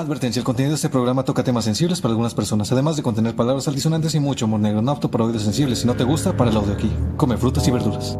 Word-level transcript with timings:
Advertencia, 0.00 0.40
el 0.40 0.44
contenido 0.44 0.70
de 0.70 0.76
este 0.76 0.88
programa 0.88 1.24
toca 1.24 1.44
temas 1.44 1.64
sensibles 1.64 2.00
para 2.00 2.12
algunas 2.12 2.34
personas, 2.34 2.72
además 2.72 2.96
de 2.96 3.02
contener 3.02 3.36
palabras 3.36 3.68
altisonantes 3.68 4.14
y 4.14 4.20
mucho 4.20 4.46
humor 4.46 4.60
negro, 4.60 4.82
no 4.82 4.90
apto 4.90 5.10
para 5.10 5.24
oídos 5.24 5.42
sensibles. 5.42 5.80
Si 5.80 5.86
no 5.86 5.94
te 5.94 6.04
gusta, 6.04 6.36
para 6.36 6.50
el 6.50 6.56
audio 6.56 6.72
aquí. 6.72 6.90
Come 7.16 7.36
frutas 7.36 7.66
y 7.68 7.70
verduras. 7.70 8.16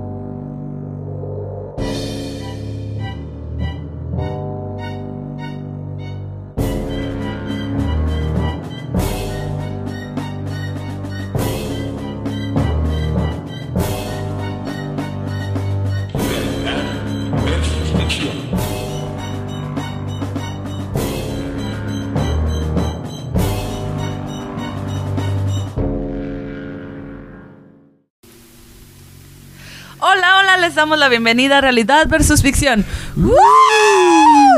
Damos 30.93 31.01
la 31.01 31.09
bienvenida 31.09 31.57
a 31.57 31.61
Realidad 31.63 32.07
versus 32.07 32.43
Ficción. 32.43 32.85
¡Woo! 33.17 33.33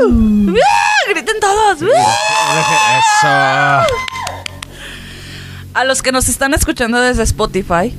¡Woo! 0.01 0.53
¡Griten 1.09 1.35
todos! 1.39 1.81
¡Woo! 1.81 1.87
Eso. 1.87 3.27
A 5.73 5.83
los 5.85 6.01
que 6.01 6.11
nos 6.11 6.27
están 6.27 6.53
escuchando 6.53 6.99
desde 6.99 7.23
Spotify, 7.23 7.95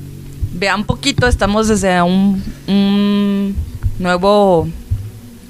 vean 0.53 0.85
poquito, 0.85 1.27
estamos 1.27 1.69
desde 1.69 2.03
un, 2.03 2.45
un 2.67 3.57
nuevo... 3.99 4.69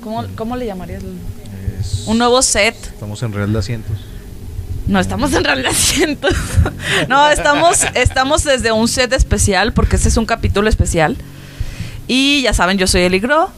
¿cómo, 0.00 0.24
cómo 0.36 0.56
le 0.56 0.66
llamarías? 0.66 1.02
Es- 1.80 2.04
Un 2.06 2.18
nuevo 2.18 2.40
set. 2.40 2.76
Estamos 2.76 3.20
en 3.24 3.32
Real 3.32 3.52
de 3.52 3.58
Asientos. 3.58 3.96
No, 4.86 5.00
estamos 5.00 5.32
en 5.32 5.42
realidad 5.42 5.72
cientos. 5.72 6.32
No, 7.08 7.28
estamos, 7.30 7.84
estamos 7.94 8.44
desde 8.44 8.70
un 8.70 8.86
set 8.86 9.12
especial, 9.12 9.72
porque 9.72 9.96
este 9.96 10.08
es 10.08 10.16
un 10.16 10.24
capítulo 10.24 10.68
especial. 10.68 11.16
Y 12.08 12.42
ya 12.42 12.52
saben, 12.52 12.78
yo 12.78 12.86
soy 12.86 13.02
Eli 13.02 13.18
Gro. 13.20 13.50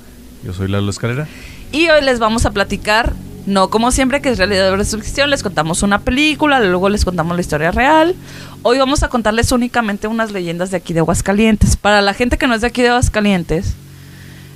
Yo 0.45 0.53
soy 0.53 0.69
Lalo 0.69 0.91
Escalera. 0.91 1.27
Y 1.73 1.89
hoy 1.89 2.03
les 2.03 2.19
vamos 2.19 2.47
a 2.47 2.51
platicar, 2.53 3.13
no 3.47 3.69
como 3.71 3.91
siempre, 3.91 4.23
que 4.23 4.31
es 4.31 4.39
realidad 4.39 4.71
versus 4.71 5.03
ficción. 5.03 5.31
Les 5.31 5.43
contamos 5.43 5.83
una 5.83 5.99
película, 6.01 6.61
luego 6.61 6.89
les 6.89 7.05
contamos 7.05 7.37
la 7.37 7.41
historia 7.43 7.71
real. 7.71 8.15
Hoy 8.63 8.79
vamos 8.79 9.03
a 9.03 9.09
contarles 9.09 9.53
únicamente 9.53 10.07
unas 10.09 10.33
leyendas 10.33 10.71
de 10.71 10.79
aquí 10.79 10.93
de 10.95 11.01
Aguascalientes. 11.01 11.77
Para 11.77 12.01
la 12.01 12.15
gente 12.15 12.39
que 12.39 12.47
no 12.47 12.55
es 12.55 12.63
de 12.63 12.69
aquí 12.69 12.83
de 12.83 12.89
Aguascalientes, 12.89 13.75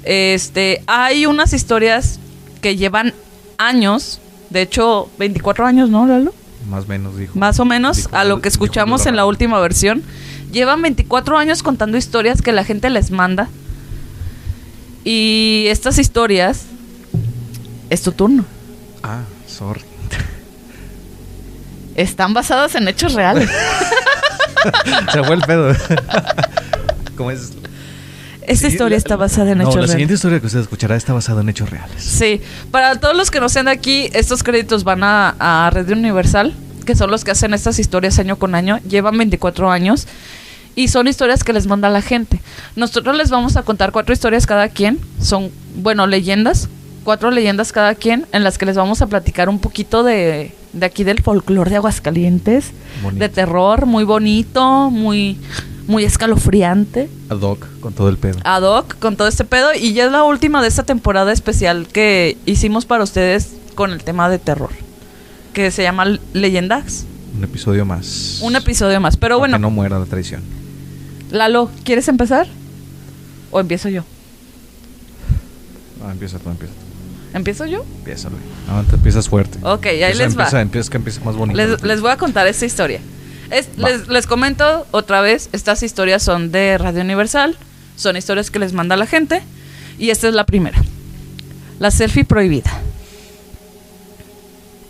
este, 0.04 0.82
hay 0.86 1.26
unas 1.26 1.52
historias 1.52 2.18
que 2.60 2.76
llevan 2.76 3.12
años, 3.58 4.20
de 4.50 4.62
hecho, 4.62 5.08
24 5.18 5.66
años, 5.66 5.90
¿no, 5.90 6.06
Lalo? 6.06 6.32
Más 6.68 6.84
o 6.84 6.88
menos 6.88 7.16
dijo. 7.16 7.38
Más 7.38 7.60
o 7.60 7.64
menos 7.64 7.96
dijo- 7.98 8.16
a 8.16 8.24
lo 8.24 8.40
que 8.40 8.48
escuchamos 8.48 9.06
en 9.06 9.16
la 9.16 9.26
última 9.26 9.58
versión. 9.60 10.02
Llevan 10.52 10.80
24 10.82 11.38
años 11.38 11.62
contando 11.62 11.96
historias 11.96 12.40
que 12.42 12.52
la 12.52 12.64
gente 12.64 12.88
les 12.90 13.10
manda. 13.10 13.48
Y 15.04 15.64
estas 15.68 15.98
historias 15.98 16.62
es 17.90 18.02
tu 18.02 18.12
turno. 18.12 18.44
Ah, 19.02 19.20
sorry. 19.48 19.80
Están 21.94 22.32
basadas 22.34 22.74
en 22.74 22.88
hechos 22.88 23.14
reales. 23.14 23.48
Se 25.12 25.22
fue 25.24 25.34
el 25.34 25.42
pedo. 25.42 25.74
¿Cómo 27.16 27.30
es? 27.30 27.52
Esta 28.42 28.68
Sí, 28.68 28.72
historia 28.74 28.96
la- 28.96 28.98
está 28.98 29.16
basada 29.16 29.52
en 29.52 29.58
no, 29.58 29.64
hechos 29.64 29.74
la 29.74 29.80
reales. 29.82 29.90
siguiente 29.92 30.14
historia 30.14 30.40
que 30.40 30.46
usted 30.46 30.60
escuchará 30.60 30.96
está 30.96 31.12
basada 31.12 31.42
en 31.42 31.48
hechos 31.48 31.70
reales. 31.70 32.02
Sí, 32.02 32.40
para 32.70 32.96
todos 32.96 33.16
los 33.16 33.30
que 33.30 33.40
no 33.40 33.48
sean 33.48 33.66
de 33.66 33.72
aquí, 33.72 34.08
estos 34.14 34.42
créditos 34.42 34.84
van 34.84 35.04
a, 35.04 35.36
a 35.38 35.70
Red 35.70 35.90
Universal, 35.90 36.52
que 36.86 36.96
son 36.96 37.10
los 37.10 37.22
que 37.24 37.30
hacen 37.30 37.54
estas 37.54 37.78
historias 37.78 38.18
año 38.18 38.36
con 38.36 38.54
año. 38.54 38.78
Llevan 38.88 39.16
24 39.18 39.70
años 39.70 40.06
y 40.74 40.88
son 40.88 41.08
historias 41.08 41.44
que 41.44 41.52
les 41.52 41.66
manda 41.66 41.88
la 41.88 42.02
gente. 42.02 42.40
Nosotros 42.76 43.16
les 43.16 43.30
vamos 43.30 43.56
a 43.56 43.62
contar 43.62 43.92
cuatro 43.92 44.12
historias 44.12 44.46
cada 44.46 44.68
quien. 44.68 44.98
Son, 45.20 45.50
bueno, 45.76 46.06
leyendas. 46.06 46.68
Cuatro 47.04 47.30
leyendas 47.30 47.72
cada 47.72 47.94
quien 47.94 48.26
en 48.32 48.44
las 48.44 48.58
que 48.58 48.66
les 48.66 48.76
vamos 48.76 49.02
a 49.02 49.06
platicar 49.08 49.48
un 49.48 49.58
poquito 49.58 50.04
de, 50.04 50.54
de 50.72 50.86
aquí 50.86 51.02
del 51.02 51.20
folclore 51.20 51.70
de 51.70 51.76
Aguascalientes. 51.76 52.70
Bonito. 53.02 53.20
De 53.20 53.28
terror, 53.28 53.86
muy 53.86 54.04
bonito, 54.04 54.88
muy, 54.88 55.36
muy 55.88 56.04
escalofriante. 56.04 57.10
Ad 57.28 57.40
hoc, 57.40 57.66
con 57.80 57.92
todo 57.92 58.08
el 58.08 58.18
pedo. 58.18 58.38
ad 58.44 58.62
hoc 58.62 58.96
con 59.00 59.16
todo 59.16 59.26
este 59.26 59.44
pedo 59.44 59.74
y 59.74 59.94
ya 59.94 60.04
es 60.06 60.12
la 60.12 60.22
última 60.22 60.62
de 60.62 60.68
esta 60.68 60.84
temporada 60.84 61.32
especial 61.32 61.88
que 61.88 62.36
hicimos 62.46 62.86
para 62.86 63.02
ustedes 63.02 63.54
con 63.74 63.90
el 63.90 64.04
tema 64.04 64.28
de 64.28 64.38
terror 64.38 64.70
que 65.52 65.70
se 65.70 65.82
llama 65.82 66.18
Leyendas 66.34 67.06
Un 67.42 67.48
episodio 67.48 67.84
más. 67.84 68.38
un 68.42 68.54
episodio 68.54 69.00
más 69.00 69.16
pero 69.16 69.38
bueno 69.38 69.56
Que 69.56 69.60
no 69.62 69.70
muera 69.70 69.98
la 69.98 70.04
tradición. 70.04 70.42
Lalo 71.32 71.70
¿quieres 71.84 72.06
empezar? 72.08 72.46
¿o 73.50 73.58
empiezo 73.58 73.88
yo? 73.88 74.04
Ah, 76.04 76.12
empieza 76.12 76.38
tú, 76.38 76.48
empieza 76.50 76.72
tú. 76.72 77.36
¿empiezo 77.36 77.66
yo? 77.66 77.84
Empieza, 77.98 78.28
güey. 78.28 78.40
No, 78.68 78.82
te 78.84 78.94
empiezas 78.94 79.28
fuerte. 79.28 79.58
Ok, 79.62 79.86
ahí 79.86 80.02
Empieza, 80.02 80.22
les 80.24 80.38
va. 80.38 80.42
Empieza, 80.44 80.60
empieza, 80.60 80.90
que 80.90 80.96
empieza 80.98 81.20
más 81.24 81.34
bonito. 81.34 81.56
Les, 81.56 81.82
les 81.82 82.00
voy 82.00 82.10
a 82.12 82.16
contar 82.16 82.46
esta 82.46 82.64
historia 82.64 83.00
Es- 83.50 83.68
les, 83.76 84.06
les 84.08 84.26
comento 84.28 84.86
otra 84.92 85.20
vez 85.20 85.48
estas 85.52 85.82
historias 85.82 86.22
son 86.22 86.52
de 86.52 86.78
Radio 86.78 87.00
Universal 87.02 87.56
son 87.96 88.16
historias 88.16 88.50
que 88.52 88.58
les 88.60 88.72
manda 88.72 88.96
la 88.96 89.06
gente 89.06 89.42
y 89.98 90.10
esta 90.10 90.28
es 90.28 90.34
la 90.34 90.46
primera 90.46 90.80
la 91.80 91.90
selfie 91.90 92.24
prohibida 92.24 92.70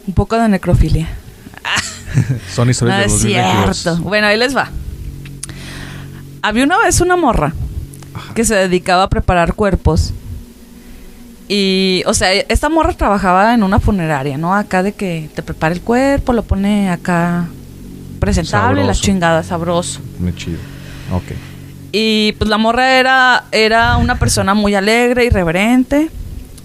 un 0.06 0.14
poco 0.14 0.36
de 0.38 0.48
necrofilia 0.48 1.08
Son 2.54 2.68
historias 2.70 2.96
No 2.96 3.00
de 3.00 3.06
es 3.06 3.12
2022. 3.12 3.76
cierto. 3.76 4.02
Bueno, 4.02 4.26
ahí 4.26 4.38
les 4.38 4.56
va. 4.56 4.70
Había 6.42 6.64
una 6.64 6.78
vez 6.78 7.00
una 7.00 7.16
morra 7.16 7.52
Ajá. 8.14 8.34
que 8.34 8.44
se 8.44 8.54
dedicaba 8.54 9.04
a 9.04 9.08
preparar 9.08 9.54
cuerpos. 9.54 10.12
Y, 11.48 12.02
o 12.06 12.14
sea, 12.14 12.32
esta 12.32 12.68
morra 12.68 12.92
trabajaba 12.94 13.52
en 13.54 13.62
una 13.62 13.78
funeraria, 13.78 14.38
¿no? 14.38 14.54
Acá 14.54 14.82
de 14.82 14.92
que 14.92 15.28
te 15.34 15.42
prepara 15.42 15.74
el 15.74 15.80
cuerpo, 15.82 16.32
lo 16.32 16.42
pone 16.44 16.90
acá 16.90 17.46
presentable, 18.20 18.84
la 18.84 18.94
chingada, 18.94 19.42
sabroso. 19.42 20.00
Muy 20.18 20.34
chido. 20.34 20.58
Ok. 21.12 21.32
Y 21.92 22.32
pues 22.38 22.48
la 22.48 22.56
morra 22.56 22.98
era, 22.98 23.44
era 23.52 23.98
una 23.98 24.18
persona 24.18 24.54
muy 24.54 24.74
alegre, 24.74 25.26
irreverente 25.26 26.08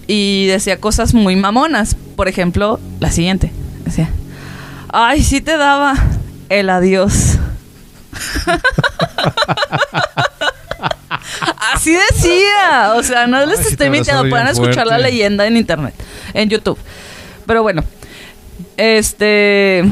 y 0.06 0.46
decía 0.46 0.80
cosas 0.80 1.12
muy 1.12 1.36
mamonas. 1.36 1.96
Por 2.16 2.28
ejemplo, 2.28 2.80
la 2.98 3.10
siguiente. 3.10 3.52
Decía, 3.84 4.08
ay, 4.92 5.22
sí 5.22 5.40
te 5.40 5.56
daba 5.56 5.94
el 6.48 6.70
adiós. 6.70 7.38
Así 11.74 11.92
decía. 11.92 12.94
O 12.96 13.02
sea, 13.02 13.26
no 13.26 13.44
les 13.46 13.60
Ay, 13.60 13.66
estoy 13.70 13.90
mintiendo. 13.90 14.28
Pueden 14.28 14.48
escuchar 14.48 14.86
la 14.86 14.98
leyenda 14.98 15.46
en 15.46 15.56
internet, 15.56 15.94
en 16.34 16.48
YouTube. 16.48 16.78
Pero 17.46 17.62
bueno, 17.62 17.84
este... 18.76 19.84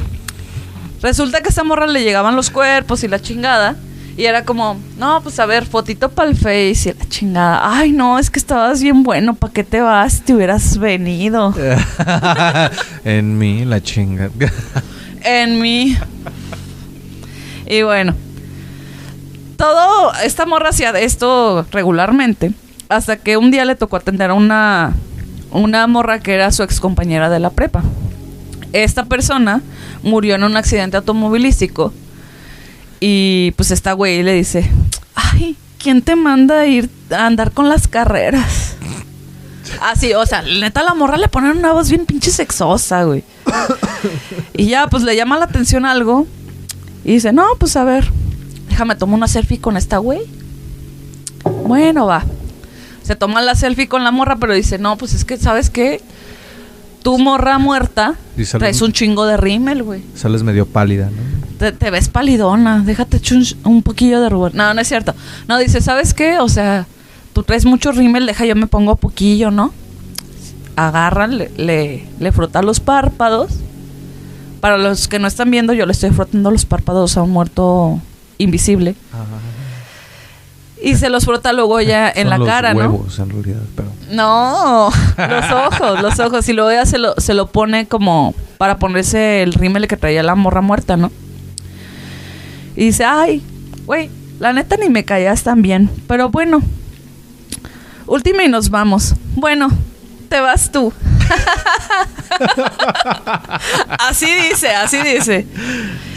Resulta 1.03 1.41
que 1.41 1.49
a 1.49 1.51
esta 1.51 1.63
morra 1.63 1.87
le 1.87 2.03
llegaban 2.03 2.35
los 2.35 2.51
cuerpos 2.51 3.05
y 3.05 3.09
la 3.09 3.21
chingada. 3.21 3.77
Y 4.17 4.25
era 4.25 4.45
como, 4.45 4.79
no, 4.99 5.21
pues 5.23 5.39
a 5.41 5.47
ver, 5.47 5.67
fotito 5.67 6.11
para 6.11 6.31
el 6.31 6.37
face 6.37 6.91
y 6.91 6.99
la 6.99 7.07
chingada. 7.07 7.61
Ay, 7.63 7.93
no, 7.93 8.19
es 8.19 8.31
que 8.31 8.39
estabas 8.39 8.83
bien 8.83 9.03
bueno, 9.03 9.35
¿para 9.35 9.53
qué 9.53 9.63
te 9.63 9.83
vas 9.83 10.23
te 10.23 10.35
hubieras 10.35 10.79
venido? 10.79 11.55
en 13.05 13.37
mí, 13.37 13.67
la 13.67 13.83
chinga. 13.83 14.31
en 15.23 15.61
mí. 15.61 15.99
Y 17.67 17.83
bueno, 17.83 18.15
todo, 19.59 20.15
esta 20.25 20.47
morra 20.47 20.71
hacía 20.71 20.91
esto 20.93 21.67
regularmente, 21.71 22.53
hasta 22.89 23.19
que 23.19 23.37
un 23.37 23.51
día 23.51 23.67
le 23.67 23.75
tocó 23.75 23.97
atender 23.97 24.31
a 24.31 24.35
una, 24.35 24.95
una 25.51 25.87
morra 25.87 26.21
que 26.21 26.33
era 26.33 26.51
su 26.53 26.63
ex 26.63 26.81
compañera 26.81 27.29
de 27.29 27.39
la 27.39 27.51
prepa. 27.51 27.83
Esta 28.73 29.05
persona 29.05 29.61
murió 30.03 30.37
en 30.37 30.45
un 30.45 30.57
accidente 30.57 30.97
automovilístico 30.97 31.93
y 33.01 33.53
pues 33.53 33.71
esta 33.71 33.93
güey 33.93 34.23
le 34.23 34.35
dice, 34.35 34.71
ay, 35.15 35.57
¿quién 35.79 36.03
te 36.03 36.17
manda 36.17 36.61
a 36.61 36.67
ir 36.67 36.91
a 37.11 37.27
andar 37.27 37.53
con 37.53 37.69
las 37.69 37.89
carreras? 37.89 38.77
Así, 39.81 40.15
o 40.15 40.25
sea, 40.25 40.43
neta 40.43 40.83
la 40.83 40.95
morra 40.95 41.17
le 41.17 41.29
ponen 41.29 41.59
una 41.59 41.73
voz 41.73 41.91
bien 41.91 42.07
pinche 42.07 42.31
sexosa, 42.31 43.05
güey. 43.05 43.25
Y 44.55 44.67
ya, 44.67 44.87
pues 44.89 45.03
le 45.03 45.17
llama 45.17 45.39
la 45.39 45.45
atención 45.45 45.85
algo. 45.85 46.27
Y 47.05 47.13
dice, 47.13 47.33
no, 47.33 47.45
pues 47.59 47.77
a 47.77 47.85
ver, 47.85 48.11
déjame 48.69 48.97
tomar 48.97 49.17
una 49.17 49.29
selfie 49.29 49.61
con 49.61 49.77
esta 49.77 49.99
güey. 49.99 50.23
Bueno, 51.45 52.07
va. 52.07 52.25
Se 53.03 53.15
toma 53.15 53.43
la 53.43 53.55
selfie 53.55 53.89
con 53.89 54.03
la 54.03 54.11
morra, 54.11 54.37
pero 54.37 54.55
dice, 54.55 54.79
no, 54.79 54.97
pues 54.97 55.15
es 55.15 55.25
que, 55.25 55.37
¿sabes 55.37 55.71
qué? 55.71 56.01
Tu 57.07 57.19
morra 57.19 57.61
muerta, 57.61 58.15
traes 58.59 58.83
un 58.83 58.91
chingo 58.91 59.27
de 59.27 59.37
rímel, 59.37 59.85
güey. 59.85 60.03
Sales 60.17 60.43
medio 60.43 60.67
pálida, 60.67 61.07
¿no? 61.07 61.23
Te, 61.57 61.71
te 61.71 61.89
ves 61.93 62.09
palidona, 62.09 62.83
déjate 62.85 63.21
un, 63.33 63.45
un 63.63 63.83
poquillo 63.85 64.21
de 64.21 64.29
rubor. 64.29 64.57
No, 64.57 64.75
no 64.75 64.81
es 64.81 64.89
cierto. 64.89 65.15
No, 65.47 65.57
dice, 65.57 65.81
¿sabes 65.81 66.15
qué? 66.15 66.41
O 66.41 66.49
sea, 66.49 66.89
tú 67.33 67.45
traes 67.45 67.65
mucho 67.65 67.93
rímel, 67.93 68.27
deja 68.27 68.45
yo 68.45 68.57
me 68.57 68.67
pongo 68.67 68.97
poquillo, 68.97 69.53
¿no? 69.53 69.73
Agarra, 70.75 71.29
le, 71.29 71.53
le, 71.57 72.09
le 72.19 72.33
frota 72.33 72.61
los 72.61 72.81
párpados 72.81 73.53
Para 74.61 74.77
los 74.77 75.07
que 75.07 75.21
no 75.21 75.29
están 75.29 75.49
viendo, 75.53 75.75
yo 75.75 75.87
le 75.87 75.93
estoy 75.93 76.11
frotando 76.11 76.51
los 76.51 76.65
párpados 76.67 77.17
a 77.17 77.23
un 77.23 77.31
muerto 77.31 78.01
invisible. 78.39 78.97
Y 80.83 80.97
se 80.97 81.09
los 81.09 81.25
frota 81.25 81.53
luego 81.53 81.81
ya 81.81 82.09
en 82.09 82.25
Son 82.25 82.31
la 82.31 82.39
los 82.39 82.49
cara, 82.49 82.75
¿no? 82.75 82.81
huevos, 82.81 83.19
en 83.19 83.31
realidad, 83.31 83.63
pero... 83.75 83.89
No, 84.11 84.91
los 85.17 85.51
ojos, 85.51 86.03
los 86.03 86.21
ojos. 86.21 86.49
Y 86.49 86.53
luego 86.53 86.71
ella 86.71 86.85
se 86.85 86.99
lo, 86.99 87.15
se 87.17 87.35
lo 87.35 87.47
pone 87.47 87.87
como 87.87 88.35
para 88.59 88.79
ponerse 88.79 89.43
el 89.43 89.55
rímel 89.55 89.89
que 89.89 89.97
traía 89.97 90.23
la 90.23 90.35
morra 90.35 90.61
muerta, 90.61 90.97
¿no? 90.97 91.11
Y 92.77 92.87
dice, 92.87 93.05
ay, 93.05 93.43
güey, 93.87 94.11
la 94.39 94.53
neta 94.53 94.77
ni 94.77 94.91
me 94.91 95.05
caías 95.05 95.43
tan 95.43 95.63
bien. 95.63 95.91
Pero 96.07 96.29
bueno, 96.29 96.61
última 98.07 98.45
y 98.45 98.49
nos 98.49 98.71
vamos. 98.71 99.15
Bueno, 99.35 99.69
te 100.29 100.41
vas 100.41 100.71
tú. 100.71 100.93
así 103.99 104.27
dice, 104.51 104.69
así 104.71 104.99
dice. 105.03 105.47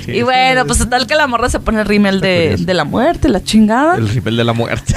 Sí, 0.05 0.11
y 0.11 0.21
bueno, 0.23 0.65
pues 0.65 0.79
total 0.79 1.07
que 1.07 1.15
la 1.15 1.27
morra 1.27 1.49
se 1.49 1.59
pone 1.59 1.81
el 1.81 1.87
rímel 1.87 2.21
de, 2.21 2.57
de 2.57 2.73
la 2.73 2.83
muerte, 2.83 3.29
la 3.29 3.43
chingada. 3.43 3.95
El 3.95 4.09
ripel 4.09 4.37
de 4.37 4.43
la 4.43 4.53
muerte. 4.53 4.95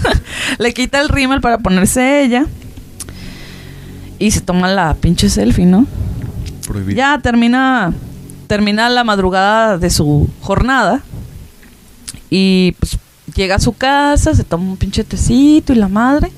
Le 0.58 0.72
quita 0.74 1.00
el 1.00 1.08
rímel 1.08 1.40
para 1.40 1.58
ponerse 1.58 2.22
ella. 2.22 2.46
Y 4.18 4.30
se 4.30 4.40
toma 4.40 4.68
la 4.68 4.94
pinche 4.94 5.28
selfie, 5.28 5.66
¿no? 5.66 5.86
Prohibido. 6.66 6.96
Ya 6.96 7.18
termina, 7.18 7.92
termina 8.46 8.88
la 8.88 9.04
madrugada 9.04 9.76
de 9.78 9.90
su 9.90 10.28
jornada. 10.40 11.02
Y 12.30 12.72
pues 12.78 12.98
llega 13.34 13.56
a 13.56 13.60
su 13.60 13.72
casa, 13.72 14.34
se 14.34 14.44
toma 14.44 14.64
un 14.64 14.76
pinche 14.76 15.04
tecito 15.04 15.72
y 15.72 15.76
la 15.76 15.88
madre. 15.88 16.30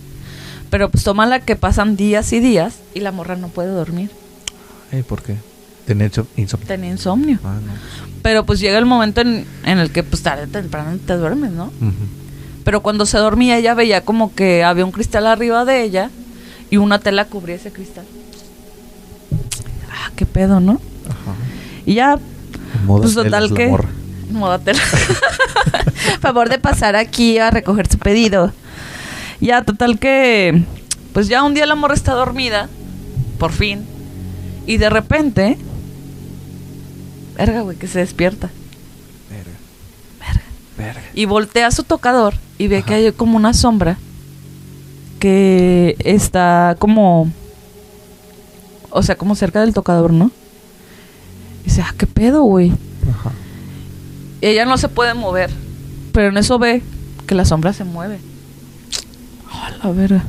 Pero 0.71 0.89
pues 0.91 1.05
toma 1.05 1.27
la 1.27 1.41
que 1.41 1.57
pasan 1.57 1.97
días 1.97 2.33
y 2.33 2.41
días 2.41 2.77
y 2.95 3.01
la 3.01 3.13
morra 3.13 3.37
no 3.37 3.49
puede 3.49 3.69
dormir. 3.71 4.11
Ay, 4.93 5.03
¿por 5.03 5.23
qué? 5.23 5.37
Inso- 5.89 6.27
insomnio. 6.37 6.67
Tenía 6.67 6.91
insomnio. 6.91 7.39
Ah, 7.45 7.59
no. 7.65 7.73
Pero 8.23 8.45
pues 8.45 8.59
llega 8.59 8.77
el 8.79 8.87
momento 8.87 9.21
en, 9.21 9.47
en 9.65 9.79
el 9.79 9.91
que 9.93 10.03
pues 10.03 10.23
tarde 10.23 10.45
o 10.45 10.49
temprano 10.49 10.99
te 11.07 11.15
duermes, 11.17 11.53
¿no? 11.53 11.73
Pero 12.65 12.83
cuando 12.83 13.07
se 13.07 13.19
dormía 13.19 13.57
ella 13.59 13.75
veía 13.75 14.01
como 14.01 14.35
que 14.35 14.65
había 14.65 14.85
un 14.85 14.91
cristal 14.91 15.27
arriba 15.29 15.65
de 15.65 15.83
ella 15.85 16.11
y 16.71 16.79
una 16.79 16.99
tela 16.99 17.27
cubría 17.27 17.55
ese 17.55 17.71
cristal. 17.73 18.05
Ah, 19.91 20.11
qué 20.17 20.27
pedo, 20.27 20.59
¿no? 20.59 20.81
Ajá. 21.09 21.35
Y 21.85 21.95
ya, 21.95 22.19
En 22.81 22.87
modo 22.87 23.03
pues 23.03 23.15
total 23.15 23.55
que... 23.55 23.73
Moda 24.33 24.59
tela. 24.59 24.81
Favor 26.21 26.49
de 26.49 26.59
pasar 26.59 26.97
aquí 26.97 27.39
a 27.39 27.51
recoger 27.51 27.87
su 27.89 27.99
pedido. 27.99 28.53
Ya, 29.41 29.62
total 29.62 29.99
que... 29.99 30.65
Pues 31.12 31.29
ya 31.29 31.43
un 31.43 31.55
día 31.55 31.67
la 31.67 31.75
morra 31.75 31.94
está 31.94 32.12
dormida, 32.12 32.69
por 33.38 33.53
fin. 33.53 33.87
Y 34.67 34.77
de 34.77 34.91
repente... 34.91 35.59
Verga, 37.37 37.61
güey, 37.62 37.77
que 37.77 37.87
se 37.87 37.99
despierta. 38.00 38.50
Verga. 39.31 40.43
Verga. 40.77 41.03
Y 41.15 41.25
voltea 41.27 41.67
a 41.67 41.71
su 41.71 41.85
tocador 41.85 42.35
y 42.59 42.69
ve 42.69 42.79
Ajá. 42.79 42.87
que 42.87 42.94
hay 42.94 43.12
como 43.12 43.37
una 43.37 43.53
sombra 43.53 43.99
que 45.19 45.97
está 45.99 46.77
como. 46.79 47.31
O 48.91 49.03
sea, 49.03 49.17
como 49.17 49.35
cerca 49.35 49.61
del 49.61 49.75
tocador, 49.75 50.12
¿no? 50.12 50.31
Y 51.62 51.69
dice, 51.69 51.82
ah, 51.82 51.94
qué 51.97 52.06
pedo, 52.06 52.43
güey. 52.43 52.73
Ajá. 53.11 53.32
Ella 54.41 54.65
no 54.65 54.79
se 54.79 54.89
puede 54.89 55.15
mover, 55.15 55.50
pero 56.12 56.29
en 56.29 56.37
eso 56.37 56.59
ve 56.59 56.82
que 57.27 57.35
la 57.35 57.44
sombra 57.44 57.73
se 57.73 57.85
mueve. 57.85 58.19
Ah, 59.56 59.70
la 59.82 59.91
verga. 59.91 60.25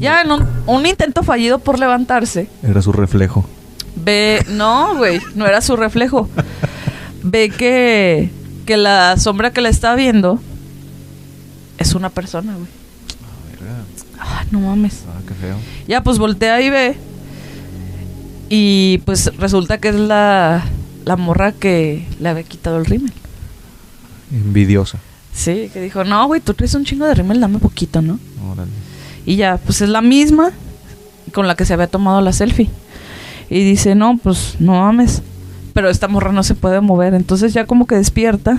Ya 0.00 0.22
en 0.22 0.30
un, 0.30 0.46
un 0.66 0.86
intento 0.86 1.22
fallido 1.22 1.58
por 1.58 1.78
levantarse, 1.78 2.48
Era 2.62 2.80
su 2.82 2.92
reflejo. 2.92 3.44
ve. 3.96 4.44
No, 4.48 4.96
güey, 4.96 5.20
no 5.34 5.46
era 5.46 5.60
su 5.60 5.74
reflejo. 5.76 6.28
Ve 7.22 7.50
que, 7.50 8.30
que 8.64 8.76
la 8.76 9.16
sombra 9.16 9.50
que 9.52 9.60
la 9.60 9.68
está 9.70 9.94
viendo 9.96 10.40
es 11.78 11.94
una 11.94 12.10
persona, 12.10 12.52
güey. 12.54 12.68
Ah, 14.20 14.44
no 14.50 14.60
mames. 14.60 15.02
Ah, 15.08 15.20
qué 15.26 15.34
feo. 15.34 15.56
Ya, 15.88 16.02
pues 16.02 16.18
voltea 16.18 16.60
y 16.60 16.70
ve. 16.70 16.96
Y 18.48 18.98
pues 19.04 19.32
resulta 19.36 19.78
que 19.78 19.88
es 19.88 19.94
la, 19.96 20.64
la 21.04 21.16
morra 21.16 21.52
que 21.52 22.06
le 22.20 22.28
había 22.28 22.42
quitado 22.44 22.78
el 22.78 22.86
rímel. 22.86 23.12
Envidiosa. 24.32 24.98
Sí, 25.38 25.70
que 25.72 25.80
dijo, 25.80 26.02
no, 26.02 26.26
güey, 26.26 26.40
tú 26.40 26.52
traes 26.52 26.74
un 26.74 26.84
chingo 26.84 27.06
de 27.06 27.14
rímel, 27.14 27.40
dame 27.40 27.60
poquito, 27.60 28.02
¿no? 28.02 28.18
Órale. 28.50 28.72
Y 29.24 29.36
ya, 29.36 29.56
pues 29.56 29.80
es 29.80 29.88
la 29.88 30.02
misma 30.02 30.50
con 31.32 31.46
la 31.46 31.54
que 31.54 31.64
se 31.64 31.74
había 31.74 31.86
tomado 31.86 32.20
la 32.20 32.32
selfie. 32.32 32.68
Y 33.48 33.62
dice, 33.62 33.94
no, 33.94 34.18
pues 34.20 34.56
no 34.58 34.72
mames. 34.72 35.22
Pero 35.74 35.90
esta 35.90 36.08
morra 36.08 36.32
no 36.32 36.42
se 36.42 36.56
puede 36.56 36.80
mover. 36.80 37.14
Entonces 37.14 37.52
ya 37.52 37.66
como 37.66 37.86
que 37.86 37.94
despierta. 37.94 38.58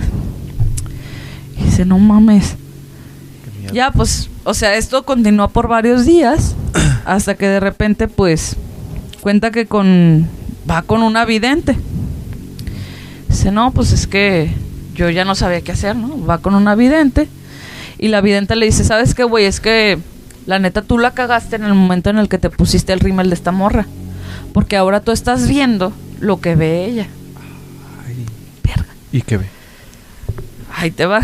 Y 1.58 1.64
dice, 1.64 1.84
no 1.84 1.98
mames. 1.98 2.56
Ya, 3.74 3.90
pues, 3.92 4.30
o 4.44 4.54
sea, 4.54 4.74
esto 4.76 5.04
continuó 5.04 5.50
por 5.50 5.68
varios 5.68 6.06
días. 6.06 6.56
hasta 7.04 7.34
que 7.34 7.46
de 7.46 7.60
repente, 7.60 8.08
pues, 8.08 8.56
cuenta 9.20 9.50
que 9.50 9.66
con. 9.66 10.26
va 10.68 10.80
con 10.80 11.02
una 11.02 11.26
vidente. 11.26 11.76
Dice, 13.28 13.52
no, 13.52 13.70
pues 13.70 13.92
es 13.92 14.06
que 14.06 14.50
yo 14.94 15.10
ya 15.10 15.24
no 15.24 15.34
sabía 15.34 15.60
qué 15.62 15.72
hacer, 15.72 15.96
¿no? 15.96 16.24
Va 16.26 16.38
con 16.38 16.54
una 16.54 16.74
vidente. 16.74 17.28
Y 17.98 18.08
la 18.08 18.20
vidente 18.20 18.56
le 18.56 18.66
dice, 18.66 18.84
¿sabes 18.84 19.14
qué, 19.14 19.24
güey? 19.24 19.44
Es 19.44 19.60
que 19.60 19.98
la 20.46 20.58
neta 20.58 20.82
tú 20.82 20.98
la 20.98 21.12
cagaste 21.12 21.56
en 21.56 21.64
el 21.64 21.74
momento 21.74 22.10
en 22.10 22.18
el 22.18 22.28
que 22.28 22.38
te 22.38 22.50
pusiste 22.50 22.92
el 22.92 23.00
rímel 23.00 23.28
de 23.28 23.34
esta 23.34 23.52
morra. 23.52 23.86
Porque 24.52 24.76
ahora 24.76 25.00
tú 25.00 25.12
estás 25.12 25.46
viendo 25.48 25.92
lo 26.18 26.40
que 26.40 26.54
ve 26.56 26.84
ella. 26.86 27.06
Ay. 28.06 28.26
Verga. 28.64 28.90
¿Y 29.12 29.22
qué 29.22 29.36
ve? 29.36 29.46
Ahí 30.74 30.90
te 30.90 31.06
va. 31.06 31.20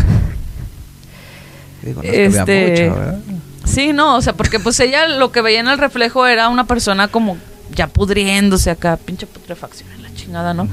Digo, 1.81 2.01
no 2.03 2.09
Este- 2.09 2.89
mucho, 2.89 2.99
¿verdad? 2.99 3.19
Sí, 3.65 3.91
no, 3.91 4.15
o 4.15 4.21
sea, 4.21 4.33
porque 4.33 4.59
pues 4.59 4.79
ella 4.79 5.07
lo 5.07 5.31
que 5.31 5.41
veía 5.41 5.59
en 5.59 5.67
el 5.67 5.77
reflejo 5.77 6.25
era 6.25 6.47
una 6.49 6.65
persona 6.65 7.09
como 7.09 7.37
ya 7.75 7.87
pudriéndose 7.87 8.69
acá, 8.69 8.97
pinche 8.97 9.27
putrefacción 9.27 9.91
en 9.91 10.03
la 10.03 10.13
chingada, 10.13 10.53
¿no? 10.53 10.67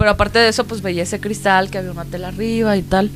Pero 0.00 0.12
aparte 0.12 0.38
de 0.38 0.48
eso, 0.48 0.64
pues 0.64 0.80
veía 0.80 1.02
ese 1.02 1.20
cristal 1.20 1.68
que 1.68 1.76
había 1.76 1.90
una 1.90 2.06
tela 2.06 2.28
arriba 2.28 2.74
y 2.74 2.80
tal. 2.80 3.10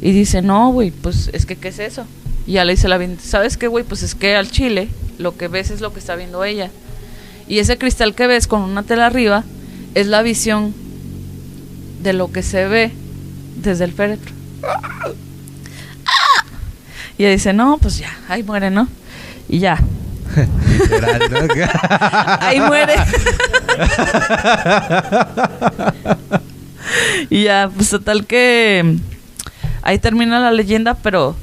Y 0.00 0.12
dice, 0.12 0.42
no, 0.42 0.70
güey, 0.70 0.92
pues 0.92 1.28
es 1.32 1.44
que, 1.44 1.56
¿qué 1.56 1.66
es 1.66 1.80
eso? 1.80 2.06
Y 2.46 2.52
ya 2.52 2.64
le 2.64 2.74
dice 2.74 2.86
la 2.86 2.98
vidente, 2.98 3.24
¿sabes 3.24 3.56
qué, 3.56 3.66
güey? 3.66 3.82
Pues 3.82 4.04
es 4.04 4.14
que 4.14 4.36
al 4.36 4.48
chile 4.48 4.90
lo 5.18 5.36
que 5.36 5.48
ves 5.48 5.72
es 5.72 5.80
lo 5.80 5.92
que 5.92 5.98
está 5.98 6.14
viendo 6.14 6.44
ella. 6.44 6.70
Y 7.48 7.58
ese 7.58 7.78
cristal 7.78 8.14
que 8.14 8.28
ves 8.28 8.46
con 8.46 8.62
una 8.62 8.84
tela 8.84 9.06
arriba 9.06 9.42
es 9.96 10.06
la 10.06 10.22
visión 10.22 10.72
de 12.00 12.12
lo 12.12 12.30
que 12.30 12.44
se 12.44 12.64
ve 12.68 12.92
desde 13.56 13.82
el 13.82 13.92
féretro. 13.92 14.32
Y 17.18 17.24
ella 17.24 17.32
dice, 17.32 17.52
no, 17.52 17.78
pues 17.78 17.98
ya, 17.98 18.16
ahí 18.28 18.44
muere, 18.44 18.70
¿no? 18.70 18.86
Y 19.48 19.58
ya, 19.58 19.82
Literal, 20.36 21.20
¿no? 21.30 21.38
ahí 22.40 22.60
muere. 22.60 22.94
y 27.30 27.44
ya, 27.44 27.70
pues 27.74 27.90
total 27.90 28.26
que 28.26 28.96
ahí 29.82 29.98
termina 29.98 30.38
la 30.40 30.52
leyenda, 30.52 30.94
pero 30.94 31.36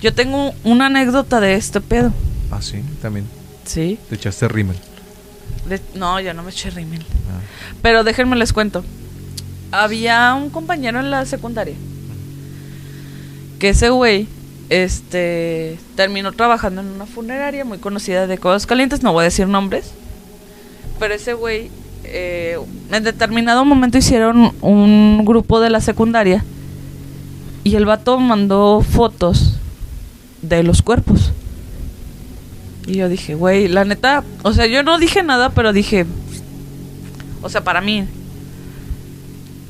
yo 0.00 0.14
tengo 0.14 0.52
una 0.64 0.86
anécdota 0.86 1.40
de 1.40 1.54
este 1.54 1.80
pedo. 1.80 2.12
ah, 2.50 2.60
sí, 2.62 2.82
también. 3.02 3.26
Sí. 3.64 3.98
Te 4.08 4.14
echaste 4.16 4.48
rímel. 4.48 4.76
De- 5.66 5.80
no, 5.94 6.18
yo 6.20 6.34
no 6.34 6.42
me 6.42 6.50
eché 6.50 6.70
rímel. 6.70 7.02
Ah. 7.02 7.40
Pero 7.82 8.02
déjenme 8.04 8.36
les 8.36 8.52
cuento. 8.52 8.84
Había 9.72 10.34
un 10.34 10.50
compañero 10.50 10.98
en 11.00 11.10
la 11.10 11.24
secundaria. 11.26 11.74
Que 13.58 13.68
ese 13.70 13.90
güey, 13.90 14.26
este, 14.70 15.78
terminó 15.96 16.32
trabajando 16.32 16.80
en 16.80 16.86
una 16.86 17.04
funeraria 17.04 17.64
muy 17.64 17.78
conocida 17.78 18.26
de 18.26 18.38
Codos 18.38 18.66
Calientes. 18.66 19.02
No 19.02 19.12
voy 19.12 19.22
a 19.22 19.24
decir 19.24 19.48
nombres. 19.48 19.92
Pero 20.98 21.12
ese 21.12 21.34
güey, 21.34 21.70
eh, 22.04 22.56
en 22.90 23.04
determinado 23.04 23.64
momento 23.64 23.98
hicieron 23.98 24.54
un 24.62 25.24
grupo 25.26 25.60
de 25.60 25.70
la 25.70 25.80
secundaria. 25.80 26.44
Y 27.64 27.74
el 27.74 27.84
vato 27.84 28.18
mandó 28.18 28.80
fotos 28.80 29.56
de 30.40 30.62
los 30.62 30.82
cuerpos. 30.82 31.32
Y 32.86 32.94
yo 32.94 33.08
dije, 33.08 33.34
güey, 33.34 33.68
la 33.68 33.84
neta, 33.84 34.24
o 34.42 34.52
sea, 34.52 34.66
yo 34.66 34.82
no 34.82 34.98
dije 34.98 35.22
nada, 35.22 35.50
pero 35.50 35.72
dije, 35.72 36.06
o 37.42 37.48
sea, 37.48 37.62
para 37.62 37.80
mí, 37.80 38.06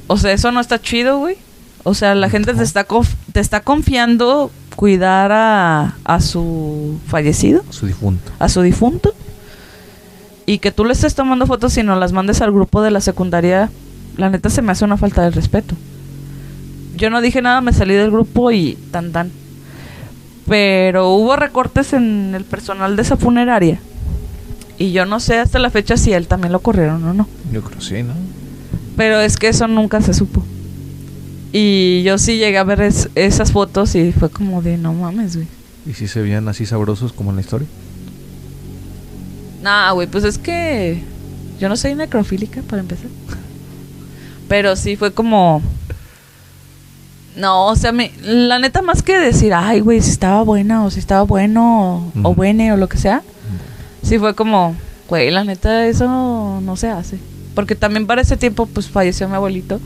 o 0.07 0.17
sea, 0.17 0.33
eso 0.33 0.53
no 0.53 0.61
está 0.61 0.81
chido, 0.81 1.19
güey. 1.19 1.37
O 1.83 1.95
sea, 1.95 2.15
la 2.15 2.29
gente 2.29 2.53
te 2.55 2.63
está, 2.63 2.87
te 3.33 3.41
está 3.41 3.61
confiando 3.61 4.51
cuidar 4.81 5.31
a, 5.31 5.95
a 6.05 6.21
su 6.23 6.99
fallecido, 7.07 7.63
Su 7.69 7.87
difunto. 7.87 8.33
a 8.39 8.49
su 8.49 8.63
difunto. 8.63 9.13
Y 10.47 10.57
que 10.59 10.73
tú 10.73 10.87
le 10.87 10.95
estés 10.95 11.15
tomando 11.15 11.47
fotos 11.47 11.77
y 11.77 11.83
no 11.83 11.97
las 11.97 12.13
mandes 12.13 12.41
al 12.41 12.51
grupo 12.51 12.81
de 12.81 12.91
la 12.91 13.03
secundaria, 13.03 13.69
la 14.17 14.31
neta 14.31 14.49
se 14.49 14.63
me 14.63 14.73
hace 14.73 14.87
una 14.87 14.97
falta 14.97 15.21
de 15.23 15.33
respeto. 15.33 15.75
Yo 16.97 17.11
no 17.11 17.21
dije 17.21 17.43
nada, 17.43 17.61
me 17.61 17.75
salí 17.75 17.93
del 17.93 18.11
grupo 18.11 18.51
y 18.53 18.79
tan 18.91 19.13
tan. 19.13 19.31
Pero 20.49 21.11
hubo 21.11 21.37
recortes 21.37 21.93
en 21.93 22.35
el 22.35 22.45
personal 22.45 22.97
de 22.97 23.03
esa 23.03 23.19
funeraria. 23.19 23.81
Y 24.79 24.93
yo 24.93 25.05
no 25.05 25.21
sé 25.21 25.37
hasta 25.39 25.59
la 25.59 25.69
fecha 25.69 25.99
si 25.99 26.15
él 26.15 26.27
también 26.27 26.53
lo 26.55 26.61
corrieron 26.61 27.05
o 27.05 27.13
no. 27.13 27.29
Yo 27.53 27.61
creo 27.63 27.83
sí, 27.83 28.03
¿no? 28.03 28.15
Pero 28.97 29.21
es 29.21 29.37
que 29.37 29.49
eso 29.49 29.69
nunca 29.69 30.01
se 30.01 30.15
supo. 30.15 30.43
Y 31.53 32.03
yo 32.05 32.17
sí 32.19 32.37
llegué 32.39 32.59
a 32.59 32.65
ver 32.65 32.81
es- 32.83 33.09
esas 33.15 33.51
fotos 33.53 33.95
y 33.95 34.13
fue 34.13 34.31
como 34.31 34.63
de 34.63 34.77
no 34.77 34.93
mames, 34.95 35.37
güey. 35.37 35.49
¿Y 35.87 35.95
si 35.95 36.07
se 36.09 36.21
veían 36.23 36.47
así 36.49 36.67
sabrosos 36.67 37.13
como 37.13 37.31
en 37.31 37.37
la 37.37 37.43
historia? 37.43 37.67
Nah, 39.63 39.93
güey, 39.93 40.07
pues 40.07 40.25
es 40.25 40.39
que 40.39 41.03
yo 41.59 41.69
no 41.69 41.77
soy 41.77 41.95
necrofílica 41.95 42.63
para 42.63 42.81
empezar. 42.81 43.09
Pero 44.49 44.77
sí 44.77 44.97
fue 44.97 45.13
como 45.13 45.63
no, 47.37 47.67
o 47.69 47.77
sea, 47.77 47.93
me- 47.93 48.11
la 48.23 48.59
neta 48.59 48.83
más 48.83 49.03
que 49.03 49.17
decir, 49.19 49.55
ay, 49.55 49.81
güey, 49.81 50.01
si 50.03 50.11
estaba 50.11 50.43
buena 50.43 50.85
o 50.85 50.91
si 50.91 50.99
estaba 50.99 51.23
bueno 51.23 52.13
o, 52.23 52.35
buene 52.35 52.73
o 52.73 52.77
lo 52.77 52.89
que 52.89 52.99
sea, 52.99 53.23
sí 54.03 54.19
fue 54.19 54.35
como, 54.35 54.75
güey, 55.09 55.31
la 55.31 55.45
neta 55.45 55.87
eso 55.87 56.61
no 56.63 56.77
se 56.77 56.89
hace. 56.91 57.19
Porque 57.55 57.75
también 57.77 58.07
para 58.07 58.23
ese 58.23 58.37
tiempo, 58.37 58.67
pues 58.67 58.89
falleció 58.89 59.29
mi 59.29 59.35
abuelito. 59.37 59.81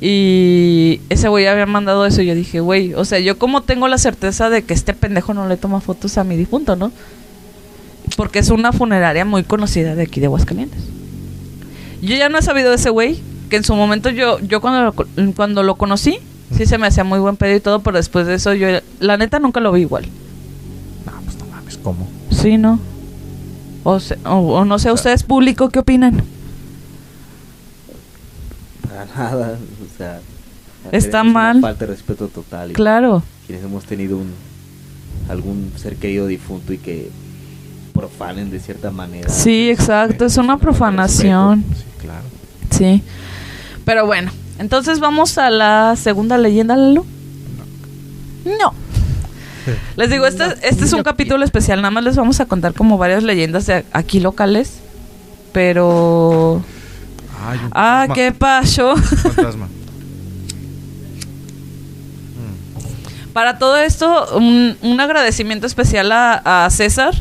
Y 0.00 1.00
ese 1.08 1.28
güey 1.28 1.46
había 1.46 1.64
mandado 1.66 2.04
eso 2.04 2.20
y 2.22 2.26
yo 2.26 2.34
dije, 2.34 2.60
güey, 2.60 2.92
o 2.94 3.04
sea, 3.04 3.18
yo 3.18 3.38
como 3.38 3.62
tengo 3.62 3.88
la 3.88 3.96
certeza 3.98 4.50
de 4.50 4.62
que 4.62 4.74
este 4.74 4.92
pendejo 4.92 5.32
no 5.32 5.48
le 5.48 5.56
toma 5.56 5.80
fotos 5.80 6.18
a 6.18 6.24
mi 6.24 6.36
difunto, 6.36 6.76
¿no? 6.76 6.92
Porque 8.16 8.38
es 8.38 8.50
una 8.50 8.72
funeraria 8.72 9.24
muy 9.24 9.42
conocida 9.42 9.94
de 9.94 10.02
aquí 10.02 10.20
de 10.20 10.26
Aguascalientes. 10.26 10.80
Yo 12.02 12.14
ya 12.14 12.28
no 12.28 12.38
he 12.38 12.42
sabido 12.42 12.70
de 12.70 12.76
ese 12.76 12.90
güey, 12.90 13.20
que 13.48 13.56
en 13.56 13.64
su 13.64 13.74
momento 13.74 14.10
yo, 14.10 14.38
yo 14.40 14.60
cuando 14.60 14.94
lo, 15.16 15.32
cuando 15.34 15.62
lo 15.62 15.76
conocí, 15.76 16.18
sí 16.54 16.66
se 16.66 16.76
me 16.78 16.86
hacía 16.86 17.04
muy 17.04 17.18
buen 17.18 17.36
pedo 17.36 17.56
y 17.56 17.60
todo, 17.60 17.80
pero 17.80 17.96
después 17.96 18.26
de 18.26 18.34
eso 18.34 18.52
yo, 18.54 18.68
la 19.00 19.16
neta 19.16 19.38
nunca 19.38 19.60
lo 19.60 19.72
vi 19.72 19.80
igual. 19.82 20.06
No, 21.06 21.12
pues 21.24 21.38
no 21.38 21.46
mames, 21.46 21.78
¿cómo? 21.78 22.06
Sí, 22.30 22.58
¿no? 22.58 22.78
O, 23.82 23.98
se- 23.98 24.18
o, 24.26 24.36
o 24.58 24.64
no 24.66 24.78
sé, 24.78 24.92
ustedes 24.92 25.22
público, 25.22 25.70
¿qué 25.70 25.78
opinan? 25.78 26.22
Para 28.96 29.04
nada, 29.16 29.58
o 29.84 29.98
sea. 29.98 30.20
Está 30.92 31.22
una 31.22 31.32
mal. 31.32 31.60
Falta 31.60 31.84
de 31.86 31.92
respeto 31.92 32.28
total. 32.28 32.70
y 32.70 32.74
Claro. 32.74 33.22
Quienes 33.46 33.64
hemos 33.64 33.84
tenido 33.84 34.16
un 34.16 34.32
algún 35.28 35.72
ser 35.76 35.96
querido 35.96 36.26
difunto 36.26 36.72
y 36.72 36.78
que 36.78 37.10
profanen 37.92 38.50
de 38.50 38.60
cierta 38.60 38.90
manera. 38.90 39.28
Sí, 39.28 39.70
exacto, 39.70 40.26
es 40.26 40.36
una 40.36 40.58
profanación. 40.58 41.64
Sí, 41.74 41.84
claro. 42.00 42.24
Sí. 42.70 43.02
Pero 43.84 44.06
bueno, 44.06 44.30
entonces 44.58 45.00
vamos 45.00 45.38
a 45.38 45.50
la 45.50 45.94
segunda 45.96 46.38
leyenda, 46.38 46.76
Lalo. 46.76 47.04
No. 48.44 48.72
Les 49.96 50.10
digo, 50.10 50.26
este, 50.26 50.44
este 50.62 50.84
es 50.84 50.92
un 50.92 51.02
capítulo 51.02 51.44
especial, 51.44 51.80
nada 51.80 51.90
más 51.90 52.04
les 52.04 52.14
vamos 52.14 52.38
a 52.38 52.46
contar 52.46 52.72
como 52.72 52.98
varias 52.98 53.24
leyendas 53.24 53.66
de 53.66 53.84
aquí 53.92 54.20
locales. 54.20 54.78
Pero... 55.52 56.62
Ay, 57.44 57.58
un 57.62 57.70
Ah. 57.74 58.06
¿qué 58.14 58.32
pasó? 58.32 58.94
Un 58.94 59.02
fantasma. 59.02 59.66
Mm, 63.26 63.32
Para 63.32 63.58
todo 63.58 63.76
esto, 63.76 64.36
un, 64.36 64.76
un 64.82 65.00
agradecimiento 65.00 65.66
especial 65.66 66.10
a, 66.12 66.64
a 66.64 66.70
César, 66.70 67.14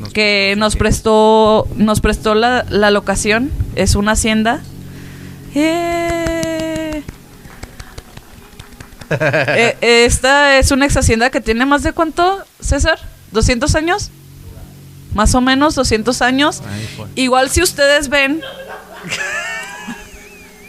nos- 0.00 0.12
que 0.12 0.54
nos 0.56 0.76
prestó, 0.76 1.66
nos 1.76 2.00
prestó 2.00 2.34
la, 2.34 2.64
la 2.68 2.90
locación. 2.90 3.50
Es 3.76 3.94
una 3.94 4.12
hacienda. 4.12 4.60
¡Eh! 5.54 7.02
Eh, 9.20 9.76
esta 10.06 10.58
es 10.58 10.70
una 10.72 10.86
ex 10.86 10.96
hacienda 10.96 11.30
que 11.30 11.40
tiene 11.40 11.66
más 11.66 11.82
de 11.84 11.92
cuánto, 11.92 12.38
César? 12.58 12.98
¿200 13.32 13.72
años? 13.76 14.10
Más 15.12 15.34
o 15.36 15.40
menos 15.40 15.74
200 15.76 16.20
años. 16.22 16.62
Igual 17.14 17.50
si 17.50 17.62
ustedes 17.62 18.08
ven... 18.08 18.40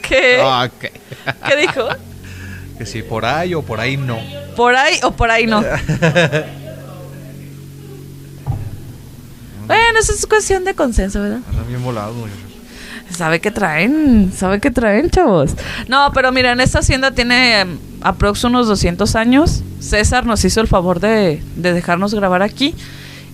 ¿Qué? 0.07 0.39
Ah. 0.41 0.69
¿Qué 0.79 1.55
dijo? 1.55 1.87
Que 2.77 2.85
si 2.85 3.01
por 3.01 3.25
ahí 3.25 3.53
o 3.53 3.61
por 3.61 3.79
ahí 3.79 3.97
no. 3.97 4.19
¿Por 4.55 4.75
ahí 4.75 4.99
o 5.03 5.11
por 5.11 5.31
ahí 5.31 5.47
no? 5.47 5.63
Bueno, 9.67 9.99
eso 9.99 10.13
es 10.13 10.25
cuestión 10.27 10.63
de 10.63 10.75
consenso, 10.75 11.21
¿verdad? 11.21 11.39
Anda 11.49 11.63
bien 11.67 11.83
volado. 11.83 12.13
Sabe 13.09 13.39
que 13.39 13.51
traen, 13.51 14.31
sabe 14.35 14.59
que 14.59 14.71
traen, 14.71 15.09
chavos. 15.09 15.53
No, 15.87 16.11
pero 16.13 16.31
miren, 16.31 16.59
esta 16.59 16.79
hacienda 16.79 17.11
tiene 17.11 17.61
em, 17.61 17.77
aprox 18.01 18.43
unos 18.43 18.67
200 18.67 19.15
años. 19.15 19.63
César 19.79 20.25
nos 20.25 20.43
hizo 20.45 20.61
el 20.61 20.67
favor 20.67 20.99
de, 20.99 21.41
de 21.55 21.73
dejarnos 21.73 22.13
grabar 22.13 22.41
aquí. 22.41 22.75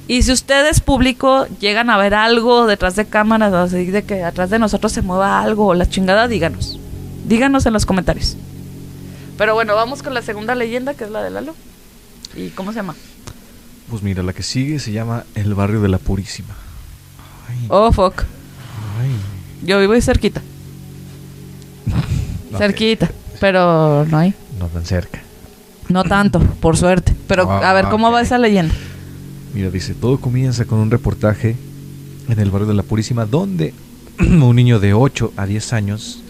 Y 0.08 0.24
si 0.24 0.32
ustedes, 0.32 0.82
público, 0.82 1.46
llegan 1.60 1.90
a 1.90 1.98
ver 1.98 2.14
algo 2.14 2.66
detrás 2.66 2.96
de 2.96 3.06
cámaras, 3.06 3.54
así 3.54 3.86
de 3.86 4.04
que 4.04 4.24
atrás 4.24 4.50
de 4.50 4.60
nosotros 4.60 4.92
se 4.92 5.02
mueva 5.02 5.42
algo 5.42 5.68
o 5.68 5.74
la 5.74 5.88
chingada, 5.90 6.28
díganos. 6.28 6.80
Díganos 7.26 7.66
en 7.66 7.74
los 7.74 7.86
comentarios. 7.86 8.36
Pero 9.38 9.54
bueno, 9.54 9.74
vamos 9.76 10.04
con 10.04 10.14
la 10.14 10.22
segunda 10.22 10.54
leyenda, 10.56 10.94
que 10.96 11.06
es 11.06 11.10
la 11.12 11.24
de 11.24 11.30
Lalo. 11.30 11.56
¿Y 12.36 12.50
cómo 12.50 12.72
se 12.72 12.78
llama? 12.78 12.96
Pues 13.90 14.04
mira, 14.04 14.22
la 14.24 14.34
que 14.34 14.44
sigue 14.44 14.80
se 14.80 14.92
llama 14.92 15.24
El 15.36 15.54
Barrio 15.54 15.82
de 15.82 15.88
la 15.90 15.98
Purísima. 15.98 16.56
Ay, 17.50 17.66
Oh, 17.70 17.92
fuck. 17.92 18.24
ay. 19.02 19.12
Yo 19.64 19.80
vivo 19.80 19.94
ahí 19.94 20.02
cerquita. 20.02 20.42
No, 22.52 22.58
cerquita. 22.58 23.10
Pero 23.40 24.06
no 24.10 24.18
hay. 24.18 24.34
No 24.60 24.68
tan 24.68 24.86
cerca. 24.86 25.22
No 25.88 26.04
tanto, 26.04 26.40
por 26.40 26.76
suerte. 26.76 27.16
Pero 27.28 27.50
Ah, 27.50 27.70
a 27.70 27.74
ver, 27.74 27.88
¿cómo 27.88 28.12
va 28.12 28.22
esa 28.22 28.38
leyenda? 28.38 28.76
Mira, 29.54 29.70
dice, 29.70 29.94
todo 29.94 30.20
comienza 30.20 30.66
con 30.66 30.80
un 30.80 30.92
reportaje 30.92 31.56
en 32.30 32.40
el 32.40 32.52
barrio 32.52 32.68
de 32.68 32.74
la 32.74 32.84
Purísima 32.84 33.26
donde 33.26 33.74
un 34.20 34.56
niño 34.56 34.80
de 34.80 34.94
8 34.94 35.34
a 35.36 35.46
10 35.46 35.74
años 35.74 36.22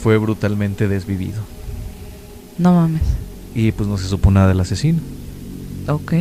fue 0.00 0.18
brutalmente 0.18 0.86
desvivido. 0.86 1.42
No 2.58 2.74
mames. 2.74 3.02
Y 3.54 3.72
pues 3.72 3.88
no 3.88 3.98
se 3.98 4.06
supo 4.06 4.30
nada 4.30 4.48
del 4.48 4.60
asesino. 4.60 5.00
Ok. 5.88 6.12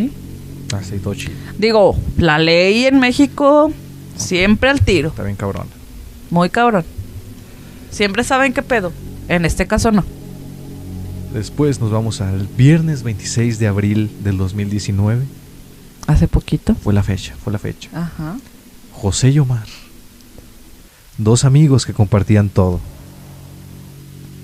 Así 0.73 0.97
todo 0.97 1.13
chido. 1.13 1.33
Digo, 1.57 1.95
la 2.17 2.39
ley 2.39 2.85
en 2.85 2.99
México 2.99 3.71
siempre 4.15 4.69
al 4.69 4.81
tiro. 4.81 5.09
Está 5.09 5.23
bien 5.23 5.35
cabrón. 5.35 5.67
Muy 6.29 6.49
cabrón. 6.49 6.83
Siempre 7.91 8.23
saben 8.23 8.53
qué 8.53 8.63
pedo. 8.63 8.91
En 9.27 9.45
este 9.45 9.67
caso 9.67 9.91
no. 9.91 10.03
Después 11.33 11.79
nos 11.79 11.91
vamos 11.91 12.21
al 12.21 12.47
viernes 12.57 13.03
26 13.03 13.59
de 13.59 13.67
abril 13.67 14.09
del 14.23 14.37
2019. 14.37 15.25
Hace 16.07 16.27
poquito. 16.27 16.75
Fue 16.75 16.93
la 16.93 17.03
fecha, 17.03 17.36
fue 17.43 17.53
la 17.53 17.60
fecha. 17.60 17.89
Ajá. 17.93 18.38
José 18.91 19.29
y 19.29 19.39
Omar. 19.39 19.65
Dos 21.17 21.45
amigos 21.45 21.86
que 21.86 21.93
compartían 21.93 22.50
todo. 22.50 22.79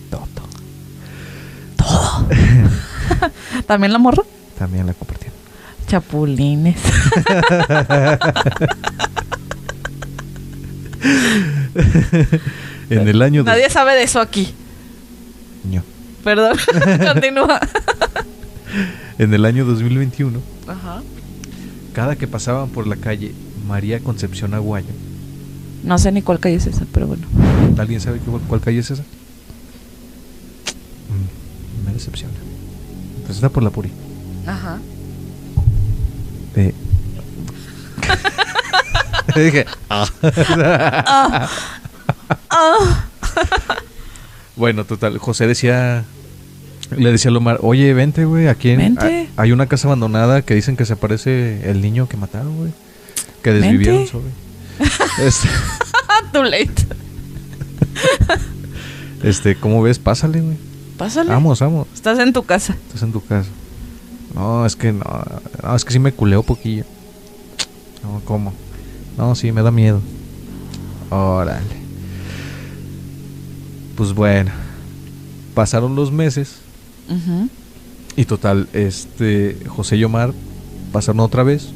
Todo. 0.09 0.27
Todo. 1.75 2.27
¿También 3.67 3.93
la 3.93 3.99
morra? 3.99 4.23
También 4.57 4.85
la 4.85 4.93
compartían. 4.93 5.33
Chapulines. 5.87 6.77
En 12.89 13.07
el 13.07 13.21
año... 13.21 13.43
Nadie 13.43 13.69
sabe 13.69 13.93
de 13.93 14.03
eso 14.03 14.19
aquí. 14.19 14.53
No. 15.63 15.83
Perdón. 16.23 16.57
Continúa. 17.13 17.59
En 19.17 19.33
el 19.33 19.45
año 19.45 19.65
2021, 19.65 20.39
Ajá. 20.67 21.01
Cada 21.99 22.15
que 22.15 22.27
pasaban 22.29 22.69
por 22.69 22.87
la 22.87 22.95
calle 22.95 23.33
María 23.67 23.99
Concepción 23.99 24.53
Aguayo, 24.53 24.87
No 25.83 25.97
sé 25.97 26.13
ni 26.13 26.21
cuál 26.21 26.39
calle 26.39 26.55
es 26.55 26.65
esa, 26.65 26.85
pero 26.93 27.07
bueno. 27.07 27.27
¿alguien 27.77 27.99
sabe 27.99 28.19
qué- 28.19 28.31
cuál 28.47 28.61
calle 28.61 28.79
es 28.79 28.89
esa? 28.89 29.03
Mm, 31.09 31.85
me 31.85 31.91
decepciona. 31.93 32.33
Pues 33.25 33.35
está 33.35 33.49
por 33.49 33.63
la 33.63 33.69
Puri. 33.69 33.91
Ajá. 34.47 34.77
Eh. 36.55 36.73
Dije, 39.35 39.65
ah. 39.89 40.07
Ah. 42.49 43.05
Bueno, 44.55 44.85
total, 44.85 45.17
José 45.17 45.47
decía, 45.47 46.05
le 46.97 47.11
decía 47.11 47.29
a 47.29 47.33
Lomar, 47.33 47.59
oye, 47.61 47.93
vente, 47.93 48.25
güey, 48.25 48.47
aquí 48.47 48.69
en- 48.69 48.77
Vente. 48.79 49.05
hay- 49.05 49.29
hay 49.37 49.51
una 49.51 49.67
casa 49.67 49.87
abandonada 49.87 50.41
que 50.41 50.55
dicen 50.55 50.75
que 50.77 50.85
se 50.85 50.93
aparece 50.93 51.69
el 51.69 51.81
niño 51.81 52.07
que 52.09 52.17
mataron, 52.17 52.55
güey. 52.57 52.71
Que 53.43 53.53
desvivieron 53.53 54.07
sobre. 54.07 54.29
Este, 55.25 55.47
Too 56.31 56.43
late. 56.43 56.73
este, 59.23 59.55
¿cómo 59.55 59.81
ves? 59.81 59.99
Pásale, 59.99 60.41
güey. 60.41 60.57
Pásale. 60.97 61.29
Vamos, 61.29 61.59
vamos. 61.59 61.87
Estás 61.93 62.19
en 62.19 62.33
tu 62.33 62.43
casa. 62.43 62.75
Estás 62.87 63.03
en 63.03 63.11
tu 63.11 63.23
casa. 63.25 63.49
No, 64.35 64.65
es 64.65 64.75
que 64.75 64.91
no, 64.91 65.03
no, 65.63 65.75
es 65.75 65.83
que 65.85 65.91
sí 65.93 65.99
me 65.99 66.11
culeo 66.13 66.43
poquillo. 66.43 66.85
No, 68.03 68.21
¿cómo? 68.25 68.53
No, 69.17 69.35
sí, 69.35 69.51
me 69.51 69.61
da 69.61 69.71
miedo. 69.71 70.01
Órale. 71.09 71.65
Pues 73.95 74.13
bueno. 74.13 74.51
Pasaron 75.53 75.95
los 75.95 76.11
meses 76.11 76.59
Y 78.15 78.25
total, 78.25 78.67
este 78.73 79.57
José 79.67 79.97
y 79.97 80.03
Omar 80.03 80.33
pasaron 80.91 81.19
otra 81.21 81.43
vez 81.43 81.69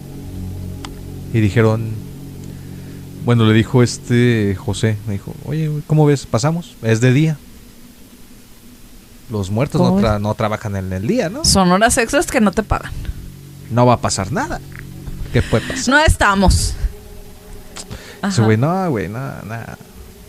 y 1.33 1.39
dijeron, 1.39 1.91
Bueno, 3.25 3.45
le 3.45 3.53
dijo 3.53 3.81
este 3.83 4.55
José, 4.59 4.97
me 5.07 5.13
dijo, 5.13 5.33
oye, 5.45 5.71
¿cómo 5.87 6.05
ves? 6.05 6.25
¿Pasamos? 6.25 6.75
Es 6.81 6.99
de 7.01 7.13
día. 7.13 7.37
Los 9.31 9.49
muertos 9.49 9.79
no, 9.81 9.87
¿Cómo 9.89 10.01
tra- 10.01 10.19
no 10.21 10.33
trabajan 10.35 10.75
en 10.75 10.91
el 10.91 11.07
día, 11.07 11.29
¿no? 11.29 11.45
Son 11.45 11.71
horas 11.71 11.97
extras 11.97 12.27
que 12.27 12.41
no 12.41 12.51
te 12.51 12.61
pagan. 12.63 12.91
No 13.71 13.85
va 13.85 13.93
a 13.93 14.01
pasar 14.01 14.31
nada. 14.31 14.59
¿Qué 15.31 15.41
puede 15.41 15.65
pasar? 15.67 15.87
No 15.89 15.99
estamos. 15.99 16.73
Dice, 18.23 18.41
güey, 18.41 18.57
no, 18.57 18.89
güey, 18.91 19.07
nada, 19.09 19.41
nada. 19.47 19.77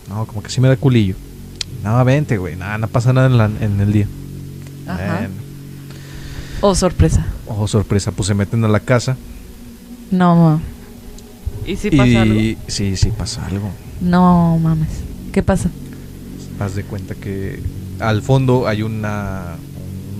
No, 0.08 0.24
como 0.26 0.42
que 0.42 0.50
sí 0.50 0.60
me 0.60 0.68
da 0.68 0.76
culillo. 0.76 1.16
No, 1.82 2.02
vente, 2.04 2.38
güey, 2.38 2.56
nada, 2.56 2.78
no 2.78 2.88
pasa 2.88 3.12
nada 3.12 3.26
en, 3.26 3.36
la- 3.36 3.50
en 3.60 3.80
el 3.80 3.92
día. 3.92 4.08
Ajá. 4.86 5.16
Bueno. 5.18 5.34
Oh, 6.60 6.74
sorpresa. 6.74 7.26
Oh, 7.46 7.66
sorpresa, 7.68 8.10
pues 8.12 8.26
se 8.28 8.34
meten 8.34 8.64
a 8.64 8.68
la 8.68 8.80
casa. 8.80 9.16
No, 10.10 10.34
ma. 10.36 10.60
¿Y 11.66 11.76
si 11.76 11.90
pasa 11.90 12.22
algo? 12.22 12.40
sí, 12.66 12.96
sí 12.96 13.10
pasa 13.16 13.46
algo. 13.46 13.70
No 14.00 14.58
mames. 14.62 14.88
¿Qué 15.32 15.42
pasa? 15.42 15.70
Haz 16.60 16.74
de 16.74 16.84
cuenta 16.84 17.14
que 17.14 17.62
al 18.00 18.22
fondo 18.22 18.66
hay 18.68 18.82
una, 18.82 19.56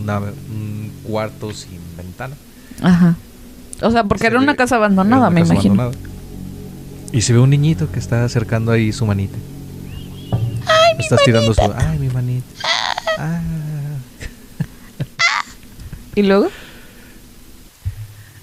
una- 0.03 0.19
un 0.21 0.91
cuarto 1.05 1.53
sin 1.53 1.79
ventana. 1.97 2.35
Ajá. 2.83 3.15
O 3.83 3.91
sea, 3.91 4.05
porque 4.05 4.23
Se 4.23 4.27
era 4.29 4.39
una 4.39 4.53
ve- 4.53 4.57
casa 4.57 4.77
era 4.77 4.85
abandonada, 4.87 5.23
una 5.29 5.31
me 5.31 5.41
casa 5.43 5.55
imagino. 5.55 5.75
abandonada. 5.83 6.09
Y 7.13 7.21
se 7.21 7.33
ve 7.33 7.39
un 7.39 7.51
niñito 7.51 7.91
que 7.93 7.99
está 8.01 8.25
acercando 8.25 8.73
ahí 8.73 8.93
su 8.93 9.07
manita. 9.07 9.37
Ay, 10.67 10.97
Estás 10.99 11.21
tirando 11.25 11.55
su. 11.55 11.61
Ay, 11.77 11.99
mi 11.99 12.09
manita. 12.09 12.47
Ah. 13.19 13.41
¿Y 16.15 16.23
luego? 16.23 16.49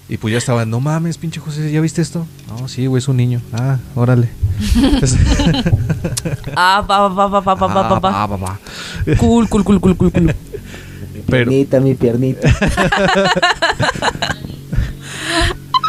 Y 0.08 0.18
pues 0.18 0.32
ya 0.32 0.38
estaba, 0.38 0.66
no 0.66 0.80
mames, 0.80 1.16
pinche 1.16 1.40
José, 1.40 1.70
¿ya 1.72 1.80
viste 1.80 2.02
esto? 2.02 2.26
No, 2.48 2.68
sí, 2.68 2.84
güey, 2.86 2.98
es 3.00 3.08
un 3.08 3.16
niño. 3.16 3.40
Ah, 3.52 3.78
órale. 3.94 4.28
Ah, 6.54 6.84
va, 6.88 7.08
va, 7.08 7.26
va, 7.28 7.40
va, 7.40 7.54
va, 7.54 7.66
va, 7.66 7.66
va, 7.66 7.96
Ah, 7.96 7.98
va. 7.98 8.10
va, 8.10 8.26
va, 8.26 8.36
va. 8.36 8.58
Cool, 9.18 9.48
cool, 9.48 9.64
cool, 9.64 9.80
cool, 9.80 9.96
cool, 9.96 10.12
cool. 10.12 10.22
Mi 10.22 10.32
Pero- 11.26 11.50
piernita, 11.50 11.80
mi 11.80 11.94
piernita. 11.94 12.48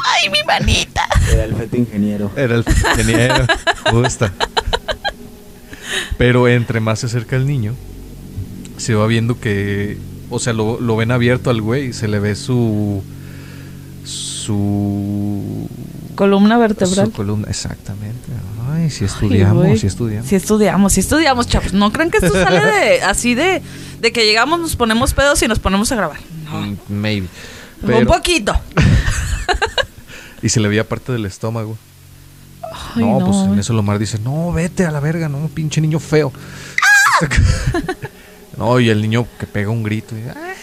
¡Ay, 0.05 0.29
mi 0.29 0.39
manita! 0.45 1.01
Era 1.31 1.43
el 1.45 1.55
feto 1.55 1.75
ingeniero. 1.77 2.31
Era 2.35 2.55
el 2.55 2.65
ingeniero, 2.67 3.45
justo. 3.91 4.29
Pero 6.17 6.47
entre 6.47 6.79
más 6.79 6.99
se 6.99 7.07
acerca 7.07 7.35
el 7.35 7.45
niño, 7.45 7.73
se 8.77 8.93
va 8.95 9.05
viendo 9.07 9.39
que, 9.39 9.97
o 10.29 10.39
sea, 10.39 10.53
lo, 10.53 10.79
lo 10.79 10.95
ven 10.95 11.11
abierto 11.11 11.49
al 11.49 11.61
güey, 11.61 11.93
se 11.93 12.07
le 12.07 12.19
ve 12.19 12.35
su 12.35 13.03
su 14.03 15.69
Columna 16.15 16.57
vertebral. 16.57 17.07
su 17.07 17.11
columna, 17.11 17.47
exactamente. 17.49 18.19
Ay, 18.71 18.89
si 18.89 19.05
estudiamos, 19.05 19.79
si 19.79 19.87
estudiamos. 19.87 20.27
Sí 20.29 20.35
estudiamos, 20.35 20.93
sí 20.93 20.99
estudiamos, 20.99 21.47
chavos. 21.47 21.73
No 21.73 21.91
crean 21.91 22.11
que 22.11 22.17
esto 22.17 22.31
sale 22.31 22.59
de 22.59 23.01
así 23.03 23.35
de, 23.35 23.61
de 23.99 24.11
que 24.11 24.25
llegamos, 24.25 24.59
nos 24.59 24.75
ponemos 24.75 25.13
pedos 25.13 25.41
y 25.41 25.47
nos 25.47 25.59
ponemos 25.59 25.91
a 25.91 25.95
grabar. 25.95 26.19
No. 26.45 26.61
Mm, 26.61 26.77
Maybe. 26.89 27.27
Un 27.81 28.05
poquito. 28.05 28.53
y 30.41 30.49
se 30.49 30.59
le 30.59 30.67
veía 30.69 30.87
parte 30.87 31.11
del 31.11 31.25
estómago. 31.25 31.77
Ay, 32.61 33.03
no, 33.03 33.19
no, 33.19 33.25
pues 33.25 33.37
en 33.51 33.59
eso 33.59 33.73
Lomar 33.73 33.99
dice, 33.99 34.19
no, 34.19 34.51
vete 34.51 34.85
a 34.85 34.91
la 34.91 34.99
verga, 34.99 35.29
no, 35.29 35.49
pinche 35.53 35.81
niño 35.81 35.99
feo. 35.99 36.31
no, 38.63 38.79
y 38.79 38.89
el 38.89 39.01
niño 39.01 39.27
que 39.39 39.45
pega 39.45 39.69
un 39.69 39.83
grito. 39.83 40.15
y, 40.17 40.21
"Ah". 40.29 40.53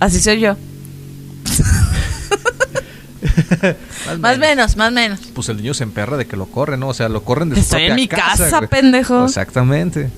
Así 0.00 0.20
soy 0.20 0.40
yo. 0.40 0.56
Más 4.20 4.38
menos, 4.38 4.76
más 4.76 4.92
menos. 4.92 5.20
Pues 5.34 5.48
el 5.48 5.56
niño 5.58 5.74
se 5.74 5.82
emperra 5.82 6.16
de 6.16 6.26
que 6.26 6.36
lo 6.36 6.46
corren, 6.46 6.80
¿no? 6.80 6.88
O 6.88 6.94
sea, 6.94 7.08
lo 7.08 7.22
corren 7.24 7.48
de 7.50 7.56
su 7.56 7.60
Estoy 7.62 7.84
en 7.84 7.94
mi 7.96 8.08
casa, 8.08 8.60
pendejo. 8.62 9.24
Exactamente. 9.24 10.10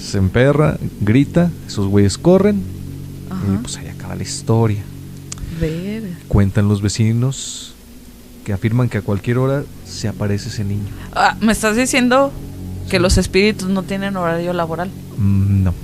Se 0.00 0.18
emperra, 0.18 0.76
grita, 1.00 1.50
esos 1.66 1.88
güeyes 1.88 2.16
corren 2.18 2.62
y 3.52 3.56
pues 3.58 3.76
ahí 3.76 3.88
acaba 3.88 4.14
la 4.14 4.22
historia. 4.22 4.82
Verga. 5.60 6.16
Cuentan 6.28 6.68
los 6.68 6.80
vecinos 6.82 7.74
que 8.48 8.54
afirman 8.54 8.88
que 8.88 8.96
a 8.96 9.02
cualquier 9.02 9.36
hora 9.36 9.62
se 9.84 10.08
aparece 10.08 10.48
ese 10.48 10.64
niño. 10.64 10.86
Ah, 11.14 11.36
¿Me 11.42 11.52
estás 11.52 11.76
diciendo 11.76 12.32
que 12.88 12.98
los 12.98 13.18
espíritus 13.18 13.68
no 13.68 13.82
tienen 13.82 14.16
horario 14.16 14.54
laboral? 14.54 14.88
Mm, 15.18 15.64
no. 15.64 15.74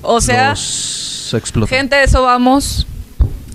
O 0.00 0.22
sea, 0.22 0.48
Los 0.52 1.34
explotan. 1.34 1.68
gente, 1.68 2.02
eso 2.02 2.22
vamos. 2.22 2.86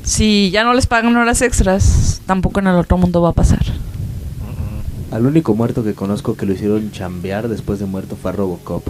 Si 0.03 0.51
ya 0.51 0.63
no 0.63 0.75
les 0.75 0.85
pagan 0.85 1.17
horas 1.17 1.41
extras, 1.41 2.21
tampoco 2.27 2.59
en 2.59 2.67
el 2.67 2.75
otro 2.75 2.95
mundo 2.99 3.23
va 3.23 3.29
a 3.29 3.33
pasar. 3.33 3.65
Al 5.11 5.25
único 5.25 5.55
muerto 5.55 5.83
que 5.83 5.95
conozco 5.95 6.37
que 6.37 6.45
lo 6.45 6.53
hicieron 6.53 6.91
chambear 6.91 7.47
después 7.47 7.79
de 7.79 7.87
muerto 7.87 8.15
fue 8.21 8.29
a 8.29 8.33
Robocop. 8.35 8.83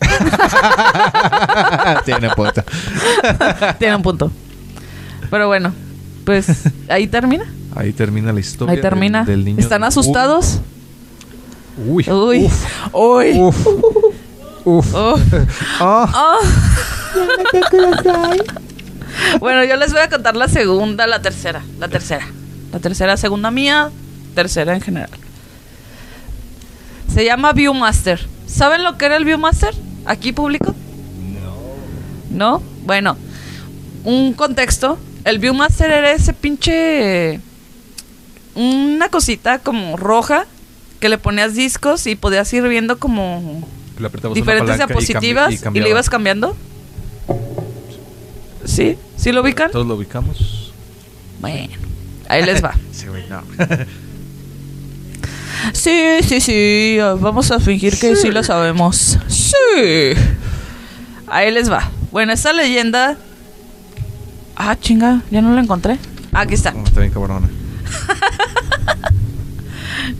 Tiene 2.06 2.30
puta. 2.30 2.64
Tiene 3.78 3.96
un 3.96 4.02
punto. 4.02 4.30
Pero 5.30 5.46
bueno, 5.46 5.74
pues 6.24 6.46
ahí 6.88 7.06
termina. 7.06 7.44
Ahí 7.74 7.92
termina 7.92 8.32
la 8.32 8.40
historia. 8.40 8.74
Ahí 8.74 8.80
termina. 8.80 9.18
del- 9.24 9.36
del 9.38 9.44
niño. 9.44 9.58
¿Están 9.60 9.84
asustados? 9.84 10.60
Uy. 11.86 12.04
Uy. 12.10 12.44
Uf. 12.44 12.94
Uy. 12.94 13.38
Uf. 13.38 13.66
Uf. 14.64 14.94
Oh. 14.94 15.18
Ah. 15.80 16.12
Oh. 16.14 16.38
Bueno, 19.40 19.64
yo 19.64 19.76
les 19.76 19.92
voy 19.92 20.00
a 20.02 20.08
contar 20.08 20.36
la 20.36 20.48
segunda, 20.48 21.06
la 21.06 21.20
tercera. 21.22 21.62
La 21.78 21.88
tercera. 21.88 22.26
La 22.72 22.78
tercera, 22.78 23.16
segunda 23.16 23.50
mía, 23.50 23.90
tercera 24.34 24.74
en 24.74 24.80
general. 24.80 25.10
Se 27.12 27.24
llama 27.24 27.52
Viewmaster. 27.52 28.20
¿Saben 28.46 28.84
lo 28.84 28.96
que 28.98 29.06
era 29.06 29.16
el 29.16 29.24
Viewmaster? 29.24 29.74
¿Aquí 30.06 30.32
público? 30.32 30.74
No. 32.30 32.58
¿No? 32.58 32.62
Bueno, 32.84 33.16
un 34.04 34.32
contexto. 34.34 34.98
El 35.24 35.38
Viewmaster 35.38 35.90
era 35.90 36.12
ese 36.12 36.32
pinche. 36.32 37.40
Una 38.54 39.08
cosita 39.08 39.58
como 39.58 39.96
roja 39.96 40.46
que 41.00 41.08
le 41.08 41.18
ponías 41.18 41.54
discos 41.54 42.06
y 42.06 42.16
podías 42.16 42.52
ir 42.52 42.62
viendo 42.68 42.98
como 42.98 43.66
diferentes 44.34 44.76
y 44.76 44.78
cambi- 44.78 44.86
diapositivas 44.86 45.52
y, 45.54 45.58
cambiaba. 45.58 45.84
le 45.86 45.90
ibas 45.90 46.10
cambiando. 46.10 46.56
¿Sí? 48.64 48.96
¿Sí 49.16 49.32
lo 49.32 49.42
ubican? 49.42 49.70
Todos 49.70 49.86
lo 49.86 49.94
ubicamos. 49.94 50.72
Bueno, 51.40 51.72
ahí 52.28 52.44
les 52.44 52.62
va. 52.62 52.74
Sí, 52.92 53.06
no. 53.28 53.42
Sí, 55.72 56.18
sí, 56.26 56.40
sí. 56.40 56.98
Vamos 57.20 57.50
a 57.50 57.60
fingir 57.60 57.98
que 57.98 58.16
sí 58.16 58.30
lo 58.30 58.42
sabemos. 58.42 59.18
Sí. 59.28 60.12
Ahí 61.26 61.50
les 61.50 61.70
va. 61.70 61.90
Bueno, 62.12 62.32
esta 62.32 62.52
leyenda. 62.52 63.16
Ah, 64.56 64.76
chinga, 64.78 65.22
ya 65.30 65.40
no 65.42 65.54
la 65.54 65.60
encontré. 65.60 65.98
Aquí 66.32 66.54
está. 66.54 66.72
No, 66.72 66.84
está 66.84 67.00
bien 67.00 67.12
cabrona. 67.12 67.48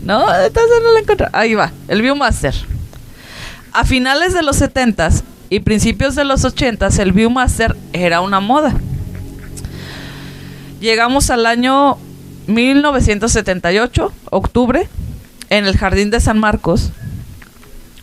No, 0.03 0.33
entonces 0.33 0.77
no 0.83 0.91
la 0.93 0.99
encontré. 0.99 1.27
Ahí 1.31 1.53
va. 1.53 1.71
El 1.87 2.01
Viewmaster. 2.01 2.53
A 3.73 3.85
finales 3.85 4.33
de 4.33 4.43
los 4.43 4.61
70s 4.61 5.23
y 5.49 5.59
principios 5.61 6.15
de 6.15 6.25
los 6.25 6.43
80s, 6.43 6.99
el 6.99 7.11
Viewmaster 7.11 7.75
era 7.93 8.21
una 8.21 8.39
moda. 8.39 8.73
Llegamos 10.79 11.29
al 11.29 11.45
año 11.45 11.97
1978, 12.47 14.11
octubre, 14.31 14.89
en 15.49 15.65
el 15.65 15.77
Jardín 15.77 16.09
de 16.09 16.19
San 16.19 16.39
Marcos. 16.39 16.91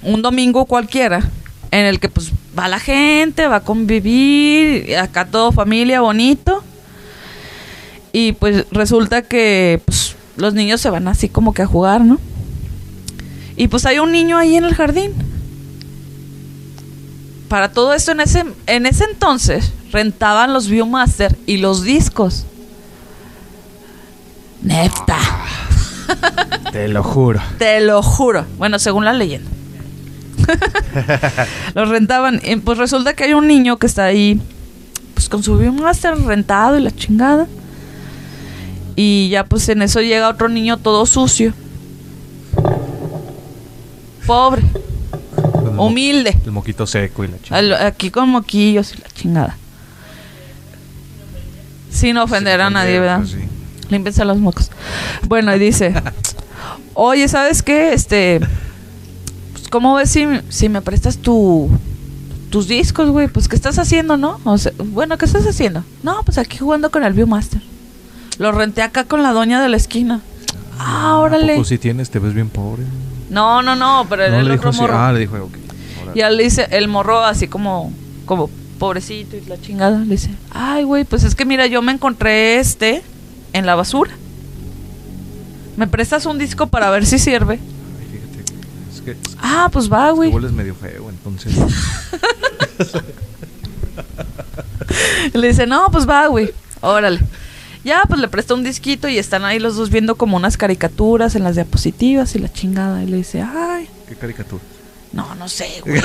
Un 0.02 0.22
domingo 0.22 0.64
cualquiera, 0.64 1.28
en 1.70 1.84
el 1.84 1.98
que 1.98 2.08
pues 2.08 2.30
va 2.56 2.68
la 2.68 2.78
gente, 2.78 3.48
va 3.48 3.56
a 3.56 3.64
convivir, 3.64 4.96
acá 4.96 5.26
todo 5.26 5.50
familia 5.50 6.00
bonito. 6.00 6.62
Y 8.20 8.32
pues 8.32 8.66
resulta 8.72 9.22
que 9.22 9.80
pues, 9.84 10.16
los 10.36 10.52
niños 10.52 10.80
se 10.80 10.90
van 10.90 11.06
así 11.06 11.28
como 11.28 11.54
que 11.54 11.62
a 11.62 11.66
jugar, 11.66 12.00
¿no? 12.00 12.18
Y 13.56 13.68
pues 13.68 13.86
hay 13.86 14.00
un 14.00 14.10
niño 14.10 14.36
ahí 14.36 14.56
en 14.56 14.64
el 14.64 14.74
jardín. 14.74 15.12
Para 17.48 17.70
todo 17.70 17.94
esto 17.94 18.10
en 18.10 18.20
ese, 18.20 18.44
en 18.66 18.86
ese 18.86 19.04
entonces 19.04 19.72
rentaban 19.92 20.52
los 20.52 20.66
Viewmaster 20.66 21.38
y 21.46 21.58
los 21.58 21.84
discos. 21.84 22.44
Neta, 24.62 25.20
Te 26.72 26.88
lo 26.88 27.04
juro. 27.04 27.40
te 27.56 27.78
lo 27.78 28.02
juro. 28.02 28.46
Bueno, 28.58 28.80
según 28.80 29.04
la 29.04 29.12
leyenda. 29.12 29.48
los 31.74 31.88
rentaban. 31.88 32.40
Y 32.42 32.56
pues 32.56 32.78
resulta 32.78 33.14
que 33.14 33.22
hay 33.22 33.34
un 33.34 33.46
niño 33.46 33.76
que 33.76 33.86
está 33.86 34.06
ahí 34.06 34.42
pues 35.14 35.28
con 35.28 35.44
su 35.44 35.56
Viewmaster 35.56 36.16
rentado 36.16 36.76
y 36.76 36.80
la 36.80 36.90
chingada. 36.90 37.46
Y 39.00 39.28
ya 39.28 39.44
pues 39.44 39.68
en 39.68 39.82
eso 39.82 40.00
llega 40.00 40.28
otro 40.28 40.48
niño 40.48 40.76
todo 40.76 41.06
sucio. 41.06 41.52
Pobre, 44.26 44.62
mo- 45.74 45.86
humilde. 45.86 46.36
El 46.44 46.50
moquito 46.52 46.84
seco 46.86 47.22
y 47.24 47.28
la 47.28 47.38
chingada. 47.40 47.86
Aquí 47.86 48.10
con 48.10 48.28
moquillos 48.28 48.92
y 48.94 48.98
la 49.00 49.08
chingada. 49.10 49.56
Sin 51.90 52.16
ofender 52.18 52.60
a 52.60 52.70
nadie, 52.70 52.98
¿verdad? 52.98 53.18
Pues 53.18 53.30
sí. 53.30 53.38
Límpiense 53.88 54.24
los 54.24 54.38
mocos. 54.38 54.70
Bueno, 55.28 55.54
y 55.54 55.58
dice, 55.60 55.94
oye, 56.94 57.28
¿sabes 57.28 57.62
qué? 57.62 57.92
Este, 57.92 58.40
pues, 59.52 59.68
¿cómo 59.68 59.94
ves 59.94 60.10
si, 60.10 60.26
si 60.48 60.68
me 60.68 60.82
prestas 60.82 61.18
tu, 61.18 61.70
tus 62.50 62.66
discos, 62.68 63.10
güey? 63.10 63.28
Pues, 63.28 63.48
¿qué 63.48 63.54
estás 63.56 63.78
haciendo, 63.78 64.16
no? 64.16 64.40
O 64.44 64.58
sea, 64.58 64.72
bueno, 64.78 65.16
¿qué 65.16 65.24
estás 65.24 65.46
haciendo? 65.46 65.84
No, 66.02 66.22
pues 66.24 66.36
aquí 66.36 66.58
jugando 66.58 66.90
con 66.90 67.04
el 67.04 67.12
Viewmaster. 67.14 67.62
Lo 68.38 68.52
renté 68.52 68.82
acá 68.82 69.04
con 69.04 69.22
la 69.22 69.32
doña 69.32 69.60
de 69.62 69.68
la 69.68 69.76
esquina. 69.76 70.20
Ah, 70.78 71.16
órale. 71.18 71.62
Si 71.64 71.78
tienes, 71.78 72.10
te 72.10 72.18
ves 72.20 72.34
bien 72.34 72.48
pobre. 72.50 72.84
No, 73.30 73.62
no, 73.62 73.74
no, 73.76 74.06
pero 74.08 74.28
No, 74.30 74.38
el 74.40 74.48
le 74.48 74.54
otro 74.54 74.70
dijo 74.70 74.82
morro. 74.82 74.98
Ah, 74.98 75.12
le 75.12 75.20
dijo, 75.20 75.36
ok. 75.36 75.56
Y 76.14 76.20
él 76.20 76.36
le 76.36 76.44
dice, 76.44 76.66
el 76.70 76.88
morro 76.88 77.22
así 77.24 77.48
como, 77.48 77.92
como 78.24 78.48
pobrecito 78.78 79.36
y 79.36 79.40
la 79.46 79.60
chingada, 79.60 79.98
le 79.98 80.06
dice, 80.06 80.30
ay, 80.52 80.84
güey, 80.84 81.04
pues 81.04 81.24
es 81.24 81.34
que 81.34 81.44
mira, 81.44 81.66
yo 81.66 81.82
me 81.82 81.92
encontré 81.92 82.58
este 82.58 83.02
en 83.52 83.66
la 83.66 83.74
basura. 83.74 84.12
¿Me 85.76 85.86
prestas 85.86 86.24
un 86.26 86.38
disco 86.38 86.66
para 86.68 86.88
ver 86.90 87.04
si 87.06 87.18
sirve? 87.18 87.58
Ay, 87.60 88.08
fíjate. 88.10 88.40
Es 88.94 89.00
que, 89.02 89.10
es 89.12 89.18
que 89.34 89.40
Ah, 89.42 89.68
pues 89.72 89.92
va, 89.92 90.10
güey. 90.12 90.30
hueles 90.30 90.52
medio 90.52 90.74
feo, 90.74 91.10
entonces. 91.10 91.52
Le 95.34 95.48
dice, 95.48 95.66
no, 95.66 95.88
pues 95.90 96.08
va, 96.08 96.26
güey. 96.28 96.50
Órale. 96.80 97.20
Ya, 97.84 98.02
pues 98.08 98.20
le 98.20 98.28
presta 98.28 98.54
un 98.54 98.64
disquito 98.64 99.08
y 99.08 99.18
están 99.18 99.44
ahí 99.44 99.58
los 99.58 99.76
dos 99.76 99.90
viendo 99.90 100.16
como 100.16 100.36
unas 100.36 100.56
caricaturas 100.56 101.34
en 101.36 101.44
las 101.44 101.54
diapositivas 101.54 102.34
y 102.34 102.38
la 102.38 102.52
chingada. 102.52 103.02
Y 103.02 103.06
le 103.06 103.18
dice, 103.18 103.42
ay, 103.42 103.88
¿Qué 104.08 104.14
caricatura? 104.16 104.62
no, 105.12 105.34
no 105.36 105.48
sé, 105.48 105.68
güey. 105.86 106.00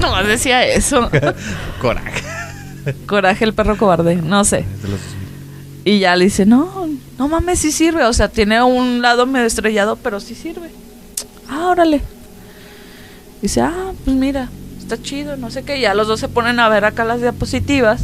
no 0.00 0.22
decía 0.24 0.64
eso. 0.66 1.10
Coraje. 1.80 2.22
Coraje 3.06 3.44
el 3.44 3.52
perro 3.54 3.76
cobarde, 3.76 4.16
no 4.16 4.44
sé. 4.44 4.60
Es 4.60 4.82
de 4.82 4.88
los 4.88 5.00
2000. 5.00 5.22
Y 5.84 5.98
ya 5.98 6.14
le 6.16 6.24
dice, 6.24 6.46
no, 6.46 6.88
no 7.18 7.28
mames, 7.28 7.58
sí 7.58 7.72
sirve. 7.72 8.04
O 8.04 8.12
sea, 8.12 8.28
tiene 8.28 8.62
un 8.62 9.02
lado 9.02 9.26
medio 9.26 9.46
estrellado, 9.46 9.96
pero 9.96 10.20
sí 10.20 10.34
sirve. 10.34 10.70
Ah, 11.48 11.68
órale. 11.68 12.00
Dice, 13.40 13.60
ah, 13.60 13.92
pues 14.04 14.16
mira, 14.16 14.48
está 14.78 15.00
chido, 15.00 15.36
no 15.36 15.50
sé 15.50 15.64
qué. 15.64 15.80
Ya 15.80 15.94
los 15.94 16.06
dos 16.06 16.20
se 16.20 16.28
ponen 16.28 16.60
a 16.60 16.68
ver 16.68 16.84
acá 16.84 17.04
las 17.04 17.20
diapositivas. 17.20 18.02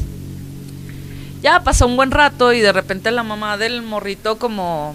Ya 1.42 1.62
pasó 1.62 1.86
un 1.86 1.96
buen 1.96 2.10
rato 2.10 2.52
y 2.52 2.60
de 2.60 2.72
repente 2.72 3.10
la 3.10 3.22
mamá 3.22 3.56
del 3.56 3.82
morrito 3.82 4.38
como... 4.38 4.94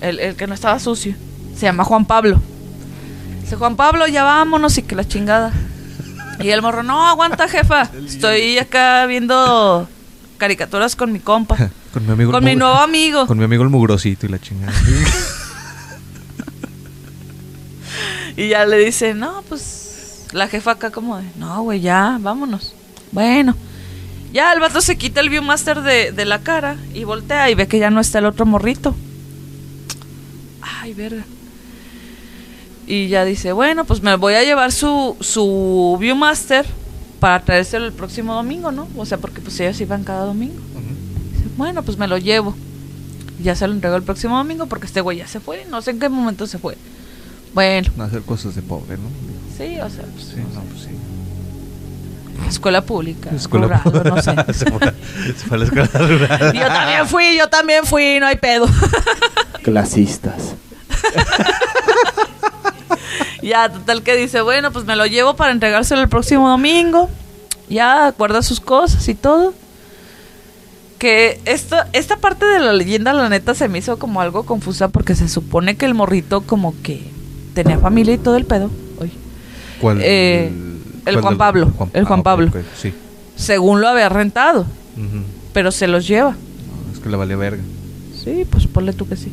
El, 0.00 0.20
el 0.20 0.36
que 0.36 0.46
no 0.46 0.54
estaba 0.54 0.78
sucio. 0.78 1.16
Se 1.56 1.62
llama 1.62 1.84
Juan 1.84 2.04
Pablo. 2.04 2.40
Dice, 3.42 3.56
Juan 3.56 3.74
Pablo, 3.74 4.06
ya 4.06 4.22
vámonos 4.22 4.78
y 4.78 4.82
que 4.82 4.94
la 4.94 5.06
chingada. 5.06 5.52
Y 6.40 6.50
el 6.50 6.62
morro, 6.62 6.82
no, 6.84 7.04
aguanta, 7.06 7.48
jefa. 7.48 7.82
Estoy 8.06 8.58
acá 8.58 9.06
viendo 9.06 9.88
caricaturas 10.38 10.94
con 10.94 11.12
mi 11.12 11.18
compa. 11.18 11.56
Con 11.92 12.04
mi 12.04 12.12
amigo. 12.12 12.32
Con 12.32 12.44
mi 12.44 12.54
nuevo 12.54 12.76
amigo. 12.76 13.26
Con 13.26 13.38
mi 13.38 13.44
amigo 13.44 13.62
el 13.62 13.70
mugrosito 13.70 14.26
y 14.26 14.28
la 14.28 14.38
chingada. 14.38 14.72
Y 18.36 18.50
ya 18.50 18.64
le 18.66 18.78
dice, 18.78 19.14
no, 19.14 19.42
pues 19.48 20.26
la 20.30 20.46
jefa 20.46 20.70
acá 20.70 20.92
como 20.92 21.16
de, 21.16 21.24
no, 21.38 21.62
güey, 21.62 21.80
ya, 21.80 22.18
vámonos. 22.20 22.72
Bueno, 23.10 23.56
ya 24.32 24.52
el 24.52 24.60
vato 24.60 24.80
se 24.80 24.96
quita 24.98 25.20
el 25.20 25.28
Viewmaster 25.30 25.82
de, 25.82 26.12
de 26.12 26.24
la 26.24 26.40
cara 26.40 26.76
y 26.94 27.04
voltea 27.04 27.50
y 27.50 27.54
ve 27.54 27.66
que 27.68 27.78
ya 27.78 27.90
no 27.90 28.00
está 28.00 28.18
el 28.18 28.26
otro 28.26 28.46
morrito. 28.46 28.94
Ay, 30.60 30.94
verga. 30.94 31.24
Y 32.86 33.08
ya 33.08 33.24
dice, 33.24 33.52
bueno, 33.52 33.84
pues 33.84 34.02
me 34.02 34.16
voy 34.16 34.34
a 34.34 34.42
llevar 34.44 34.72
su, 34.72 35.16
su 35.20 35.96
Viewmaster 36.00 36.64
para 37.20 37.44
traérselo 37.44 37.84
el 37.86 37.92
próximo 37.92 38.34
domingo, 38.34 38.72
¿no? 38.72 38.88
O 38.96 39.04
sea, 39.04 39.18
porque 39.18 39.40
pues 39.40 39.58
ellos 39.60 39.80
iban 39.80 40.04
cada 40.04 40.24
domingo. 40.24 40.54
Dice, 41.32 41.44
bueno, 41.56 41.82
pues 41.82 41.98
me 41.98 42.08
lo 42.08 42.16
llevo. 42.18 42.54
Ya 43.42 43.54
se 43.54 43.66
lo 43.68 43.74
entregó 43.74 43.96
el 43.96 44.02
próximo 44.02 44.36
domingo 44.38 44.66
porque 44.66 44.86
este 44.86 45.00
güey 45.00 45.18
ya 45.18 45.28
se 45.28 45.38
fue. 45.40 45.66
No 45.70 45.82
sé 45.82 45.90
en 45.92 46.00
qué 46.00 46.08
momento 46.08 46.46
se 46.46 46.58
fue. 46.58 46.76
Bueno, 47.54 47.90
No 47.96 48.04
hacer 48.04 48.22
cosas 48.22 48.54
de 48.54 48.62
pobre, 48.62 48.96
¿no? 48.96 49.08
sí, 49.56 49.78
o 49.80 49.90
sea, 49.90 50.04
pues, 50.04 50.24
Sí, 50.26 50.36
no 50.36 50.42
no, 50.44 50.60
sé. 50.62 50.66
pues 50.70 50.82
sí. 50.82 50.88
Escuela 52.48 52.82
pública, 52.82 53.30
Escuela 53.30 53.80
rural, 53.84 54.02
no 54.04 54.22
sé. 54.22 54.34
se, 54.52 54.70
fue, 54.70 54.94
se 55.26 55.46
fue 55.46 55.56
a 55.56 55.60
la 55.60 55.64
escuela 55.64 55.88
rural. 55.92 56.52
Yo 56.54 56.66
también 56.66 57.08
fui, 57.08 57.36
yo 57.36 57.48
también 57.48 57.84
fui, 57.84 58.20
no 58.20 58.26
hay 58.26 58.36
pedo. 58.36 58.66
Clasistas. 59.62 60.54
ya, 63.42 63.68
total 63.68 64.02
que 64.02 64.16
dice, 64.16 64.40
bueno, 64.40 64.72
pues 64.72 64.84
me 64.84 64.96
lo 64.96 65.06
llevo 65.06 65.36
para 65.36 65.52
entregárselo 65.52 66.00
el 66.00 66.08
próximo 66.08 66.48
domingo. 66.48 67.08
Ya, 67.68 68.14
guarda 68.16 68.42
sus 68.42 68.60
cosas 68.60 69.08
y 69.08 69.14
todo. 69.14 69.54
Que 70.98 71.40
esto, 71.44 71.76
esta 71.92 72.16
parte 72.16 72.44
de 72.44 72.58
la 72.58 72.72
leyenda, 72.72 73.12
la 73.12 73.28
neta, 73.28 73.54
se 73.54 73.68
me 73.68 73.78
hizo 73.78 73.98
como 73.98 74.20
algo 74.20 74.44
confusa 74.44 74.88
porque 74.88 75.14
se 75.14 75.28
supone 75.28 75.76
que 75.76 75.86
el 75.86 75.94
morrito 75.94 76.40
como 76.40 76.74
que 76.82 77.02
tenía 77.54 77.78
familia 77.78 78.14
y 78.14 78.18
todo 78.18 78.36
el 78.36 78.46
pedo. 78.46 78.70
Oye. 79.00 79.12
¿Cuál? 79.80 80.00
Eh, 80.02 80.50
el 81.08 81.20
Juan 81.20 81.32
del- 81.34 81.38
Pablo, 81.38 81.72
el 81.92 82.04
Juan 82.04 82.22
Pablo. 82.22 82.50
Sí. 82.80 82.92
Según 83.36 83.80
lo 83.80 83.88
había 83.88 84.08
rentado, 84.08 84.66
pero 85.52 85.70
se 85.70 85.86
los 85.86 86.06
lleva. 86.06 86.30
No, 86.32 86.92
es 86.92 86.98
que 87.00 87.08
le 87.08 87.16
valía 87.16 87.36
verga. 87.36 87.62
Sí, 88.24 88.44
pues 88.50 88.66
ponle 88.66 88.92
tú 88.92 89.08
que 89.08 89.16
sí. 89.16 89.32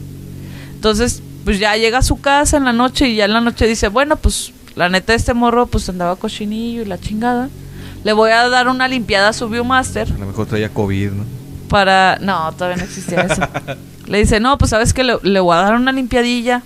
Entonces, 0.75 1.21
pues 1.43 1.59
ya 1.59 1.75
llega 1.75 1.99
a 1.99 2.03
su 2.03 2.21
casa 2.21 2.57
en 2.57 2.65
la 2.65 2.73
noche 2.73 3.07
y 3.07 3.15
ya 3.15 3.25
en 3.25 3.33
la 3.33 3.41
noche 3.41 3.67
dice, 3.67 3.87
bueno, 3.87 4.15
pues 4.15 4.51
la 4.75 4.89
neta 4.89 5.13
este 5.13 5.33
morro 5.33 5.65
pues 5.67 5.87
andaba 5.89 6.15
cochinillo 6.15 6.81
y 6.81 6.85
la 6.85 6.99
chingada. 6.99 7.49
Le 8.03 8.13
voy 8.13 8.29
a 8.31 8.47
dar 8.49 8.67
una 8.67 8.87
limpiada 8.87 9.29
a 9.29 9.33
su 9.33 9.49
Viewmaster 9.49 10.07
A 10.11 10.17
lo 10.19 10.27
mejor 10.27 10.45
traía 10.45 10.69
COVID, 10.69 11.09
¿no? 11.11 11.23
para... 11.69 12.19
No, 12.21 12.51
todavía 12.53 12.77
no 12.77 12.83
existía 12.83 13.21
eso. 13.21 13.41
Le 14.05 14.19
dice, 14.19 14.39
no, 14.39 14.55
pues 14.59 14.69
sabes 14.69 14.93
que 14.93 15.03
le, 15.03 15.17
le 15.23 15.39
voy 15.39 15.55
a 15.57 15.61
dar 15.61 15.73
una 15.75 15.91
limpiadilla 15.91 16.61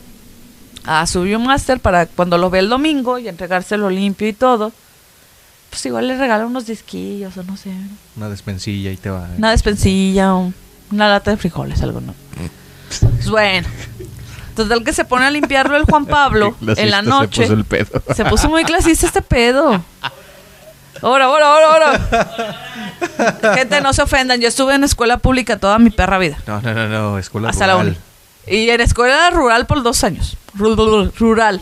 a 0.84 1.08
su 1.08 1.22
Viewmaster 1.22 1.80
para 1.80 2.06
cuando 2.06 2.38
lo 2.38 2.50
ve 2.50 2.60
el 2.60 2.68
domingo 2.68 3.18
y 3.18 3.30
entregárselo 3.30 3.90
limpio 3.90 4.28
y 4.28 4.34
todo. 4.34 4.74
Pues 5.70 5.86
igual 5.86 6.08
le 6.08 6.18
regala 6.18 6.46
unos 6.46 6.66
disquillos 6.66 7.38
o 7.38 7.44
no 7.44 7.56
sé. 7.58 7.72
Una 8.18 8.30
despensilla 8.30 8.92
y 8.92 8.98
te 8.98 9.10
va. 9.10 9.28
Una 9.38 9.52
despensilla, 9.52 10.34
un- 10.34 10.54
una 10.92 11.08
lata 11.10 11.32
de 11.32 11.38
frijoles, 11.38 11.82
algo, 11.84 12.02
¿no? 12.02 12.14
Pues 12.90 13.30
bueno. 13.30 13.68
Total 14.56 14.84
que 14.84 14.92
se 14.94 15.06
pone 15.06 15.26
a 15.26 15.32
limpiarlo 15.32 15.78
el 15.78 15.84
Juan 15.86 16.06
Pablo 16.06 16.56
en 16.76 16.90
la 16.90 17.02
noche. 17.02 17.44
Se 17.44 17.48
puso 17.48 17.54
el 17.54 17.66
pedo. 17.66 18.04
Se 18.16 18.26
puso 18.26 18.50
muy 18.50 18.64
clasista 18.66 19.06
este 19.08 19.22
pedo. 19.22 19.84
Ahora, 21.02 21.26
ahora, 21.26 21.46
ahora, 21.46 21.68
ahora. 21.72 23.56
Gente, 23.56 23.80
no 23.82 23.94
se 23.94 24.02
ofendan. 24.02 24.42
Yo 24.42 24.48
estuve 24.50 24.74
en 24.76 24.84
escuela 24.84 25.18
pública 25.18 25.58
toda 25.58 25.80
mi 25.80 25.92
perra 25.92 26.18
vida. 26.18 26.38
No, 26.48 26.62
no, 26.62 26.74
no, 26.74 26.88
no. 26.90 27.18
Escuela 27.20 27.50
Hasta 27.52 27.68
la 27.68 27.74
rural. 27.74 27.88
uni. 27.90 27.98
Y 28.58 28.70
en 28.70 28.82
escuela 28.82 29.30
rural 29.30 29.66
por 29.68 29.82
dos 29.84 30.04
años. 30.04 30.36
Ru- 30.58 31.14
Rural. 31.18 31.62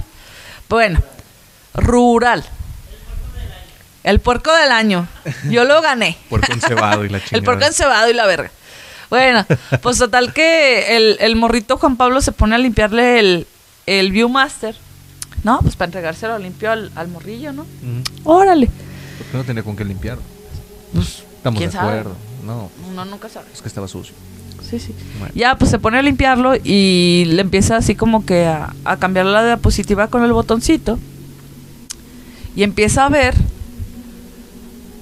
Bueno, 0.70 1.00
rural. 1.76 2.44
El 4.08 4.22
puerco 4.22 4.54
del 4.56 4.72
año. 4.72 5.06
Yo 5.50 5.66
lo 5.66 5.82
gané. 5.82 6.18
Puerco 6.30 6.54
encebado 6.54 7.04
y 7.04 7.10
la 7.10 7.20
chingada. 7.20 7.38
El 7.38 7.44
puerco 7.44 7.66
encebado 7.66 8.10
y 8.10 8.14
la 8.14 8.26
verga. 8.26 8.52
Bueno, 9.10 9.46
pues 9.82 9.98
total 9.98 10.32
que 10.34 10.96
el, 10.96 11.18
el 11.20 11.36
morrito 11.36 11.78
Juan 11.78 11.98
Pablo 11.98 12.22
se 12.22 12.32
pone 12.32 12.56
a 12.56 12.58
limpiarle 12.58 13.20
el, 13.20 13.48
el 13.86 14.12
Viewmaster. 14.14 14.76
No, 15.44 15.60
pues 15.60 15.76
para 15.76 15.88
entregárselo 15.88 16.38
limpio 16.40 16.72
al, 16.72 16.90
al 16.96 17.10
morrillo, 17.10 17.52
¿no? 17.52 17.66
Órale. 18.24 18.70
Porque 19.18 19.38
no 19.38 19.44
tenía 19.44 19.64
con 19.64 19.76
qué 19.76 19.84
limpiar. 19.84 20.18
Pues, 20.94 21.24
Estamos 21.36 21.58
¿quién 21.58 21.70
de 21.70 21.76
sabe? 21.78 21.90
acuerdo. 22.00 22.16
No, 22.46 22.72
Uno 22.90 23.04
nunca 23.04 23.28
sabe. 23.28 23.48
es 23.54 23.62
que 23.62 23.68
estaba 23.68 23.90
sucio. 23.90 24.16
Sí, 24.70 24.80
sí. 24.80 24.96
Bueno. 25.20 25.34
Ya, 25.36 25.56
pues 25.58 25.70
se 25.70 25.80
pone 25.80 26.00
a 26.00 26.02
limpiarlo 26.02 26.54
y 26.64 27.24
le 27.28 27.42
empieza 27.42 27.76
así 27.76 27.94
como 27.96 28.26
que 28.26 28.46
a, 28.46 28.74
a 28.86 28.98
cambiar 28.98 29.26
la 29.26 29.46
diapositiva 29.46 30.08
con 30.08 30.24
el 30.24 30.32
botoncito. 30.32 30.98
Y 32.56 32.64
empieza 32.64 33.06
a 33.06 33.10
ver 33.10 33.36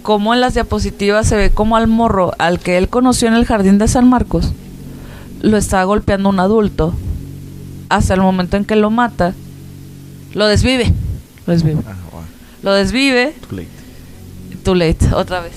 cómo 0.06 0.34
en 0.36 0.40
las 0.42 0.54
diapositivas 0.54 1.28
se 1.28 1.36
ve 1.36 1.50
como 1.50 1.76
al 1.76 1.88
morro 1.88 2.32
al 2.38 2.60
que 2.60 2.78
él 2.78 2.90
conoció 2.90 3.28
en 3.28 3.34
el 3.34 3.46
jardín 3.46 3.78
de 3.80 3.88
San 3.88 4.08
Marcos 4.08 4.52
lo 5.42 5.58
está 5.58 5.84
golpeando 5.84 6.30
un 6.30 6.40
adulto 6.40 6.94
hasta 7.90 8.14
el 8.14 8.22
momento 8.22 8.56
en 8.58 8.66
que 8.66 8.76
lo 8.76 8.90
mata. 8.90 9.34
Lo 10.34 10.48
desvive. 10.48 10.92
Lo 11.46 11.54
desvive. 11.54 11.82
Ah. 11.88 11.94
Lo 12.64 12.74
desvive 12.74 13.34
Too 13.48 13.56
late. 13.58 13.70
Too 14.64 14.76
late, 14.76 15.14
otra 15.14 15.42
vez. 15.42 15.54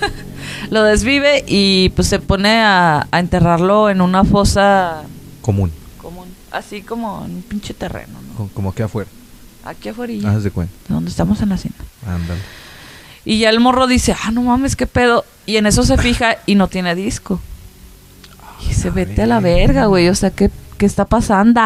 lo 0.70 0.82
desvive 0.84 1.44
y 1.46 1.90
pues 1.90 2.08
se 2.08 2.18
pone 2.18 2.60
a, 2.62 3.06
a 3.10 3.18
enterrarlo 3.20 3.90
en 3.90 4.00
una 4.00 4.24
fosa 4.24 5.02
Común. 5.42 5.70
común, 6.00 6.26
así 6.50 6.80
como 6.82 7.22
en 7.26 7.34
un 7.36 7.42
pinche 7.42 7.74
terreno, 7.74 8.14
¿no? 8.28 8.34
Co- 8.36 8.50
Como 8.54 8.70
aquí 8.70 8.82
afuera. 8.82 9.10
Aquí 9.64 9.88
afuera, 9.90 10.12
Haz 10.30 10.44
de 10.44 10.50
cuenta. 10.50 10.72
donde 10.88 11.10
estamos 11.10 11.40
en 11.42 11.48
la 11.50 11.54
hacienda. 11.56 11.78
Ándale. 12.06 12.40
Y 13.26 13.40
ya 13.40 13.50
el 13.50 13.58
morro 13.58 13.88
dice, 13.88 14.14
ah, 14.22 14.30
no 14.30 14.42
mames, 14.42 14.76
qué 14.76 14.86
pedo. 14.86 15.24
Y 15.46 15.56
en 15.56 15.66
eso 15.66 15.82
se 15.82 15.98
fija 15.98 16.36
y 16.46 16.54
no 16.54 16.68
tiene 16.68 16.94
disco. 16.94 17.40
Y 18.70 18.72
se 18.72 18.90
vete 18.90 19.22
a 19.22 19.26
la 19.26 19.40
verga, 19.40 19.86
güey. 19.86 20.08
O 20.08 20.14
sea, 20.14 20.30
¿qué, 20.30 20.48
qué 20.78 20.86
está 20.86 21.06
pasando? 21.06 21.60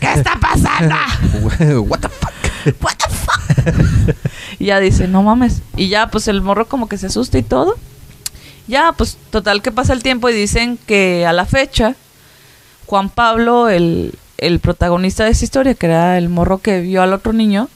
¿Qué 0.00 0.12
está 0.12 0.38
pasando? 0.40 0.94
What 1.82 1.98
the 1.98 2.08
fuck? 2.08 2.32
What 2.80 2.94
the 2.96 3.10
fuck? 3.12 4.16
y 4.60 4.66
ya 4.66 4.78
dice, 4.78 5.08
no 5.08 5.24
mames. 5.24 5.62
Y 5.76 5.88
ya, 5.88 6.12
pues 6.12 6.28
el 6.28 6.42
morro 6.42 6.68
como 6.68 6.88
que 6.88 6.96
se 6.96 7.08
asusta 7.08 7.38
y 7.38 7.42
todo. 7.42 7.76
Ya, 8.68 8.92
pues 8.96 9.18
total 9.30 9.62
que 9.62 9.72
pasa 9.72 9.92
el 9.92 10.04
tiempo 10.04 10.28
y 10.28 10.32
dicen 10.32 10.78
que 10.86 11.26
a 11.26 11.32
la 11.32 11.44
fecha, 11.44 11.96
Juan 12.86 13.10
Pablo, 13.10 13.68
el, 13.68 14.14
el 14.36 14.60
protagonista 14.60 15.24
de 15.24 15.30
esa 15.30 15.44
historia, 15.44 15.74
que 15.74 15.86
era 15.86 16.18
el 16.18 16.28
morro 16.28 16.58
que 16.58 16.80
vio 16.82 17.02
al 17.02 17.14
otro 17.14 17.32
niño, 17.32 17.68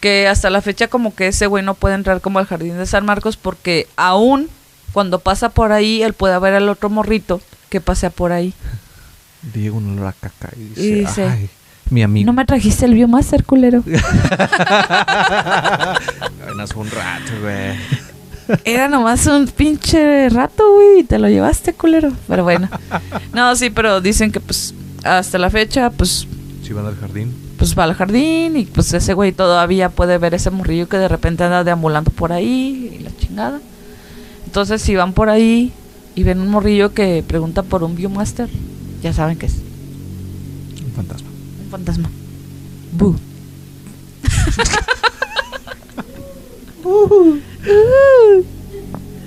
que 0.00 0.28
hasta 0.28 0.50
la 0.50 0.62
fecha 0.62 0.88
como 0.88 1.14
que 1.14 1.28
ese 1.28 1.46
güey 1.46 1.64
no 1.64 1.74
puede 1.74 1.94
entrar 1.94 2.20
como 2.20 2.38
al 2.38 2.46
jardín 2.46 2.76
de 2.78 2.86
San 2.86 3.04
Marcos 3.04 3.36
porque 3.36 3.86
aún 3.96 4.48
cuando 4.92 5.18
pasa 5.20 5.50
por 5.50 5.72
ahí, 5.72 6.02
él 6.02 6.12
puede 6.12 6.38
ver 6.38 6.54
al 6.54 6.68
otro 6.68 6.90
morrito 6.90 7.40
que 7.68 7.80
pasea 7.80 8.10
por 8.10 8.32
ahí. 8.32 8.54
Diego 9.54 9.80
no 9.80 10.02
la 10.02 10.12
caca 10.12 10.50
y 10.56 10.60
dice, 10.60 10.82
Y 10.82 10.92
dice, 10.94 11.24
ay, 11.24 11.50
mi 11.90 12.02
amigo. 12.02 12.26
No 12.26 12.32
me 12.32 12.44
trajiste 12.44 12.84
el 12.86 12.94
Biomaster, 12.94 13.44
culero. 13.44 13.82
Fue 16.66 16.82
un 16.82 16.90
rato, 16.90 17.32
güey. 17.40 17.76
Era 18.64 18.88
nomás 18.88 19.26
un 19.26 19.46
pinche 19.46 20.28
rato, 20.30 20.64
güey, 20.74 21.00
y 21.00 21.04
te 21.04 21.18
lo 21.18 21.28
llevaste, 21.28 21.74
culero. 21.74 22.12
Pero 22.26 22.42
bueno. 22.44 22.68
No, 23.32 23.54
sí, 23.54 23.70
pero 23.70 24.00
dicen 24.00 24.32
que 24.32 24.40
pues 24.40 24.74
hasta 25.04 25.38
la 25.38 25.50
fecha, 25.50 25.90
pues, 25.90 26.26
Si 26.64 26.72
van 26.72 26.86
al 26.86 26.96
jardín. 26.96 27.47
Pues 27.58 27.76
va 27.78 27.84
al 27.84 27.94
jardín 27.94 28.56
y 28.56 28.64
pues 28.66 28.92
ese 28.94 29.12
güey 29.14 29.32
todavía 29.32 29.88
puede 29.90 30.16
ver 30.16 30.32
ese 30.34 30.50
morrillo 30.50 30.88
que 30.88 30.96
de 30.96 31.08
repente 31.08 31.44
anda 31.44 31.64
deambulando 31.64 32.10
por 32.10 32.32
ahí 32.32 32.96
y 33.00 33.02
la 33.02 33.14
chingada. 33.16 33.60
Entonces, 34.46 34.80
si 34.80 34.94
van 34.94 35.12
por 35.12 35.28
ahí 35.28 35.72
y 36.14 36.22
ven 36.22 36.40
un 36.40 36.48
morrillo 36.48 36.94
que 36.94 37.22
pregunta 37.26 37.62
por 37.62 37.82
un 37.82 37.96
Biomaster, 37.96 38.48
ya 39.02 39.12
saben 39.12 39.36
que 39.36 39.46
es 39.46 39.56
Un 40.86 40.92
fantasma. 40.94 41.28
un 41.64 41.70
fantasma. 41.70 42.10
Bu. 42.92 43.16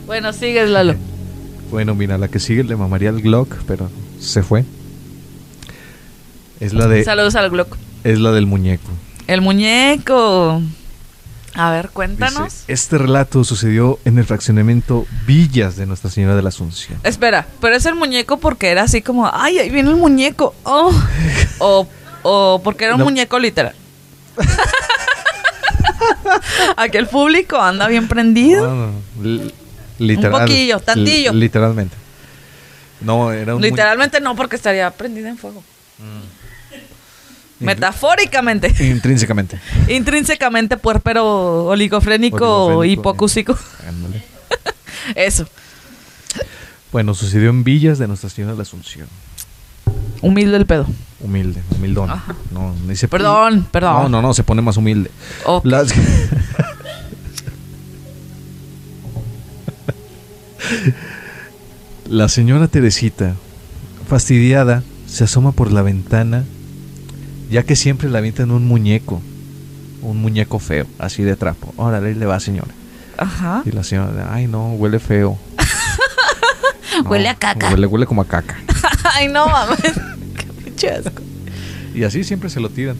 bueno, 0.07 0.33
sigues, 0.33 0.69
Lalo. 0.69 0.95
Bueno, 1.69 1.95
mira, 1.95 2.17
la 2.17 2.27
que 2.27 2.39
sigue 2.39 2.63
le 2.63 2.75
mamaría 2.75 3.09
el 3.09 3.21
Glock, 3.21 3.55
pero 3.67 3.89
se 4.19 4.43
fue. 4.43 4.65
Es 6.61 6.71
la 6.73 6.87
de 6.87 7.03
Saludos 7.03 7.35
al 7.35 7.49
Glock. 7.49 7.75
es 8.05 8.19
la 8.19 8.31
del 8.31 8.45
muñeco. 8.45 8.87
El 9.27 9.41
muñeco. 9.41 10.61
A 11.53 11.69
ver, 11.71 11.89
cuéntanos. 11.89 12.45
Dice, 12.45 12.63
este 12.71 12.97
relato 12.97 13.43
sucedió 13.43 13.99
en 14.05 14.17
el 14.17 14.23
fraccionamiento 14.25 15.05
Villas 15.27 15.75
de 15.75 15.85
Nuestra 15.85 16.09
Señora 16.09 16.33
de 16.35 16.41
la 16.41 16.47
Asunción. 16.49 16.97
Espera, 17.03 17.45
pero 17.59 17.75
es 17.75 17.85
el 17.85 17.95
muñeco 17.95 18.37
porque 18.37 18.69
era 18.69 18.83
así 18.83 19.01
como, 19.01 19.29
ay, 19.33 19.59
ahí 19.59 19.69
viene 19.69 19.89
el 19.89 19.97
muñeco. 19.97 20.55
Oh. 20.63 20.93
o, 21.59 21.87
o 22.23 22.61
porque 22.63 22.85
era 22.85 22.93
un 22.93 22.99
No. 22.99 23.05
muñeco 23.05 23.37
literal. 23.37 23.75
Aquí 26.77 26.97
el 26.97 27.07
público 27.07 27.57
anda 27.59 27.87
bien 27.87 28.07
prendido. 28.07 28.67
No, 28.67 28.87
no, 28.87 28.93
li- 29.23 29.53
literal. 29.99 30.41
poquillo, 30.41 30.79
tantillo. 30.79 31.33
li- 31.33 31.39
literalmente. 31.39 31.95
No, 33.01 33.31
era 33.31 33.55
un 33.55 33.61
Literalmente 33.61 34.21
no, 34.21 34.35
porque 34.35 34.55
estaría 34.55 34.89
prendida 34.91 35.27
en 35.29 35.37
fuego. 35.37 35.63
Mm. 35.99 36.40
Metafóricamente. 37.61 38.73
Intrínsecamente. 38.85 39.59
Intrínsecamente 39.87 40.77
puerpero, 40.77 41.65
oligofrénico, 41.65 42.65
Oligofrénico, 42.65 42.85
hipocúsico. 43.01 43.57
Ándale. 43.87 44.23
Eso. 45.15 45.47
Bueno, 46.91 47.13
sucedió 47.13 47.49
en 47.49 47.63
Villas 47.63 47.99
de 47.99 48.07
Nuestra 48.07 48.29
Señora 48.29 48.51
de 48.53 48.57
la 48.57 48.63
Asunción. 48.63 49.07
Humilde 50.21 50.57
el 50.57 50.65
pedo. 50.65 50.85
Humilde, 51.19 51.61
humildón. 51.75 52.09
Ajá. 52.11 52.35
No, 52.51 52.75
dice, 52.87 53.07
Perdón, 53.07 53.67
perdón. 53.71 54.03
No, 54.03 54.09
no, 54.09 54.21
no, 54.21 54.33
se 54.33 54.43
pone 54.43 54.61
más 54.61 54.77
humilde. 54.77 55.09
Ok. 55.45 55.65
Las- 55.65 55.93
La 62.09 62.27
señora 62.27 62.67
Teresita, 62.67 63.35
fastidiada, 64.07 64.83
se 65.07 65.23
asoma 65.23 65.51
por 65.53 65.71
la 65.71 65.81
ventana, 65.81 66.43
ya 67.51 67.63
que 67.63 67.75
siempre 67.75 68.09
la 68.09 68.17
avientan 68.19 68.49
un 68.51 68.65
muñeco, 68.67 69.21
un 70.01 70.17
muñeco 70.21 70.57
feo, 70.57 70.87
así 70.97 71.21
de 71.23 71.35
trapo. 71.35 71.73
Órale, 71.77 72.09
ahí 72.09 72.15
le 72.15 72.25
va, 72.25 72.39
señora. 72.39 72.69
Ajá. 73.17 73.61
Y 73.65 73.71
la 73.71 73.83
señora, 73.83 74.29
ay 74.33 74.47
no, 74.47 74.73
huele 74.73 74.99
feo. 74.99 75.37
No, 77.03 77.09
Huele 77.09 77.29
a 77.29 77.35
caca. 77.35 77.69
Huele, 77.69 77.87
huele 77.87 78.05
como 78.05 78.21
a 78.21 78.25
caca. 78.27 78.57
Ay, 79.15 79.29
no 79.29 79.47
mames. 79.47 79.79
Qué 80.37 80.45
pinche 80.63 80.89
asco. 80.91 81.21
Y 81.95 82.03
así 82.03 82.23
siempre 82.25 82.49
se 82.49 82.59
lo 82.59 82.69
tiran. 82.69 82.97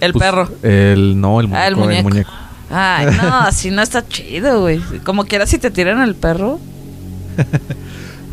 El 0.00 0.12
Pues, 0.14 0.24
perro. 0.24 0.48
El, 0.62 1.20
no, 1.20 1.38
el 1.40 1.48
muñeco. 1.48 1.60
Ah, 1.62 1.66
el 1.68 1.74
el 1.96 2.02
muñeco. 2.02 2.30
Ay, 2.70 3.06
no, 3.16 3.36
así 3.40 3.70
no 3.70 3.82
está 3.82 4.08
chido, 4.08 4.62
güey. 4.62 4.80
Como 5.04 5.26
quiera, 5.26 5.46
si 5.46 5.58
te 5.58 5.70
tiran 5.70 6.00
el 6.00 6.14
perro, 6.14 6.58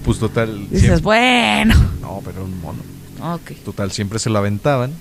Pues 0.06 0.19
total. 0.19 0.58
dices, 0.69 0.80
siempre- 0.82 1.01
bueno. 1.03 1.75
No, 2.01 2.21
pero 2.23 2.45
un 2.45 2.62
mono. 2.62 2.80
Ok. 3.21 3.51
Total, 3.65 3.91
siempre 3.91 4.19
se 4.19 4.30
lo 4.30 4.38
aventaban. 4.38 4.93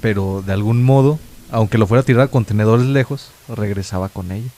Pero 0.00 0.42
de 0.46 0.52
algún 0.52 0.82
modo, 0.82 1.18
aunque 1.50 1.78
lo 1.78 1.86
fuera 1.86 2.00
a 2.02 2.04
tirar 2.04 2.22
a 2.22 2.28
contenedores 2.28 2.86
lejos, 2.86 3.30
regresaba 3.48 4.08
con 4.08 4.32
ella. 4.32 4.48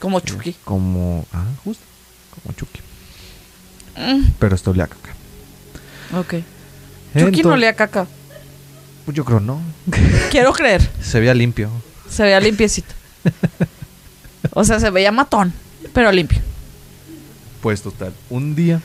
Como 0.00 0.20
Chucky. 0.20 0.54
Como. 0.64 1.26
Ah, 1.32 1.44
justo. 1.64 1.82
Como 2.42 2.54
Chucky. 2.56 2.80
Mm, 3.96 4.30
Pero 4.38 4.54
esto 4.54 4.70
olía 4.70 4.84
a 4.84 4.88
caca. 4.88 5.10
ok. 6.18 6.26
Chucky 6.28 6.42
no 7.14 7.26
Entonces- 7.28 7.60
le 7.60 7.68
a 7.68 7.74
caca. 7.76 8.06
Pues 9.04 9.16
yo 9.16 9.24
creo 9.24 9.40
no. 9.40 9.60
Quiero 10.30 10.52
creer. 10.52 10.88
Se 11.00 11.18
veía 11.20 11.32
limpio. 11.34 11.70
Se 12.10 12.22
veía 12.24 12.40
limpiecito. 12.40 12.92
O 14.52 14.64
sea, 14.64 14.78
se 14.80 14.90
veía 14.90 15.10
matón, 15.12 15.52
pero 15.92 16.10
limpio. 16.12 16.40
Pues 17.62 17.82
total, 17.82 18.12
un 18.30 18.54
día 18.54 18.80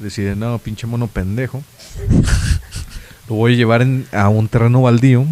decide, 0.00 0.34
no, 0.36 0.58
pinche 0.58 0.86
mono 0.86 1.06
pendejo. 1.06 1.62
Lo 3.28 3.36
voy 3.36 3.54
a 3.54 3.56
llevar 3.56 3.82
en- 3.82 4.06
a 4.12 4.28
un 4.28 4.48
terreno 4.48 4.82
baldío 4.82 5.24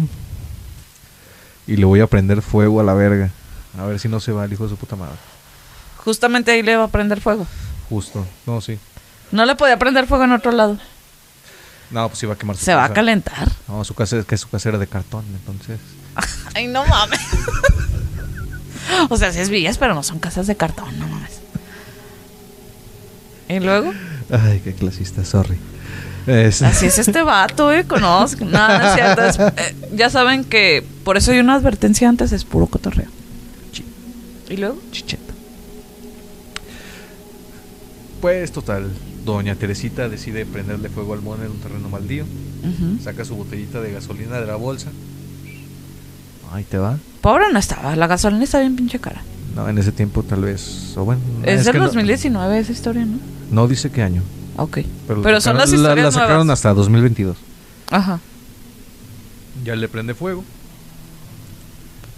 y 1.67 1.75
le 1.75 1.85
voy 1.85 1.99
a 1.99 2.07
prender 2.07 2.41
fuego 2.41 2.79
a 2.79 2.83
la 2.83 2.93
verga. 2.93 3.29
A 3.77 3.85
ver 3.85 3.99
si 3.99 4.07
no 4.07 4.19
se 4.19 4.31
va 4.31 4.45
el 4.45 4.53
hijo 4.53 4.63
de 4.63 4.69
su 4.69 4.77
puta 4.77 4.95
madre. 4.95 5.15
Justamente 5.97 6.51
ahí 6.51 6.63
le 6.63 6.77
va 6.77 6.85
a 6.85 6.87
prender 6.87 7.19
fuego. 7.21 7.45
Justo. 7.89 8.25
No, 8.45 8.61
sí. 8.61 8.79
No 9.31 9.45
le 9.45 9.55
podía 9.55 9.77
prender 9.77 10.07
fuego 10.07 10.23
en 10.23 10.31
otro 10.31 10.51
lado. 10.51 10.77
No, 11.91 12.07
pues 12.07 12.21
iba 12.23 12.33
a 12.33 12.37
quemar 12.37 12.55
su 12.55 12.65
Se 12.65 12.73
va 12.73 12.85
a 12.85 12.93
calentar. 12.93 13.49
No, 13.67 13.83
su 13.83 13.93
casa 13.95 14.17
es 14.17 14.25
que 14.25 14.37
su 14.37 14.47
casa 14.49 14.69
era 14.69 14.77
de 14.77 14.87
cartón, 14.87 15.25
entonces. 15.33 15.79
Ay, 16.55 16.67
no 16.67 16.85
mames. 16.85 17.19
o 19.09 19.17
sea, 19.17 19.31
sí 19.31 19.39
es 19.39 19.49
villas, 19.49 19.77
pero 19.77 19.93
no 19.93 20.03
son 20.03 20.19
casas 20.19 20.47
de 20.47 20.55
cartón, 20.55 20.97
no 20.99 21.07
mames. 21.07 21.41
¿Y 23.49 23.59
luego? 23.59 23.91
Ay, 24.31 24.61
qué 24.63 24.73
clasista, 24.73 25.23
sorry. 25.25 25.57
Es- 26.27 26.61
Así 26.61 26.85
es 26.87 26.99
este 26.99 27.21
vato, 27.23 27.71
eh, 27.73 27.85
conozco. 27.85 28.45
No, 28.45 28.67
no 28.67 28.87
es 28.89 28.93
cierto. 28.95 29.23
es- 29.25 29.39
eh, 29.39 29.75
ya 29.95 30.09
saben 30.09 30.43
que 30.43 30.83
por 31.03 31.17
eso 31.17 31.31
hay 31.31 31.39
una 31.39 31.55
advertencia 31.55 32.07
antes, 32.09 32.31
es 32.31 32.43
puro 32.45 32.67
cotorreo. 32.67 33.07
¿Y 34.49 34.57
luego? 34.57 34.77
Chicheta. 34.91 35.33
Pues 38.21 38.51
total, 38.51 38.89
doña 39.25 39.55
Teresita 39.55 40.09
decide 40.09 40.45
prenderle 40.45 40.89
fuego 40.89 41.13
al 41.13 41.21
mono 41.21 41.43
en 41.45 41.51
un 41.51 41.57
terreno 41.59 41.89
baldío. 41.89 42.23
Ujú. 42.23 43.01
Saca 43.03 43.23
su 43.23 43.35
botellita 43.35 43.79
de 43.79 43.91
gasolina 43.93 44.39
de 44.39 44.45
la 44.45 44.55
bolsa. 44.55 44.89
Ahí 46.51 46.63
te 46.65 46.77
va. 46.77 46.97
Pobre 47.21 47.45
no 47.53 47.59
estaba, 47.59 47.95
la 47.95 48.07
gasolina 48.07 48.43
está 48.43 48.59
bien 48.59 48.75
pinche 48.75 48.99
cara. 48.99 49.21
No, 49.55 49.69
en 49.69 49.77
ese 49.77 49.91
tiempo 49.91 50.23
tal 50.23 50.41
vez. 50.41 50.93
O 50.97 51.05
bueno, 51.05 51.21
Es, 51.45 51.63
del 51.65 51.73
que 51.73 51.79
no- 51.79 51.85
2019 51.85 52.59
esa 52.59 52.71
historia, 52.71 53.05
¿no? 53.05 53.17
No, 53.51 53.67
dice 53.67 53.91
qué 53.91 54.03
año. 54.03 54.21
Ok. 54.57 54.79
Pero, 55.07 55.21
Pero, 55.21 55.31
la 55.31 55.41
son 55.41 55.55
sacaron- 55.55 55.57
las 55.57 55.69
la- 55.71 55.75
historias 55.77 56.05
La, 56.05 56.11
sacaron 56.11 56.47
nuevas. 56.47 56.59
hasta 56.59 56.73
2022. 56.73 57.37
Ajá. 57.91 58.19
Ya 59.63 59.75
le 59.75 59.87
prende 59.87 60.13
fuego. 60.13 60.43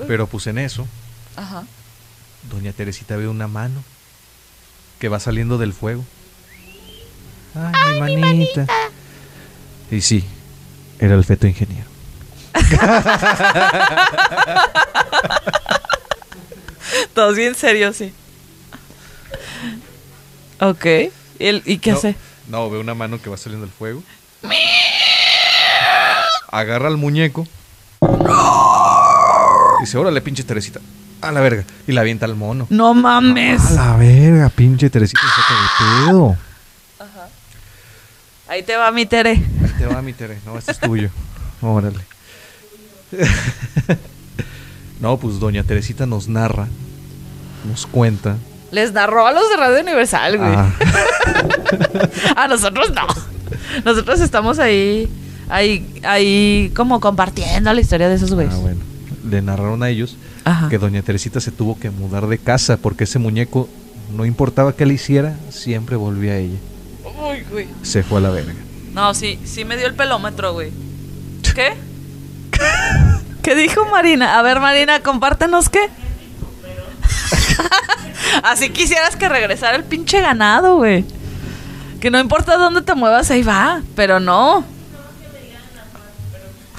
Pero 0.07 0.25
pues 0.27 0.47
en 0.47 0.57
eso, 0.57 0.87
Ajá. 1.35 1.63
doña 2.49 2.71
Teresita 2.73 3.15
ve 3.17 3.27
una 3.27 3.47
mano 3.47 3.83
que 4.99 5.09
va 5.09 5.19
saliendo 5.19 5.57
del 5.59 5.73
fuego. 5.73 6.03
Ay, 7.53 8.01
mi 8.01 8.17
manita. 8.17 8.65
Y 9.91 10.01
sí, 10.01 10.23
era 10.99 11.13
el 11.15 11.23
feto 11.23 11.45
ingeniero. 11.47 11.85
Todos 17.13 17.35
bien 17.35 17.55
serios, 17.55 17.95
sí. 17.97 18.13
Ok. 20.59 20.85
¿Y, 21.41 21.47
el- 21.47 21.63
y 21.65 21.77
qué 21.79 21.91
no, 21.91 21.97
hace? 21.97 22.15
No, 22.47 22.69
ve 22.69 22.77
una 22.79 22.93
mano 22.93 23.21
que 23.21 23.29
va 23.29 23.37
saliendo 23.37 23.65
del 23.65 23.73
fuego. 23.75 24.03
Agarra 26.51 26.87
al 26.87 26.97
muñeco. 26.97 27.47
Y 28.01 29.81
dice, 29.81 29.97
órale, 29.97 30.21
pinche 30.21 30.43
Teresita. 30.43 30.79
A 31.21 31.31
la 31.31 31.39
verga. 31.41 31.63
Y 31.87 31.91
la 31.93 32.01
avienta 32.01 32.25
al 32.25 32.35
mono. 32.35 32.67
No 32.69 32.93
mames. 32.93 33.65
A 33.71 33.71
la 33.73 33.95
verga, 33.97 34.49
pinche 34.49 34.89
Teresita, 34.89 35.21
saca 35.21 35.53
de 35.53 36.05
pedo. 36.11 36.37
Ahí 38.47 38.63
te 38.63 38.75
va 38.75 38.91
mi 38.91 39.05
Tere. 39.05 39.31
Ahí 39.31 39.73
te 39.77 39.85
va 39.85 40.01
mi 40.01 40.13
Tere. 40.13 40.39
No, 40.45 40.57
este 40.57 40.73
es 40.73 40.79
tuyo. 40.79 41.09
Órale. 41.61 41.99
no, 44.99 45.17
pues 45.17 45.39
doña 45.39 45.63
Teresita 45.63 46.05
nos 46.05 46.27
narra 46.27 46.67
nos 47.67 47.85
cuenta. 47.87 48.37
Les 48.71 48.93
narró 48.93 49.27
a 49.27 49.31
los 49.33 49.49
de 49.49 49.57
Radio 49.57 49.81
Universal, 49.81 50.37
güey. 50.37 50.53
Ah, 50.55 50.71
A 52.37 52.47
nosotros 52.47 52.91
no. 52.93 53.05
Nosotros 53.83 54.19
estamos 54.21 54.59
ahí, 54.59 55.09
ahí, 55.49 55.99
ahí 56.03 56.71
como 56.75 56.99
compartiendo 56.99 57.73
la 57.73 57.81
historia 57.81 58.07
de 58.09 58.15
esos 58.15 58.33
güeyes. 58.33 58.53
ah, 58.53 58.59
bueno. 58.59 58.79
Le 59.29 59.41
narraron 59.41 59.83
a 59.83 59.89
ellos 59.89 60.17
Ajá. 60.45 60.67
que 60.69 60.77
doña 60.79 61.01
Teresita 61.03 61.39
se 61.39 61.51
tuvo 61.51 61.77
que 61.77 61.89
mudar 61.91 62.27
de 62.27 62.37
casa 62.39 62.77
porque 62.77 63.03
ese 63.03 63.19
muñeco, 63.19 63.69
no 64.15 64.25
importaba 64.25 64.73
qué 64.75 64.85
le 64.85 64.95
hiciera, 64.95 65.35
siempre 65.49 65.95
volvía 65.95 66.33
a 66.33 66.37
ella. 66.37 66.57
Uy, 67.03 67.43
güey. 67.51 67.67
Se 67.83 68.01
fue 68.03 68.17
a 68.17 68.21
la 68.21 68.29
verga. 68.31 68.53
No, 68.93 69.13
sí, 69.13 69.39
sí 69.45 69.63
me 69.63 69.77
dio 69.77 69.85
el 69.87 69.93
pelómetro, 69.93 70.53
güey. 70.53 70.71
¿Qué? 71.55 71.73
¿Qué 73.43 73.55
dijo 73.55 73.85
Marina? 73.85 74.37
A 74.39 74.41
ver, 74.41 74.59
Marina, 74.59 75.01
compártenos 75.01 75.69
qué. 75.69 75.79
Así 78.43 78.69
quisieras 78.69 79.15
que 79.15 79.29
regresara 79.29 79.77
el 79.77 79.83
pinche 79.83 80.21
ganado, 80.21 80.77
güey. 80.77 81.05
Que 81.99 82.09
no 82.09 82.19
importa 82.19 82.57
dónde 82.57 82.81
te 82.81 82.95
muevas, 82.95 83.29
ahí 83.31 83.43
va. 83.43 83.81
Pero 83.95 84.19
no. 84.19 84.65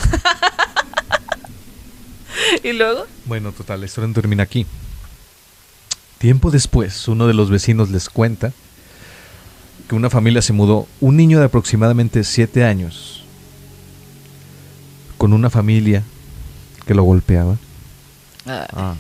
y 2.62 2.72
luego. 2.72 3.06
Bueno, 3.24 3.52
total, 3.52 3.80
la 3.80 3.86
historia 3.86 4.08
no 4.08 4.14
termina 4.14 4.42
aquí. 4.42 4.66
Tiempo 6.18 6.50
después, 6.50 7.08
uno 7.08 7.26
de 7.26 7.34
los 7.34 7.50
vecinos 7.50 7.90
les 7.90 8.08
cuenta 8.08 8.52
que 9.88 9.94
una 9.94 10.10
familia 10.10 10.42
se 10.42 10.52
mudó, 10.52 10.86
un 11.00 11.16
niño 11.16 11.38
de 11.38 11.46
aproximadamente 11.46 12.22
7 12.22 12.64
años, 12.64 13.24
con 15.18 15.32
una 15.32 15.50
familia 15.50 16.04
que 16.86 16.94
lo 16.94 17.02
golpeaba. 17.02 17.56
Ah, 18.46 18.94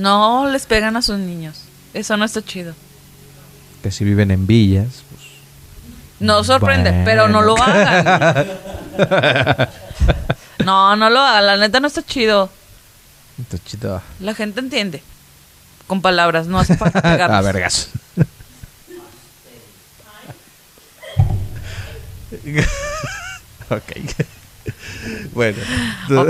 No 0.00 0.48
les 0.48 0.64
pegan 0.66 0.96
a 0.96 1.02
sus 1.02 1.18
niños. 1.18 1.62
Eso 1.92 2.16
no 2.16 2.24
está 2.24 2.42
chido. 2.42 2.74
que 3.82 3.90
si 3.90 4.04
viven 4.04 4.30
en 4.30 4.46
villas, 4.46 5.02
pues, 5.10 5.22
No 6.20 6.42
sorprende, 6.44 6.90
Bueno. 6.90 7.04
pero 7.04 7.28
no 7.28 7.42
lo 7.42 7.56
hagan. 7.60 8.46
No, 10.64 10.94
no 10.96 11.08
lo 11.08 11.20
hagan. 11.20 11.46
La 11.46 11.56
neta 11.56 11.80
no 11.80 11.86
está 11.86 12.02
chido. 12.02 12.50
está 13.40 13.58
chido. 13.64 14.02
La 14.20 14.34
gente 14.34 14.60
entiende. 14.60 15.02
Con 15.86 16.02
palabras, 16.02 16.46
no 16.46 16.58
hace 16.60 16.76
falta 16.76 17.00
pegarles. 17.02 17.38
A 17.38 17.40
vergas. 17.40 17.88
ok. 23.70 23.92
Bueno. 25.34 25.58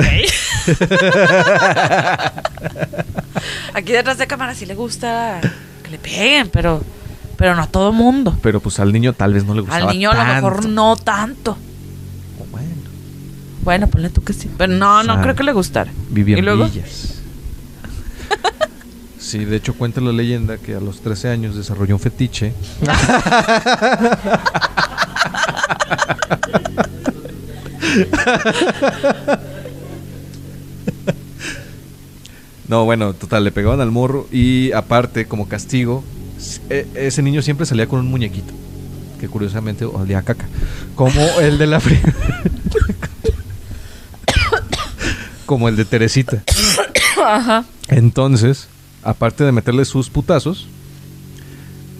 Aquí 3.74 3.92
detrás 3.92 4.18
de 4.18 4.26
cámara 4.26 4.54
sí 4.54 4.66
le 4.66 4.74
gusta 4.74 5.40
que 5.82 5.90
le 5.90 5.98
peguen, 5.98 6.48
pero, 6.48 6.82
pero 7.36 7.54
no 7.54 7.62
a 7.62 7.66
todo 7.66 7.92
mundo. 7.92 8.36
Pero 8.42 8.60
pues 8.60 8.78
al 8.80 8.92
niño 8.92 9.12
tal 9.12 9.32
vez 9.34 9.44
no 9.44 9.54
le 9.54 9.60
gustaba 9.62 9.82
Al 9.88 9.92
niño 9.92 10.10
a 10.10 10.14
lo 10.14 10.24
mejor 10.24 10.66
no 10.68 10.96
tanto. 10.96 11.56
Bueno, 12.50 12.66
Bueno, 13.62 13.86
ponle 13.88 14.10
tú 14.10 14.22
que 14.22 14.32
sí. 14.32 14.50
Pero 14.58 14.72
no, 14.72 15.02
no 15.02 15.20
creo 15.22 15.34
que 15.34 15.44
le 15.44 15.52
gustara. 15.52 15.90
vivía 16.10 16.36
¿Y 16.36 16.38
en 16.40 16.44
luego? 16.44 16.64
villas. 16.66 17.16
Sí, 19.18 19.44
de 19.44 19.56
hecho 19.56 19.74
cuenta 19.74 20.00
la 20.00 20.10
leyenda 20.12 20.56
que 20.58 20.74
a 20.74 20.80
los 20.80 21.02
13 21.02 21.28
años 21.28 21.54
desarrolló 21.54 21.94
un 21.94 22.00
fetiche. 22.00 22.52
No, 32.68 32.84
bueno, 32.84 33.14
total, 33.14 33.42
le 33.42 33.50
pegaban 33.50 33.80
al 33.80 33.90
morro 33.90 34.28
y 34.30 34.70
aparte, 34.72 35.26
como 35.26 35.48
castigo, 35.48 36.04
e- 36.68 36.86
ese 36.94 37.20
niño 37.20 37.42
siempre 37.42 37.66
salía 37.66 37.88
con 37.88 37.98
un 37.98 38.06
muñequito, 38.06 38.52
que 39.18 39.26
curiosamente 39.28 39.84
olía 39.84 40.18
a 40.18 40.22
caca, 40.22 40.46
como 40.94 41.20
el 41.40 41.58
de 41.58 41.66
la... 41.66 41.82
como 45.46 45.68
el 45.68 45.74
de 45.74 45.84
Teresita. 45.84 46.44
Ajá. 47.24 47.64
Entonces, 47.88 48.68
aparte 49.02 49.42
de 49.42 49.50
meterle 49.50 49.84
sus 49.84 50.08
putazos, 50.08 50.68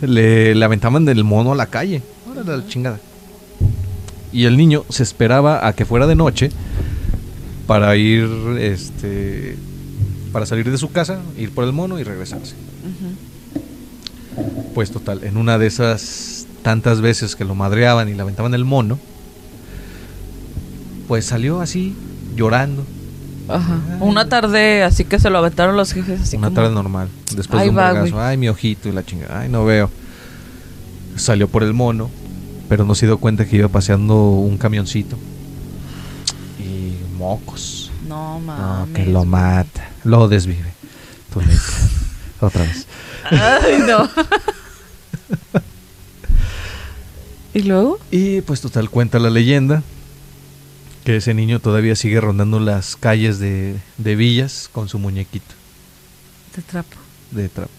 le, 0.03 0.55
le 0.55 0.65
aventaban 0.65 1.05
del 1.05 1.25
mono 1.25 1.51
a 1.51 1.57
la 1.57 1.67
calle. 1.67 2.01
Órale, 2.31 2.59
la 2.59 2.69
chingada. 2.69 3.01
Y 4.33 4.45
el 4.45 4.57
niño 4.57 4.85
se 4.89 5.03
esperaba 5.03 5.67
a 5.67 5.73
que 5.75 5.85
fuera 5.85 6.07
de 6.07 6.15
noche 6.15 6.51
para 7.67 7.97
ir, 7.97 8.29
este, 8.61 9.57
para 10.33 10.47
salir 10.47 10.71
de 10.71 10.79
su 10.79 10.91
casa, 10.93 11.19
ir 11.37 11.51
por 11.53 11.65
el 11.65 11.73
mono 11.73 11.99
y 11.99 12.05
regresarse. 12.05 12.55
Pues 14.75 14.91
total, 14.93 15.25
en 15.25 15.37
una 15.37 15.59
de 15.59 15.67
esas 15.67 16.47
tantas 16.63 17.01
veces 17.01 17.35
que 17.37 17.45
lo 17.45 17.55
madreaban 17.55 18.09
y 18.09 18.15
le 18.15 18.23
aventaban 18.23 18.55
el 18.55 18.65
mono, 18.65 18.99
pues 21.09 21.25
salió 21.27 21.61
así, 21.61 21.95
llorando. 22.37 22.85
Ajá. 23.49 23.81
Una 23.99 24.29
tarde 24.29 24.85
así 24.85 25.05
que 25.05 25.19
se 25.19 25.29
lo 25.29 25.39
aventaron 25.39 25.77
los 25.77 25.93
jefes. 25.93 26.21
Así 26.21 26.37
una 26.37 26.49
como- 26.49 26.55
tarde 26.61 26.73
normal. 26.75 27.09
Después 27.35 27.61
Ahí 27.61 27.67
de 27.67 27.71
un 27.71 27.79
va. 27.79 28.29
Ay, 28.29 28.37
mi 28.37 28.49
ojito 28.49 28.89
y 28.89 28.93
la 28.93 29.05
chingada. 29.05 29.41
Ay, 29.41 29.49
no 29.49 29.65
veo. 29.65 29.91
Salió 31.17 31.49
por 31.49 31.65
el 31.65 31.75
mono, 31.75 32.09
pero 32.71 32.87
no 32.87 32.95
se 32.95 33.05
dio 33.05 33.19
cuenta 33.19 33.45
que 33.47 33.57
iba 33.57 33.69
paseando 33.69 34.15
un 34.31 34.57
camioncito. 34.57 35.19
Y 36.59 36.95
mocos. 37.19 37.91
No, 38.09 38.39
No, 38.39 38.41
mames. 38.41 38.95
que 38.95 39.05
lo 39.07 39.25
mata. 39.27 39.91
Lo 40.05 40.27
desvive. 40.29 40.73
Otra 42.41 42.63
vez. 42.63 42.87
Ay, 43.31 43.79
no. 43.87 44.09
¿Y 47.55 47.63
luego? 47.63 47.99
Y 48.11 48.41
pues 48.43 48.61
total 48.61 48.89
cuenta 48.91 49.19
la 49.19 49.31
leyenda 49.31 49.83
que 51.05 51.17
ese 51.17 51.35
niño 51.35 51.59
todavía 51.61 51.97
sigue 51.97 52.21
rondando 52.21 52.61
las 52.61 52.95
calles 52.97 53.39
de, 53.41 53.77
de 53.99 54.17
villas 54.17 54.69
con 54.71 54.89
su 54.89 54.99
muñequito 54.99 55.55
Te 56.55 56.63
trapo. 56.63 56.97
de 57.33 57.49
trapo 57.49 57.71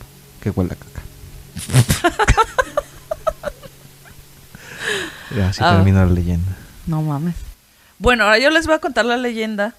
que 0.41 0.49
huele 0.49 0.73
a 0.73 0.75
caca. 0.75 1.01
y 5.36 5.39
así 5.39 5.62
Ah. 5.63 5.76
termina 5.76 6.06
la 6.06 6.12
leyenda. 6.12 6.52
No 6.88 7.02
mames. 7.02 7.36
Bueno, 8.00 8.24
ahora 8.24 8.38
yo 8.39 8.50
les 8.50 8.65
voy 8.65 8.76
a 8.76 8.80
contar 8.80 9.06
la 9.06 9.17
leyenda 9.17 9.74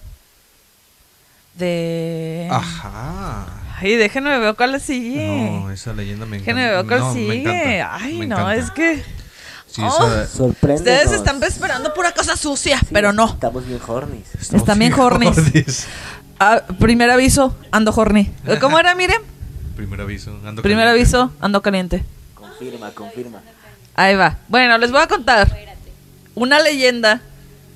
de... 1.55 2.47
Ajá. 2.51 3.45
Ay, 3.79 3.95
déjenme 3.95 4.37
ver 4.39 4.55
cuál 4.55 4.79
sigue. 4.79 5.27
No, 5.51 5.71
esa 5.71 5.93
leyenda 5.93 6.25
me 6.25 6.37
déjenme 6.39 6.63
encanta. 6.63 6.77
ver 6.81 6.87
cuál 6.87 6.99
No, 6.99 7.13
sigue. 7.13 7.81
Ay, 7.81 8.13
me 8.19 8.27
no, 8.27 8.35
encanta. 8.37 8.55
es 8.55 8.71
que... 8.71 9.03
Sí, 9.67 9.81
Oh. 9.83 10.05
Ustedes 10.45 11.11
están 11.11 11.41
esperando 11.43 11.93
pura 11.95 12.11
cosa 12.11 12.37
sucia, 12.37 12.79
pero 12.91 13.11
no. 13.11 13.25
Estamos 13.27 13.65
bien 13.65 13.79
hornies. 13.87 14.27
estamos 14.35 14.61
Están 14.61 14.77
bien 14.79 14.93
hornies. 14.93 15.35
hornies. 15.37 15.87
Ah, 16.39 16.61
primer 16.79 17.09
aviso, 17.09 17.55
ando 17.71 17.91
horny. 17.95 18.31
¿Cómo 18.61 18.77
era, 18.79 18.93
miren? 18.95 19.21
Primer 19.75 19.99
aviso. 20.01 20.39
ando 20.45 20.61
Primer 20.61 20.85
caliente. 20.85 21.01
aviso, 21.17 21.31
ando 21.41 21.61
caliente. 21.63 22.03
Confirma, 22.35 22.91
confirma. 22.91 23.39
Ahí 23.95 24.15
va. 24.15 24.37
Bueno, 24.47 24.77
les 24.77 24.91
voy 24.91 25.01
a 25.01 25.07
contar 25.07 25.55
una 26.35 26.59
leyenda. 26.59 27.21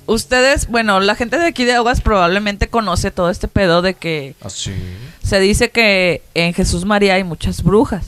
Ustedes, 0.06 0.68
bueno, 0.68 1.00
la 1.00 1.14
gente 1.14 1.38
de 1.38 1.46
aquí 1.46 1.64
de 1.64 1.74
Aguas 1.74 2.00
probablemente 2.00 2.68
conoce 2.68 3.10
todo 3.10 3.28
este 3.30 3.46
pedo 3.46 3.82
de 3.82 3.94
que 3.94 4.34
¿Ah, 4.42 4.48
se 4.48 5.40
dice 5.40 5.70
que 5.70 6.22
en 6.34 6.54
Jesús 6.54 6.84
María 6.86 7.14
hay 7.14 7.24
muchas 7.24 7.62
brujas. 7.62 8.06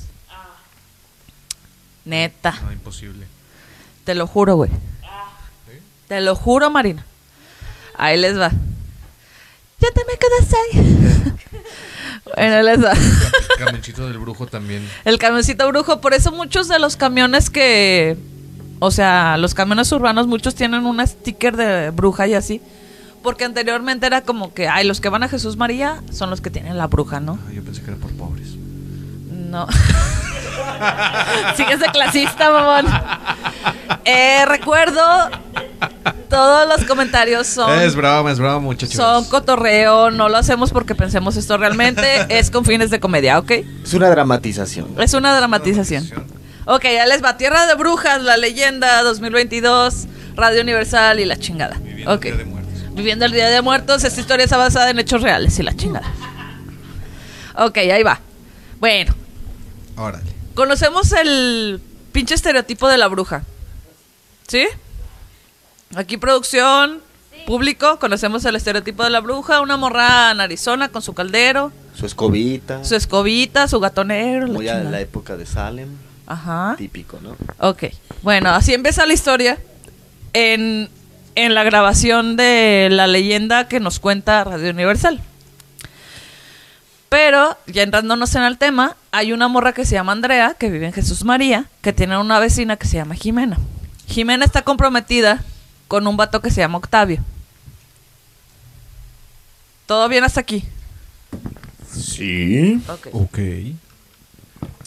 Neta, 2.05 2.59
No, 2.65 2.73
imposible. 2.73 3.27
te 4.05 4.15
lo 4.15 4.27
juro, 4.27 4.57
güey. 4.57 4.71
Te 6.09 6.21
lo 6.21 6.35
juro, 6.35 6.71
Marina. 6.71 7.05
Ahí 7.97 8.19
les 8.19 8.39
va. 8.39 8.51
Ya 9.81 9.89
te 9.93 10.03
me 10.05 10.19
quedas 10.19 10.55
ahí. 10.55 11.33
bueno, 12.37 12.63
les 12.63 12.85
va. 12.85 12.93
Camioncito 13.59 14.07
del 14.07 14.19
brujo 14.19 14.47
también. 14.47 14.87
El 15.05 15.19
camioncito 15.19 15.67
brujo, 15.69 16.01
por 16.01 16.15
eso 16.15 16.33
muchos 16.33 16.69
de 16.69 16.79
los 16.79 16.97
camiones 16.97 17.51
que, 17.51 18.17
o 18.79 18.91
sea, 18.91 19.37
los 19.37 19.55
camiones 19.55 19.91
urbanos, 19.93 20.27
muchos 20.27 20.55
tienen 20.55 20.87
un 20.87 21.07
sticker 21.07 21.57
de 21.57 21.91
bruja 21.91 22.27
y 22.27 22.35
así. 22.35 22.61
Porque 23.23 23.45
anteriormente 23.45 24.07
era 24.07 24.23
como 24.23 24.55
que, 24.55 24.69
ay, 24.69 24.87
los 24.87 25.01
que 25.01 25.11
van 25.11 25.23
a 25.23 25.29
Jesús 25.29 25.57
María 25.57 26.03
son 26.11 26.31
los 26.31 26.41
que 26.41 26.51
tienen 26.51 26.79
la 26.79 26.87
bruja, 26.87 27.21
¿no? 27.21 27.39
Ah, 27.47 27.53
yo 27.53 27.63
pensé 27.63 27.83
que 27.83 27.91
era 27.91 28.01
por 28.01 28.11
pobres. 28.13 28.49
No. 29.31 29.67
Sigues 31.57 31.81
de 31.81 31.87
clasista, 31.87 32.51
mamón. 32.51 32.87
Eh, 34.05 34.45
recuerdo, 34.47 35.03
todos 36.29 36.69
los 36.69 36.87
comentarios 36.87 37.47
son... 37.47 37.79
Es 37.81 37.95
broma, 37.95 38.31
es 38.31 38.39
broma, 38.39 38.59
muchachos. 38.59 38.97
Son 38.97 39.25
cotorreo, 39.25 40.11
no 40.11 40.29
lo 40.29 40.37
hacemos 40.39 40.71
porque 40.71 40.95
pensemos 40.95 41.37
esto 41.37 41.59
realmente, 41.59 42.27
es 42.29 42.51
con 42.51 42.65
fines 42.65 42.91
de 42.91 43.01
comedia, 43.01 43.39
¿ok? 43.39 43.51
Es 43.85 43.95
una 43.95 44.09
dramatización. 44.11 44.95
Es 44.99 45.15
una 45.15 45.37
dramatización. 45.37 46.09
Ok, 46.67 46.85
ya 46.85 47.07
les 47.07 47.23
va. 47.23 47.37
Tierra 47.37 47.67
de 47.67 47.75
Brujas, 47.75 48.23
la 48.23 48.37
leyenda 48.37 49.03
2022, 49.03 50.07
Radio 50.37 50.63
Universal 50.63 51.21
y 51.21 51.25
la 51.25 51.37
chingada. 51.37 51.77
Viviendo 51.83 52.15
ok. 52.15 52.25
el 52.27 52.33
Día 52.33 52.45
de 52.45 52.45
Muertos. 52.45 52.95
Viviendo 52.95 53.25
el 53.25 53.33
Día 53.33 53.49
de 53.49 53.63
Muertos. 53.63 54.05
Esta 54.05 54.21
historia 54.21 54.45
está 54.45 54.57
basada 54.57 54.91
en 54.91 54.99
hechos 54.99 55.23
reales 55.23 55.59
y 55.59 55.63
la 55.63 55.75
chingada. 55.75 56.07
Ok, 57.57 57.79
ahí 57.79 58.03
va. 58.03 58.21
Bueno, 58.79 59.15
Órale. 59.97 60.30
Conocemos 60.55 61.13
el 61.13 61.81
pinche 62.13 62.35
estereotipo 62.35 62.89
de 62.89 62.99
la 62.99 63.09
bruja. 63.09 63.45
¿Sí? 64.49 64.67
Aquí 65.95 66.17
producción, 66.17 67.01
público, 67.47 67.99
conocemos 67.99 68.45
el 68.45 68.57
estereotipo 68.57 69.03
de 69.05 69.11
la 69.11 69.21
bruja, 69.21 69.61
una 69.61 69.77
morra 69.77 70.33
narizona 70.35 70.89
con 70.89 71.03
su 71.03 71.15
caldero, 71.15 71.73
Su 71.95 72.07
escobita. 72.07 72.85
su 72.85 72.95
escobita, 72.97 73.67
su 73.69 73.81
gatonero, 73.81 74.47
la 74.47 74.53
muy 74.53 74.69
a 74.69 74.73
chingada. 74.75 74.91
la 74.91 75.01
época 75.01 75.37
de 75.37 75.47
Salem. 75.47 75.89
Ajá. 76.27 76.75
Típico, 76.79 77.19
¿no? 77.23 77.37
Ok. 77.59 77.85
Bueno, 78.23 78.51
así 78.51 78.73
empieza 78.73 79.05
la 79.07 79.15
historia 79.15 79.59
en, 80.33 80.89
en 81.35 81.55
la 81.55 81.65
grabación 81.65 82.37
de 82.37 82.89
la 82.91 83.09
leyenda 83.09 83.67
que 83.67 83.81
nos 83.81 83.99
cuenta 83.99 84.45
Radio 84.45 84.71
Universal. 84.71 85.21
Pero, 87.11 87.57
ya 87.67 87.83
entrándonos 87.83 88.35
en 88.37 88.45
el 88.45 88.57
tema, 88.57 88.97
hay 89.11 89.33
una 89.33 89.49
morra 89.49 89.73
que 89.73 89.85
se 89.85 89.97
llama 89.97 90.13
Andrea, 90.13 90.55
que 90.59 90.71
vive 90.71 90.87
en 90.87 90.93
Jesús 90.93 91.25
María, 91.25 91.67
que 91.83 91.93
tiene 91.93 92.17
una 92.17 92.39
vecina 92.39 92.77
que 92.77 92.87
se 92.87 92.97
llama 92.97 93.17
Jimena. 93.17 93.59
Jimena 94.07 94.45
está 94.45 94.63
comprometida 94.63 95.43
con 95.89 96.07
un 96.07 96.17
vato 96.17 96.41
que 96.41 96.51
se 96.51 96.61
llama 96.61 96.79
Octavio. 96.79 97.21
¿Todo 99.87 100.09
bien 100.09 100.23
hasta 100.23 100.41
aquí? 100.41 100.65
Sí. 101.93 102.81
Ok. 102.89 103.09
Ok. 103.13 103.39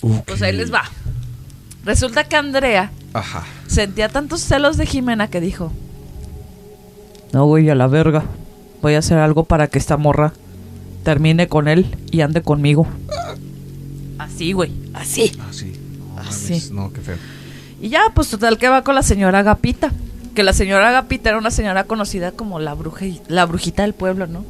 Ok. 0.01 0.25
Pues 0.25 0.41
ahí 0.41 0.53
les 0.53 0.73
va. 0.73 0.83
Resulta 1.83 2.23
que 2.23 2.37
Andrea 2.37 2.89
Ajá. 3.13 3.43
Sentía 3.67 4.07
tantos 4.07 4.41
celos 4.41 4.77
de 4.77 4.85
Jimena 4.85 5.29
que 5.29 5.41
dijo: 5.41 5.73
No, 7.33 7.45
güey, 7.45 7.69
a 7.69 7.75
la 7.75 7.87
verga. 7.87 8.23
Voy 8.81 8.95
a 8.95 8.99
hacer 8.99 9.17
algo 9.17 9.43
para 9.43 9.67
que 9.67 9.77
esta 9.77 9.97
morra 9.97 10.31
termine 11.03 11.47
con 11.47 11.67
él 11.67 11.85
y 12.11 12.21
ande 12.21 12.41
conmigo. 12.41 12.87
Así, 14.17 14.53
güey, 14.53 14.71
así. 14.93 15.31
Ah, 15.39 15.47
sí. 15.51 15.73
No, 15.99 16.15
mames, 16.15 16.35
sí. 16.35 16.69
No, 16.73 16.91
qué 16.91 17.01
feo. 17.01 17.17
Y 17.81 17.89
ya, 17.89 18.03
pues 18.15 18.29
total 18.29 18.57
que 18.57 18.69
va 18.69 18.83
con 18.83 18.95
la 18.95 19.03
señora 19.03 19.39
Agapita. 19.39 19.91
Que 20.33 20.43
la 20.43 20.53
señora 20.53 20.89
Agapita 20.89 21.29
era 21.29 21.37
una 21.37 21.51
señora 21.51 21.83
conocida 21.83 22.31
como 22.31 22.59
la, 22.59 22.73
bruja, 22.73 23.05
la 23.27 23.45
brujita 23.45 23.83
del 23.83 23.93
pueblo, 23.93 24.25
¿no? 24.25 24.45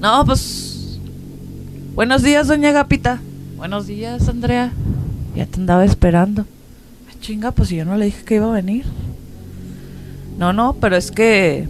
No, 0.00 0.24
pues. 0.24 0.98
Buenos 1.94 2.22
días, 2.22 2.46
doña 2.46 2.70
Agapita. 2.70 3.20
Buenos 3.56 3.86
días, 3.86 4.28
Andrea. 4.28 4.72
Ya 5.34 5.46
te 5.46 5.58
andaba 5.58 5.84
esperando. 5.84 6.46
Ah, 7.08 7.14
chinga, 7.20 7.50
pues 7.50 7.68
si 7.68 7.76
yo 7.76 7.84
no 7.84 7.96
le 7.96 8.06
dije 8.06 8.24
que 8.24 8.36
iba 8.36 8.46
a 8.46 8.52
venir. 8.52 8.84
No, 10.38 10.52
no, 10.52 10.74
pero 10.80 10.96
es 10.96 11.10
que 11.10 11.66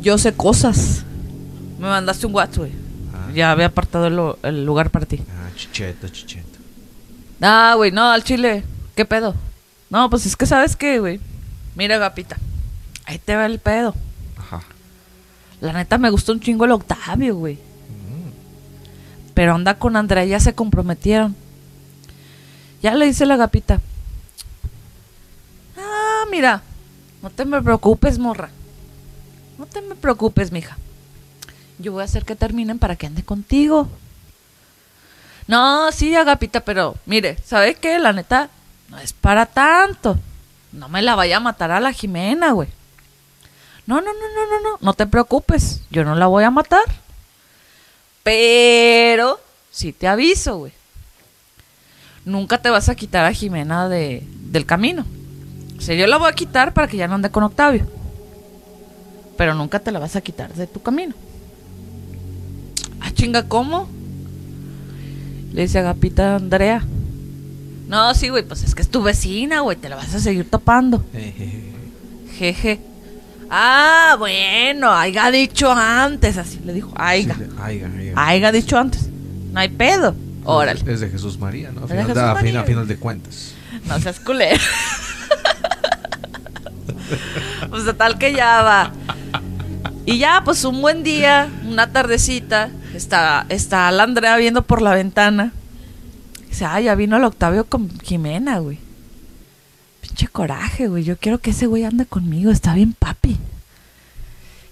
yo 0.00 0.18
sé 0.18 0.32
cosas. 0.32 1.04
Me 1.82 1.88
mandaste 1.88 2.26
un 2.28 2.34
WhatsApp, 2.34 2.58
güey. 2.58 2.72
Ah. 3.12 3.30
Ya 3.34 3.50
había 3.50 3.66
apartado 3.66 4.06
el, 4.06 4.14
lu- 4.14 4.36
el 4.44 4.64
lugar 4.64 4.90
para 4.90 5.04
ti. 5.04 5.20
Ah, 5.28 5.50
chicheto, 5.56 6.06
chicheto. 6.08 6.58
Ah, 7.40 7.74
güey, 7.76 7.90
no, 7.90 8.08
al 8.08 8.22
chile. 8.22 8.62
¿Qué 8.94 9.04
pedo? 9.04 9.34
No, 9.90 10.08
pues 10.08 10.24
es 10.24 10.36
que 10.36 10.46
sabes 10.46 10.76
qué, 10.76 11.00
güey. 11.00 11.18
Mira, 11.74 11.98
Gapita. 11.98 12.36
Ahí 13.04 13.18
te 13.18 13.34
va 13.34 13.46
el 13.46 13.58
pedo. 13.58 13.96
Ajá. 14.36 14.62
La 15.60 15.72
neta 15.72 15.98
me 15.98 16.10
gustó 16.10 16.30
un 16.32 16.38
chingo 16.38 16.64
el 16.66 16.70
Octavio, 16.70 17.34
güey. 17.34 17.54
Mm. 17.54 19.32
Pero 19.34 19.54
anda 19.56 19.74
con 19.76 19.96
Andrea, 19.96 20.24
ya 20.24 20.38
se 20.38 20.54
comprometieron. 20.54 21.34
Ya 22.80 22.94
le 22.94 23.06
dice 23.06 23.26
la 23.26 23.36
Gapita. 23.36 23.80
Ah, 25.76 26.24
mira. 26.30 26.62
No 27.22 27.30
te 27.30 27.44
me 27.44 27.60
preocupes, 27.60 28.18
morra. 28.20 28.50
No 29.58 29.66
te 29.66 29.82
me 29.82 29.96
preocupes, 29.96 30.52
mija. 30.52 30.76
Yo 31.82 31.92
voy 31.92 32.02
a 32.02 32.04
hacer 32.04 32.24
que 32.24 32.36
terminen 32.36 32.78
para 32.78 32.96
que 32.96 33.06
ande 33.06 33.24
contigo. 33.24 33.88
No, 35.48 35.90
sí, 35.90 36.14
Agapita, 36.14 36.60
pero 36.60 36.94
mire, 37.04 37.36
¿sabe 37.44 37.74
qué? 37.74 37.98
La 37.98 38.12
neta, 38.12 38.48
no 38.88 38.98
es 38.98 39.12
para 39.12 39.46
tanto. 39.46 40.16
No 40.70 40.88
me 40.88 41.02
la 41.02 41.16
vaya 41.16 41.38
a 41.38 41.40
matar 41.40 41.72
a 41.72 41.80
la 41.80 41.92
Jimena, 41.92 42.52
güey. 42.52 42.68
No, 43.86 44.00
no, 44.00 44.12
no, 44.12 44.12
no, 44.12 44.46
no, 44.46 44.70
no. 44.70 44.78
No 44.80 44.94
te 44.94 45.06
preocupes. 45.06 45.82
Yo 45.90 46.04
no 46.04 46.14
la 46.14 46.28
voy 46.28 46.44
a 46.44 46.50
matar. 46.50 46.84
Pero, 48.22 49.40
sí 49.70 49.92
te 49.92 50.06
aviso, 50.06 50.58
güey. 50.58 50.72
Nunca 52.24 52.62
te 52.62 52.70
vas 52.70 52.88
a 52.88 52.94
quitar 52.94 53.24
a 53.24 53.32
Jimena 53.32 53.88
de, 53.88 54.22
del 54.28 54.64
camino. 54.64 55.04
O 55.76 55.80
sea, 55.80 55.96
yo 55.96 56.06
la 56.06 56.18
voy 56.18 56.30
a 56.30 56.34
quitar 56.34 56.72
para 56.72 56.86
que 56.86 56.96
ya 56.96 57.08
no 57.08 57.16
ande 57.16 57.30
con 57.30 57.42
Octavio. 57.42 57.86
Pero 59.36 59.54
nunca 59.54 59.80
te 59.80 59.90
la 59.90 59.98
vas 59.98 60.14
a 60.14 60.20
quitar 60.20 60.54
de 60.54 60.68
tu 60.68 60.80
camino. 60.80 61.14
Chinga, 63.22 63.44
¿cómo? 63.44 63.88
Le 65.52 65.62
dice 65.62 65.78
Agapita 65.78 66.32
a 66.32 66.36
Andrea. 66.38 66.82
No, 67.86 68.12
sí, 68.16 68.30
güey, 68.30 68.42
pues 68.42 68.64
es 68.64 68.74
que 68.74 68.82
es 68.82 68.88
tu 68.88 69.00
vecina, 69.00 69.60
güey, 69.60 69.76
te 69.76 69.88
la 69.88 69.94
vas 69.94 70.12
a 70.12 70.18
seguir 70.18 70.50
topando. 70.50 71.04
Jejeje. 71.12 71.62
Jeje. 72.36 72.80
Ah, 73.48 74.16
bueno, 74.18 74.90
haya 74.90 75.30
dicho 75.30 75.70
antes, 75.70 76.36
así 76.36 76.58
le 76.64 76.72
dijo. 76.72 76.92
Aiga. 76.96 77.36
Sí, 77.36 77.42
Aiga, 77.60 77.90
aiga. 78.16 78.50
Dicho 78.50 78.76
antes. 78.76 79.08
No 79.52 79.60
hay 79.60 79.68
pedo. 79.68 80.16
Órale. 80.44 80.82
Es 80.84 80.98
de 80.98 81.08
Jesús 81.08 81.38
María, 81.38 81.70
¿no? 81.70 81.84
A 81.84 81.86
de 81.86 82.04
final, 82.42 82.76
a 82.76 82.80
a 82.80 82.84
de 82.84 82.96
cuentas. 82.96 83.52
No 83.86 84.00
seas 84.00 84.18
culero. 84.18 84.58
pues 87.70 87.84
total 87.84 88.18
que 88.18 88.32
ya 88.32 88.62
va. 88.62 88.92
Y 90.06 90.18
ya, 90.18 90.42
pues 90.44 90.64
un 90.64 90.82
buen 90.82 91.04
día, 91.04 91.48
una 91.64 91.92
tardecita, 91.92 92.70
está, 92.94 93.46
está 93.48 93.90
la 93.90 94.02
Andrea 94.04 94.36
viendo 94.36 94.62
por 94.62 94.82
la 94.82 94.94
ventana. 94.94 95.52
Dice, 96.48 96.64
ah, 96.64 96.80
ya 96.80 96.94
vino 96.94 97.16
el 97.16 97.24
Octavio 97.24 97.64
con 97.64 97.88
Jimena, 98.00 98.58
güey. 98.58 98.78
Pinche 100.00 100.28
coraje, 100.28 100.88
güey. 100.88 101.04
Yo 101.04 101.16
quiero 101.16 101.38
que 101.38 101.50
ese 101.50 101.66
güey 101.66 101.84
ande 101.84 102.06
conmigo, 102.06 102.50
está 102.50 102.74
bien 102.74 102.92
papi. 102.92 103.38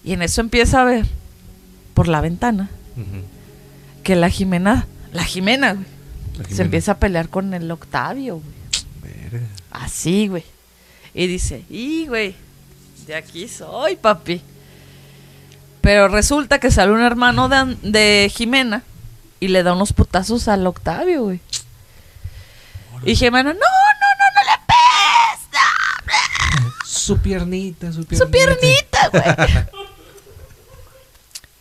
Y 0.04 0.12
en 0.12 0.22
eso 0.22 0.40
empieza 0.40 0.80
a 0.80 0.84
ver, 0.84 1.06
por 1.94 2.08
la 2.08 2.20
ventana, 2.20 2.70
que 4.02 4.16
la 4.16 4.30
Jimena, 4.30 4.86
la 5.12 5.24
Jimena, 5.24 5.74
güey, 5.74 5.86
La 6.38 6.44
se 6.48 6.62
empieza 6.62 6.92
a 6.92 6.98
pelear 6.98 7.28
con 7.28 7.52
el 7.54 7.70
Octavio, 7.70 8.40
güey. 8.40 9.14
Verga. 9.30 9.46
Así, 9.70 10.28
güey. 10.28 10.44
Y 11.14 11.26
dice, 11.26 11.64
y 11.68 12.06
güey, 12.06 12.34
de 13.06 13.14
aquí 13.14 13.48
soy, 13.48 13.96
papi. 13.96 14.40
Pero 15.81 16.09
resulta 16.09 16.59
que 16.59 16.70
sale 16.70 16.93
un 16.93 17.03
hermano 17.03 17.49
de, 17.49 18.33
Jimena 18.35 18.83
y 19.39 19.49
le 19.49 19.62
da 19.62 19.72
unos 19.72 19.93
putazos 19.93 20.49
al 20.49 20.66
Octavio, 20.66 21.24
güey. 21.24 21.41
Y 23.05 23.16
Jimena, 23.16 23.55
no, 23.55 23.59
no, 23.59 23.61
no, 23.61 24.26
no 24.37 24.43
le 24.45 24.59
pegues, 26.07 26.87
Su 26.87 27.18
piernita, 27.18 27.93
su 27.93 28.05
piernita. 28.05 28.24
su 28.24 28.31
piernita, 28.31 29.09
güey. 29.09 29.81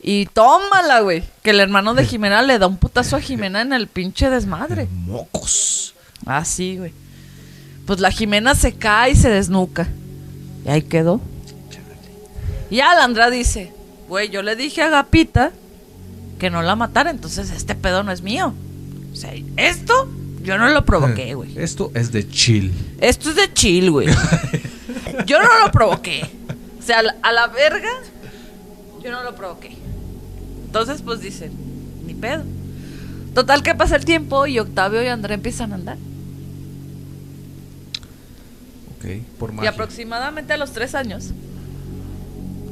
Y 0.02 0.26
tómala, 0.28 1.02
güey. 1.02 1.24
Que 1.44 1.52
el 1.52 1.60
hermano 1.60 1.94
de 1.94 2.06
Jimena 2.06 2.42
le 2.42 2.58
da 2.58 2.68
un 2.68 2.78
putazo 2.78 3.18
a 3.18 3.22
Jimena 3.22 3.62
en 3.62 3.74
el 3.74 3.88
pinche 3.88 4.30
desmadre. 4.30 4.88
Mocos. 4.92 5.94
Así, 6.26 6.78
güey. 6.78 6.94
Pues 7.86 8.00
la 8.00 8.12
Jimena 8.12 8.56
se 8.56 8.74
cae 8.74 9.12
y 9.12 9.16
se 9.16 9.30
desnuca. 9.30 9.88
Y 10.66 10.70
ahí 10.70 10.82
quedó. 10.84 11.22
Y 12.70 12.78
ya 12.78 12.94
la 12.96 13.04
Andra 13.04 13.30
dice, 13.30 13.74
güey, 14.10 14.30
yo 14.30 14.42
le 14.42 14.56
dije 14.58 14.82
a 14.82 14.90
Gapita 14.90 15.52
que 16.40 16.50
no 16.50 16.62
la 16.62 16.76
matara, 16.76 17.10
entonces 17.12 17.52
este 17.52 17.76
pedo 17.76 18.04
no 18.04 18.12
es 18.12 18.22
mío. 18.22 18.54
O 19.14 19.16
sea, 19.16 19.34
esto 19.58 20.10
yo 20.44 20.58
no 20.58 20.70
lo 20.70 20.84
provoqué, 20.86 21.34
güey. 21.36 21.58
Esto 21.58 21.92
es 21.94 22.12
de 22.12 22.28
chill. 22.28 22.74
Esto 23.00 23.30
es 23.30 23.36
de 23.36 23.54
chill, 23.54 23.92
güey. 23.92 24.08
Yo 25.26 25.38
no 25.42 25.66
lo 25.66 25.72
provoqué. 25.72 26.22
O 26.80 26.82
sea, 26.82 27.00
a 27.00 27.04
la, 27.04 27.16
a 27.22 27.32
la 27.34 27.48
verga, 27.48 27.90
yo 29.04 29.12
no 29.12 29.22
lo 29.24 29.36
provoqué. 29.36 29.76
Entonces, 30.66 31.02
pues 31.02 31.20
dicen, 31.20 31.52
ni 32.08 32.14
pedo. 32.14 32.44
Total 33.36 33.62
que 33.62 33.76
pasa 33.76 33.98
el 33.98 34.06
tiempo 34.06 34.48
y 34.48 34.60
Octavio 34.60 35.04
y 35.04 35.08
André 35.08 35.34
empiezan 35.36 35.74
a 35.74 35.76
andar. 35.76 35.98
Ok, 38.98 39.06
por 39.38 39.52
Y 39.52 39.54
magia. 39.56 39.70
aproximadamente 39.72 40.54
a 40.54 40.58
los 40.58 40.72
tres 40.72 40.96
años 40.96 41.32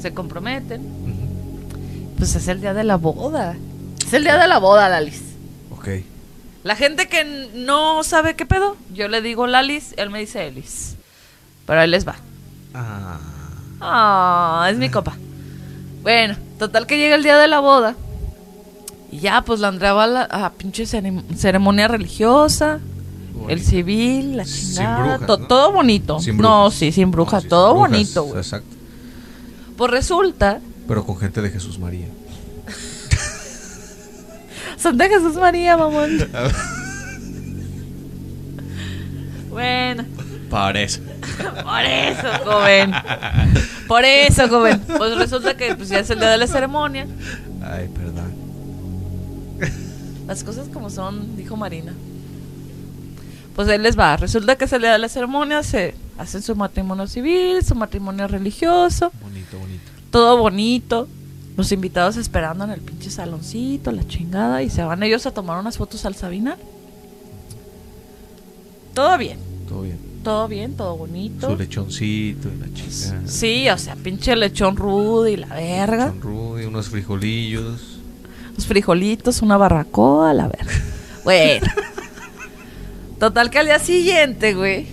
se 0.01 0.13
comprometen. 0.13 0.81
Pues 2.17 2.35
es 2.35 2.47
el 2.47 2.61
día 2.61 2.73
de 2.73 2.83
la 2.83 2.95
boda. 2.97 3.55
Es 4.05 4.13
el 4.13 4.23
día 4.23 4.37
de 4.37 4.47
la 4.47 4.57
boda, 4.59 4.89
Lalis. 4.89 5.21
Ok. 5.71 5.87
La 6.63 6.75
gente 6.75 7.07
que 7.07 7.49
no 7.53 8.03
sabe 8.03 8.35
qué 8.35 8.45
pedo, 8.45 8.75
yo 8.93 9.07
le 9.07 9.21
digo 9.21 9.47
Lalis, 9.47 9.93
él 9.97 10.09
me 10.09 10.19
dice 10.19 10.47
Elis. 10.47 10.95
Pero 11.65 11.79
ahí 11.81 11.87
les 11.89 12.07
va. 12.07 12.15
Ah. 12.73 13.19
Ah, 13.79 14.67
es 14.71 14.77
mi 14.77 14.89
copa. 14.89 15.15
Bueno, 16.01 16.35
total 16.57 16.87
que 16.87 16.97
llega 16.97 17.15
el 17.15 17.23
día 17.23 17.37
de 17.37 17.47
la 17.47 17.59
boda. 17.59 17.95
Y 19.11 19.19
ya, 19.19 19.41
pues 19.43 19.59
la 19.59 19.69
Andrea 19.69 19.93
va 19.93 20.03
a 20.05 20.07
la 20.07 20.21
a 20.23 20.51
pinche 20.53 20.85
ceremonia 20.85 21.87
religiosa. 21.87 22.79
El 23.47 23.61
civil, 23.63 24.35
la 24.37 24.45
Sin 24.45 24.73
chingada. 24.75 24.97
brujas, 25.17 25.27
to- 25.27 25.37
¿no? 25.37 25.47
Todo 25.47 25.71
bonito. 25.71 26.19
Sin 26.19 26.37
no, 26.37 26.71
sí, 26.71 26.91
sin 26.91 27.11
brujas. 27.11 27.43
No, 27.43 27.47
sí, 27.47 27.47
todo 27.49 27.67
sin 27.69 27.75
brujas, 27.77 27.91
bonito, 27.91 28.23
güey. 28.23 28.37
Exacto. 28.39 28.75
Pues 29.77 29.91
resulta. 29.91 30.59
Pero 30.87 31.05
con 31.05 31.17
gente 31.17 31.41
de 31.41 31.49
Jesús 31.49 31.77
María. 31.79 32.07
Santa 34.77 35.09
Jesús 35.09 35.35
María, 35.35 35.75
mamón. 35.77 36.19
bueno, 39.49 40.05
Para 40.49 40.81
eso. 40.81 41.01
por 41.63 41.81
eso, 41.81 42.27
joven. 42.45 42.91
Por 43.87 44.05
eso, 44.05 44.47
joven. 44.47 44.81
Pues 44.97 45.17
resulta 45.17 45.57
que 45.57 45.75
pues, 45.75 45.89
ya 45.89 45.99
es 45.99 46.09
el 46.09 46.19
día 46.19 46.29
de 46.29 46.37
la 46.37 46.47
ceremonia. 46.47 47.07
Ay, 47.61 47.89
perdón. 47.89 48.33
Las 50.27 50.43
cosas 50.43 50.67
como 50.69 50.89
son, 50.89 51.35
dijo 51.35 51.55
Marina. 51.55 51.93
Pues 53.55 53.67
él 53.69 53.83
les 53.83 53.97
va. 53.97 54.17
Resulta 54.17 54.55
que 54.55 54.65
es 54.65 54.73
el 54.73 54.81
día 54.81 54.91
de 54.91 54.99
la 54.99 55.09
ceremonia, 55.09 55.63
se 55.63 55.95
hacen 56.17 56.41
su 56.41 56.55
matrimonio 56.55 57.07
civil, 57.07 57.63
su 57.63 57.75
matrimonio 57.75 58.27
religioso, 58.27 59.11
Bonito, 59.21 59.57
bonito. 59.57 59.91
Todo 60.17 60.37
bonito. 60.37 61.07
Los 61.57 61.71
invitados 61.71 62.17
esperando 62.17 62.63
en 62.63 62.71
el 62.71 62.81
pinche 62.81 63.11
saloncito, 63.11 63.91
la 63.91 64.07
chingada, 64.07 64.63
y 64.63 64.69
se 64.71 64.83
van 64.83 65.03
ellos 65.03 65.25
a 65.27 65.31
tomar 65.31 65.59
unas 65.59 65.77
fotos 65.77 66.05
al 66.05 66.15
Sabinar. 66.15 66.57
Todo 68.95 69.15
bien, 69.19 69.37
Todo 69.69 69.81
bien. 69.83 69.97
todo 70.23 70.47
bien, 70.47 70.73
todo 70.75 70.97
bonito. 70.97 71.51
Su 71.51 71.55
lechoncito 71.55 72.49
y 72.49 72.57
la 72.57 72.73
chica. 72.73 73.21
Sí, 73.25 73.69
o 73.69 73.77
sea, 73.77 73.95
pinche 73.95 74.35
lechón 74.35 74.75
rudo 74.75 75.27
y 75.27 75.37
la 75.37 75.47
verga. 75.47 76.07
Son 76.07 76.21
rudy, 76.21 76.65
unos 76.65 76.89
frijolillos. 76.89 77.99
Los 78.55 78.65
frijolitos, 78.65 79.41
una 79.43 79.57
barracoa, 79.57 80.33
la 80.33 80.47
verga. 80.47 80.71
Bueno. 81.23 81.67
Total 83.19 83.49
que 83.49 83.59
al 83.59 83.65
día 83.65 83.79
siguiente, 83.79 84.53
güey. 84.55 84.87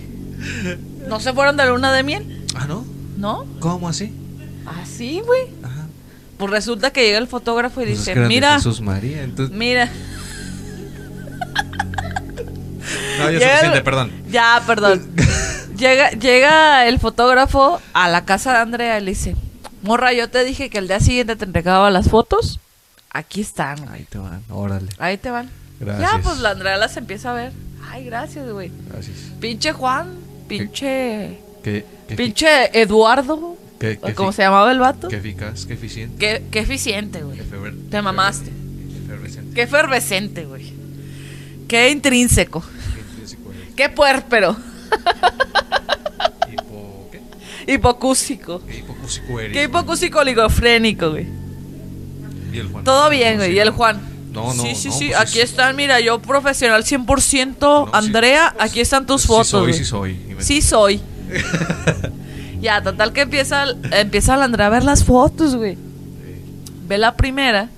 No 1.07 1.19
se 1.21 1.31
fueron 1.33 1.55
de 1.57 1.65
luna 1.67 1.93
de 1.93 2.03
miel, 2.03 2.45
Ah, 2.55 2.65
¿no? 2.67 2.83
¿no? 3.17 3.45
¿Cómo 3.61 3.87
así? 3.87 4.11
Así, 4.65 5.21
güey. 5.25 5.43
Ajá. 5.63 5.87
Pues 6.37 6.51
resulta 6.51 6.91
que 6.91 7.03
llega 7.05 7.17
el 7.17 7.27
fotógrafo 7.27 7.81
y 7.81 7.85
Pues 7.85 7.99
es 7.99 8.05
dice, 8.05 8.19
mira, 8.21 8.55
Jesús 8.55 8.81
María, 8.81 9.23
entonces. 9.23 9.55
mira. 9.55 9.89
No, 13.19 13.31
ya 13.31 13.39
suficiente, 13.49 13.77
el- 13.77 13.83
perdón. 13.83 14.11
Ya, 14.29 14.61
perdón. 14.67 15.07
llega, 15.77 16.11
llega 16.11 16.87
el 16.87 16.99
fotógrafo 16.99 17.81
a 17.93 18.09
la 18.09 18.25
casa 18.25 18.51
de 18.53 18.57
Andrea 18.59 18.99
y 18.99 19.03
le 19.03 19.11
dice, 19.11 19.35
morra, 19.81 20.13
yo 20.13 20.29
te 20.29 20.43
dije 20.43 20.69
que 20.69 20.77
el 20.77 20.87
día 20.87 20.99
siguiente 20.99 21.35
te 21.35 21.45
entregaba 21.45 21.89
las 21.89 22.09
fotos. 22.09 22.59
Aquí 23.11 23.41
están. 23.41 23.87
Ahí 23.89 24.05
te 24.09 24.17
van, 24.17 24.43
órale. 24.49 24.89
Ahí 24.97 25.17
te 25.17 25.29
van. 25.31 25.49
Gracias. 25.79 26.11
Ya, 26.11 26.19
pues 26.21 26.39
la 26.39 26.51
Andrea 26.51 26.77
las 26.77 26.97
empieza 26.97 27.31
a 27.31 27.33
ver. 27.33 27.51
Ay, 27.89 28.03
gracias, 28.05 28.49
güey. 28.51 28.71
Gracias. 28.89 29.15
Pinche 29.39 29.71
Juan, 29.71 30.09
pinche... 30.49 31.39
Qué, 31.63 31.85
qué, 32.07 32.15
Pinche 32.15 32.79
Eduardo, 32.79 33.57
qué, 33.79 33.99
o 34.01 34.05
qué 34.07 34.13
como 34.13 34.31
efi- 34.31 34.35
se 34.35 34.41
llamaba 34.43 34.71
el 34.71 34.79
vato. 34.79 35.07
Qué 35.07 35.17
eficaz, 35.17 35.65
qué 35.65 35.73
eficiente. 35.73 36.17
Qué, 36.17 36.43
qué 36.51 36.59
eficiente, 36.59 37.23
güey. 37.23 37.39
Te 37.89 38.01
mamaste. 38.01 38.51
Efervescente. 39.05 39.53
Qué 39.55 39.61
efervescente, 39.63 40.45
güey. 40.45 40.73
Qué 41.67 41.89
intrínseco. 41.89 42.61
Qué 42.61 43.01
intrínseco. 43.01 43.51
Qué 43.75 43.89
puérpero. 43.89 44.55
Hipo- 46.51 47.09
¿Qué? 47.11 47.73
Hipocúsico. 47.73 48.61
Qué 48.65 48.77
hipocúsico 48.79 49.39
eres. 49.39 49.53
Qué 49.53 49.63
hipocúsico 49.63 50.19
oligofrénico, 50.19 51.11
güey. 51.11 51.27
Y 52.53 52.59
el 52.59 52.67
Juan. 52.67 52.83
Todo 52.83 53.09
bien, 53.09 53.37
güey. 53.37 53.49
Sí, 53.51 53.55
Y 53.55 53.59
el. 53.59 53.69
Juan. 53.71 54.01
No, 54.31 54.53
no, 54.53 54.63
Sí, 54.63 54.75
sí, 54.75 54.89
no, 54.89 54.93
sí. 54.95 55.07
pues 55.07 55.19
Aquí 55.19 55.39
es- 55.39 55.49
están, 55.51 55.75
mira, 55.77 55.99
yo 56.01 56.21
profesional 56.21 56.83
100%. 56.83 57.57
No, 57.59 57.85
sí. 57.85 57.91
Andrea, 57.93 58.53
aquí 58.59 58.81
están 58.81 59.05
tus 59.05 59.21
Sí 59.21 59.27
fotos. 59.29 59.47
soy, 59.47 59.73
sí 59.73 59.85
soy. 59.85 60.11
Y 60.29 60.33
me- 60.35 60.43
Sí 60.43 60.61
soy. 60.61 60.99
ya, 62.61 62.81
total 62.81 63.13
que 63.13 63.21
empieza, 63.21 63.65
empieza 63.91 64.37
la 64.37 64.45
Andrea 64.45 64.67
a 64.67 64.69
ver 64.69 64.83
las 64.83 65.03
fotos, 65.03 65.55
güey. 65.55 65.77
Ve 66.87 66.97
la 66.97 67.15
primera, 67.15 67.69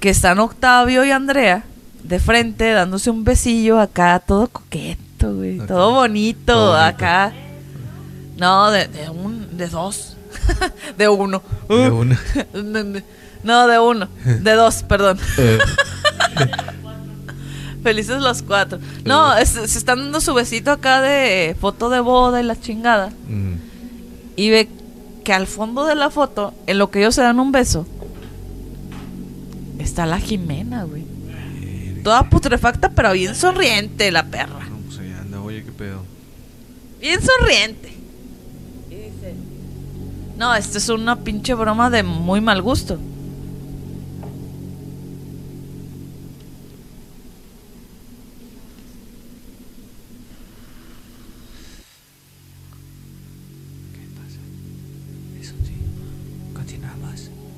que 0.00 0.10
están 0.10 0.38
Octavio 0.38 1.04
y 1.04 1.10
Andrea 1.10 1.64
de 2.02 2.18
frente 2.20 2.70
dándose 2.72 3.10
un 3.10 3.24
besillo 3.24 3.78
acá, 3.80 4.22
todo 4.24 4.48
coqueto, 4.48 5.34
güey. 5.34 5.58
Todo 5.66 5.92
bonito, 5.92 6.52
Todo 6.52 6.72
bonito. 6.72 6.84
acá. 6.84 7.32
No, 8.38 8.70
de, 8.70 8.86
de 8.88 9.10
un, 9.10 9.56
de 9.56 9.66
dos. 9.68 10.16
de 10.98 11.08
uno. 11.08 11.42
De 11.68 11.90
una. 11.90 12.18
no, 13.42 13.66
de 13.66 13.78
uno. 13.78 14.08
De 14.24 14.52
dos, 14.52 14.82
perdón. 14.88 15.18
Eh, 15.38 15.58
Felices 17.82 18.20
los 18.20 18.42
cuatro. 18.42 18.78
No, 19.04 19.36
es- 19.36 19.48
se 19.50 19.64
están 19.78 19.98
dando 20.00 20.20
su 20.20 20.34
besito 20.34 20.70
acá 20.72 21.00
de 21.00 21.56
foto 21.60 21.88
de 21.90 22.00
boda 22.00 22.40
y 22.40 22.44
la 22.44 22.58
chingada. 22.60 23.10
mm, 23.28 23.54
Y 24.38 24.50
ve 24.50 24.68
que 25.24 25.32
al 25.32 25.48
fondo 25.48 25.84
de 25.84 25.96
la 25.96 26.10
foto, 26.10 26.54
en 26.68 26.78
lo 26.78 26.92
que 26.92 27.00
ellos 27.00 27.16
se 27.16 27.22
dan 27.22 27.40
un 27.40 27.50
beso, 27.50 27.88
está 29.80 30.06
la 30.06 30.20
Jimena, 30.20 30.84
güey. 30.84 31.04
Toda 32.04 32.30
putrefacta, 32.30 32.90
pero 32.90 33.12
bien 33.14 33.34
sonriente 33.34 34.12
la 34.12 34.26
perra. 34.26 34.64
No, 34.70 34.76
pues 34.86 35.00
ahí 35.00 35.10
anda, 35.10 35.40
oye, 35.40 35.64
qué 35.64 35.72
pedo. 35.72 36.04
Bien 37.00 37.18
sonriente. 37.20 37.92
Y 38.88 38.94
dice, 38.94 39.34
no, 40.36 40.54
esto 40.54 40.78
es 40.78 40.88
una 40.88 41.16
pinche 41.16 41.54
broma 41.54 41.90
de 41.90 42.04
muy 42.04 42.40
mal 42.40 42.62
gusto. 42.62 42.96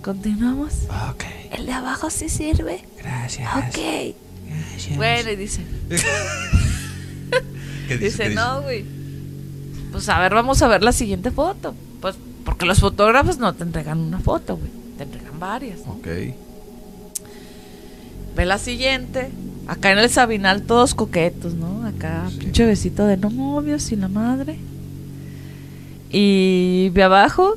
Continuamos. 0.02 0.72
Ok. 1.10 1.24
El 1.52 1.66
de 1.66 1.72
abajo 1.72 2.10
sí 2.10 2.28
sirve. 2.28 2.82
Gracias. 2.98 3.48
Ok. 3.56 4.14
Gracias. 4.48 4.96
Bueno, 4.96 5.30
y 5.30 5.36
dice, 5.36 5.62
¿Qué 7.88 7.98
dice, 7.98 8.28
¿Qué 8.28 8.34
no, 8.34 8.62
güey. 8.62 8.84
Pues 9.92 10.08
a 10.08 10.18
ver, 10.20 10.34
vamos 10.34 10.62
a 10.62 10.68
ver 10.68 10.82
la 10.82 10.92
siguiente 10.92 11.30
foto. 11.30 11.74
Pues 12.00 12.16
porque 12.44 12.64
los 12.64 12.80
fotógrafos 12.80 13.38
no 13.38 13.52
te 13.54 13.62
entregan 13.64 13.98
una 13.98 14.18
foto, 14.20 14.56
güey. 14.56 14.70
Te 14.96 15.04
entregan 15.04 15.38
varias. 15.38 15.80
¿no? 15.86 15.92
Ok. 15.92 16.06
Ve 18.36 18.46
la 18.46 18.58
siguiente. 18.58 19.30
Acá 19.66 19.92
en 19.92 19.98
el 19.98 20.08
Sabinal 20.08 20.62
todos 20.62 20.94
coquetos, 20.94 21.54
¿no? 21.54 21.84
Acá 21.86 22.24
Sí. 22.30 22.38
pinche 22.38 22.64
besito 22.64 23.06
de 23.06 23.16
novios 23.16 23.92
y 23.92 23.96
la 23.96 24.08
madre. 24.08 24.58
Y 26.10 26.90
ve 26.94 27.02
abajo. 27.02 27.54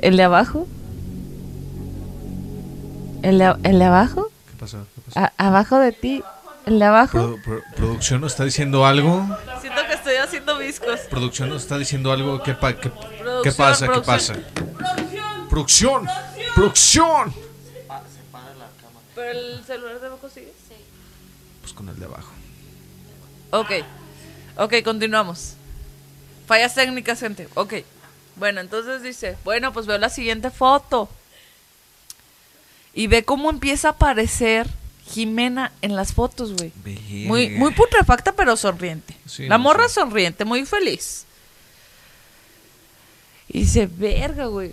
El 0.00 0.16
de 0.16 0.22
abajo. 0.24 0.66
El 3.24 3.38
de, 3.38 3.54
el 3.64 3.78
de 3.78 3.84
abajo. 3.84 4.30
¿Qué 4.50 4.56
pasó? 4.58 4.86
¿Qué 4.94 5.00
pasó? 5.00 5.18
A- 5.20 5.32
abajo 5.38 5.78
de 5.78 5.92
ti. 5.92 6.22
El 6.66 6.78
de 6.78 6.84
abajo. 6.84 7.18
Produ- 7.18 7.42
pro- 7.42 7.62
¿Producción 7.76 8.20
nos 8.20 8.32
está 8.32 8.44
diciendo 8.44 8.86
algo? 8.86 9.26
Siento 9.60 9.80
que 9.86 9.94
estoy 9.94 10.16
haciendo 10.16 10.58
viscos. 10.58 11.00
¿Producción 11.10 11.48
nos 11.50 11.62
está 11.62 11.78
diciendo 11.78 12.12
algo? 12.12 12.42
¿Qué, 12.42 12.54
pa- 12.54 12.74
qué, 12.78 12.90
Producción, 12.90 13.42
qué 13.42 13.52
pasa? 13.52 13.86
¿Qué 13.86 13.92
producción. 13.92 14.04
pasa? 14.16 15.48
¡Producción! 15.50 16.06
¡Producción! 16.54 17.34
¿Pero 19.14 19.30
el 19.38 19.64
celular 19.64 20.00
de 20.00 20.06
abajo 20.06 20.28
sigue? 20.28 20.52
Pues 21.60 21.72
con 21.72 21.88
el 21.88 21.98
de 21.98 22.04
abajo. 22.06 22.30
Ok. 23.50 23.70
Ok, 24.56 24.74
continuamos. 24.84 25.54
Fallas 26.46 26.74
técnicas, 26.74 27.20
gente. 27.20 27.48
Ok. 27.54 27.74
Bueno, 28.36 28.60
entonces 28.60 29.02
dice, 29.02 29.36
bueno, 29.44 29.72
pues 29.72 29.86
veo 29.86 29.98
la 29.98 30.08
siguiente 30.08 30.50
foto. 30.50 31.08
Y 32.94 33.08
ve 33.08 33.24
cómo 33.24 33.50
empieza 33.50 33.88
a 33.88 33.90
aparecer 33.92 34.68
Jimena 35.06 35.72
en 35.82 35.96
las 35.96 36.12
fotos, 36.12 36.54
güey. 36.54 36.72
Muy, 37.26 37.50
muy 37.50 37.72
putrefacta, 37.72 38.32
pero 38.32 38.56
sonriente. 38.56 39.14
Sí, 39.26 39.46
la 39.46 39.58
no, 39.58 39.64
morra 39.64 39.88
sonriente, 39.88 40.44
muy 40.44 40.64
feliz. 40.64 41.26
Y 43.48 43.60
dice, 43.60 43.86
verga, 43.86 44.46
güey. 44.46 44.72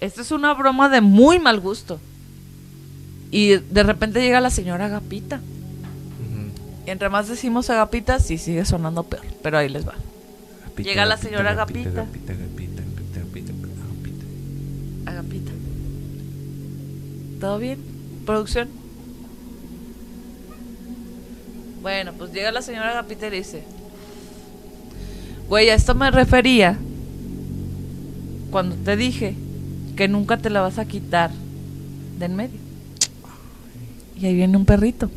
Esta 0.00 0.22
es 0.22 0.30
una 0.30 0.52
broma 0.54 0.88
de 0.88 1.00
muy 1.00 1.38
mal 1.38 1.60
gusto. 1.60 2.00
Y 3.30 3.56
de 3.56 3.82
repente 3.82 4.20
llega 4.20 4.40
la 4.40 4.50
señora 4.50 4.86
Agapita. 4.86 5.40
Y 6.86 6.90
entre 6.90 7.08
más 7.08 7.28
decimos 7.28 7.70
Agapita, 7.70 8.20
sí 8.20 8.38
sigue 8.38 8.64
sonando 8.64 9.02
peor. 9.04 9.24
Pero 9.42 9.58
ahí 9.58 9.68
les 9.68 9.86
va. 9.86 9.94
Agapita, 10.62 10.88
Llega 10.88 11.04
la 11.04 11.16
señora. 11.16 11.50
Agapita, 11.52 11.88
Agapita, 11.88 12.32
Agapita, 12.32 12.65
¿Todo 17.40 17.58
bien? 17.58 17.78
¿Producción? 18.24 18.68
Bueno, 21.82 22.12
pues 22.14 22.32
llega 22.32 22.50
la 22.50 22.62
señora 22.62 22.90
Agapita 22.90 23.28
y 23.28 23.30
le 23.30 23.36
dice, 23.36 23.62
güey, 25.48 25.70
a 25.70 25.74
esto 25.74 25.94
me 25.94 26.10
refería 26.10 26.76
cuando 28.50 28.74
te 28.76 28.96
dije 28.96 29.36
que 29.96 30.08
nunca 30.08 30.36
te 30.36 30.50
la 30.50 30.62
vas 30.62 30.78
a 30.78 30.86
quitar 30.86 31.30
de 32.18 32.24
en 32.24 32.36
medio. 32.36 32.58
Y 34.16 34.26
ahí 34.26 34.34
viene 34.34 34.56
un 34.56 34.64
perrito. 34.64 35.10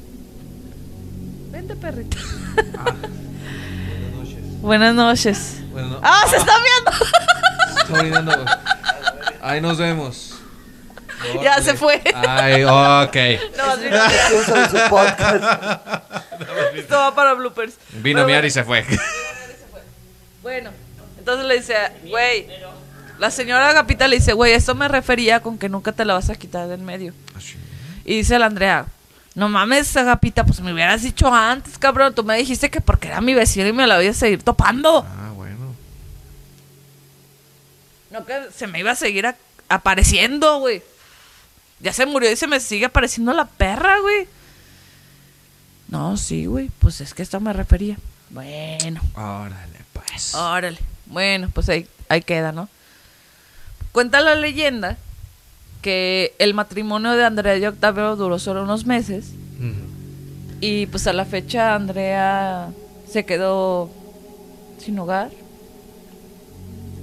Vente, 1.52 1.76
perrito. 1.76 2.18
Buenas 4.62 4.94
noches. 4.94 5.62
Bueno, 5.72 5.88
no. 5.88 6.00
¡Ah, 6.04 6.26
se 6.30 6.36
está 6.36 6.52
viendo! 6.62 6.92
Está 7.82 7.94
orinando. 7.94 8.46
Ahí 9.42 9.62
nos 9.62 9.78
vemos. 9.78 10.39
Ya 11.44 11.62
se 11.62 11.74
fue. 11.76 12.02
Ay, 12.16 12.64
ok. 12.66 13.16
No, 13.58 13.76
su 14.70 14.90
podcast. 14.90 15.44
Esto 16.76 16.96
va 16.96 17.14
para 17.16 17.34
bloopers. 17.34 17.76
Vino 17.94 18.22
a 18.22 18.26
Pero 18.26 18.28
miar 18.28 18.40
bueno. 18.42 18.48
y 18.48 18.52
se 18.52 18.64
fue. 18.64 18.86
Bueno, 20.42 20.72
entonces 21.18 21.46
le 21.46 21.56
dice, 21.58 21.76
güey, 22.06 22.48
la 23.20 23.30
señora 23.30 23.70
Agapita 23.70 24.08
le 24.08 24.16
dice, 24.18 24.34
güey, 24.34 24.54
esto 24.54 24.74
me 24.76 24.88
refería 24.88 25.42
con 25.42 25.58
que 25.58 25.68
nunca 25.70 25.92
te 25.92 26.06
la 26.06 26.14
vas 26.14 26.30
a 26.30 26.36
quitar 26.36 26.68
de 26.68 26.76
en 26.76 26.86
medio. 26.86 27.14
Y 28.06 28.16
dice 28.18 28.40
la 28.40 28.46
Andrea, 28.48 28.86
no 29.36 29.50
mames, 29.50 29.96
Agapita, 29.98 30.46
pues 30.46 30.62
me 30.62 30.74
hubieras 30.74 31.04
dicho 31.04 31.32
antes, 31.34 31.78
cabrón. 31.78 32.16
Tú 32.16 32.24
me 32.24 32.38
dijiste 32.38 32.70
que 32.72 32.82
porque 32.82 33.10
era 33.10 33.20
mi 33.22 33.34
vecino 33.34 33.68
y 33.68 33.74
me 33.74 33.86
la 33.86 33.98
voy 33.98 34.08
a 34.08 34.14
seguir 34.14 34.42
topando. 34.44 35.06
Ah, 35.08 35.32
bueno. 35.36 35.76
No 38.12 38.26
que 38.26 38.48
se 38.56 38.66
me 38.68 38.80
iba 38.80 38.92
a 38.92 38.96
seguir 38.96 39.28
a- 39.28 39.36
apareciendo, 39.68 40.60
güey. 40.60 40.82
Ya 41.82 41.94
se 41.94 42.06
murió 42.06 42.32
y 42.32 42.36
se 42.36 42.48
me 42.48 42.60
sigue 42.60 42.86
apareciendo 42.86 43.34
la 43.34 43.46
perra, 43.46 44.00
güey. 44.02 44.28
No, 45.88 46.18
sí, 46.18 46.46
güey, 46.46 46.70
pues 46.80 47.02
es 47.02 47.14
que 47.14 47.24
esto 47.24 47.40
me 47.40 47.54
refería. 47.54 47.98
Bueno. 48.30 49.02
Órale, 49.16 49.80
pues. 49.94 50.36
Órale. 50.36 50.78
Bueno, 51.08 51.50
pues 51.54 51.68
ahí, 51.70 51.88
ahí 52.10 52.22
queda, 52.22 52.52
¿no? 52.52 52.70
Cuenta 53.92 54.22
la 54.22 54.36
leyenda 54.36 54.98
que 55.82 56.36
el 56.38 56.54
matrimonio 56.54 57.12
de 57.14 57.24
Andrea 57.26 57.58
y 57.58 57.66
Octavio 57.66 58.16
duró 58.16 58.38
solo 58.38 58.64
unos 58.64 58.86
meses 58.86 59.32
y 60.62 60.88
pues 60.88 61.08
a 61.08 61.14
la 61.14 61.24
fecha 61.26 61.74
Andrea 61.74 62.70
se 63.10 63.26
quedó 63.26 63.90
sin 64.78 65.00
hogar. 65.00 65.32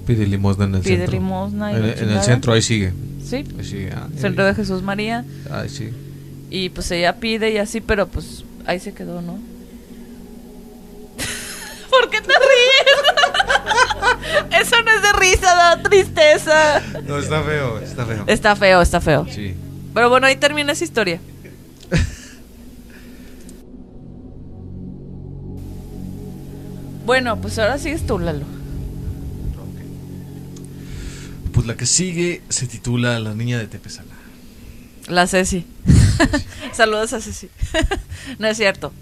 Pide 0.07 0.27
limosna 0.27 0.66
en 0.66 0.74
el 0.77 0.83
Pide 0.83 0.97
centro. 0.99 1.12
limosna 1.12 1.72
y 1.72 1.77
En, 1.77 1.85
en 1.85 2.11
el 2.11 2.22
centro, 2.22 2.53
ahí 2.53 2.62
sigue. 2.62 2.93
Sí, 3.27 3.45
Ahí 3.59 3.64
sigue. 3.64 3.91
Ah, 3.93 4.07
Centro 4.16 4.45
de 4.45 4.55
Jesús 4.55 4.83
María. 4.83 5.24
Ahí 5.51 5.68
sí. 5.68 5.93
Y 6.49 6.68
pues 6.68 6.89
ella 6.93 7.16
pide 7.16 7.51
y 7.51 7.59
así, 7.59 7.81
pero 7.81 8.07
pues 8.07 8.45
ahí 8.66 8.79
se 8.79 8.95
quedó, 8.95 9.20
¿no? 9.20 9.33
¿Por 11.91 12.09
qué 12.09 12.20
te 12.20 12.29
ríes? 12.29 12.37
Eso 14.61 14.77
no 14.81 14.93
es 14.93 15.03
de 15.03 15.12
risa, 15.18 15.57
da 15.57 15.83
tristeza. 15.83 16.81
No, 17.05 17.18
está 17.18 17.43
feo, 17.43 17.81
está 17.81 18.07
feo. 18.07 18.22
Está 18.29 18.55
feo, 18.55 18.81
está 18.81 19.01
feo. 19.01 19.27
Sí. 19.29 19.57
Pero 19.93 20.09
bueno, 20.09 20.29
ahí 20.29 20.37
termina 20.37 20.70
esa 20.72 20.85
historia. 20.85 21.18
bueno, 27.05 27.41
pues 27.41 27.59
ahora 27.59 27.77
sigues 27.79 28.07
tú, 28.07 28.20
Lalo. 28.20 28.55
Pues 31.57 31.66
la 31.66 31.74
que 31.74 31.86
sigue 31.86 32.42
se 32.50 32.66
titula 32.66 33.18
La 33.18 33.34
niña 33.34 33.57
de 33.59 33.66
Tepesala. 33.66 34.12
La 35.09 35.26
Ceci. 35.26 35.64
Saludos 36.74 37.14
a 37.14 37.20
Ceci. 37.22 37.48
no 38.38 38.46
es 38.46 38.59
cierto. 38.59 38.92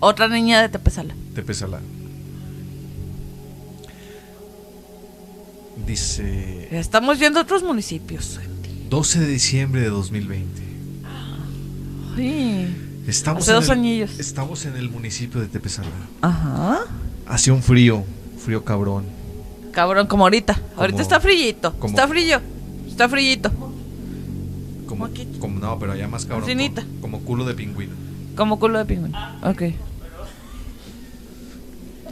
Otra 0.00 0.26
niña 0.26 0.62
de 0.62 0.70
Tepesala. 0.70 1.14
Tepesala. 1.34 1.80
Dice 5.86 6.68
Estamos 6.76 7.18
yendo 7.18 7.40
a 7.40 7.42
otros 7.42 7.62
municipios. 7.62 8.40
12 8.88 9.20
de 9.20 9.26
diciembre 9.28 9.82
de 9.82 9.88
2020. 9.90 10.62
Ay. 12.16 12.74
Estamos 13.06 13.42
Hace 13.42 13.50
en 13.52 13.56
dos 13.56 13.64
el- 13.66 13.70
añillos. 13.72 14.18
Estamos 14.18 14.64
en 14.64 14.76
el 14.76 14.88
municipio 14.88 15.42
de 15.42 15.46
Tepesala. 15.48 15.88
Ajá. 16.22 16.80
Hacía 17.26 17.52
un 17.52 17.62
frío, 17.62 18.02
frío 18.42 18.64
cabrón. 18.64 19.17
Cabrón, 19.78 20.08
como 20.08 20.24
ahorita. 20.24 20.58
Ahorita 20.76 21.02
está 21.02 21.20
frillito. 21.20 21.72
como- 21.74 21.90
Está 21.94 22.08
frillo. 22.08 22.40
Está 22.88 23.08
frillito. 23.08 23.52
Como, 24.88 25.04
aquí. 25.04 25.24
como 25.38 25.60
no, 25.60 25.78
pero 25.78 25.92
allá 25.92 26.08
más 26.08 26.26
cabrón. 26.26 26.48
Como, 26.50 27.00
como 27.00 27.20
culo 27.20 27.44
de 27.44 27.54
pingüino. 27.54 27.94
Como 28.36 28.58
culo 28.58 28.80
de 28.80 28.84
pingüino. 28.86 29.16
Ok. 29.44 29.62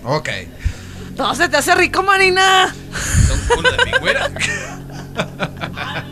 Ok. 0.04 0.28
No 1.18 1.34
se 1.34 1.48
te 1.48 1.56
hace 1.56 1.74
rico, 1.74 2.04
Marina. 2.04 2.72
Un 3.32 3.56
culo 3.56 3.70
de 3.72 3.78
pingüina. 3.78 4.30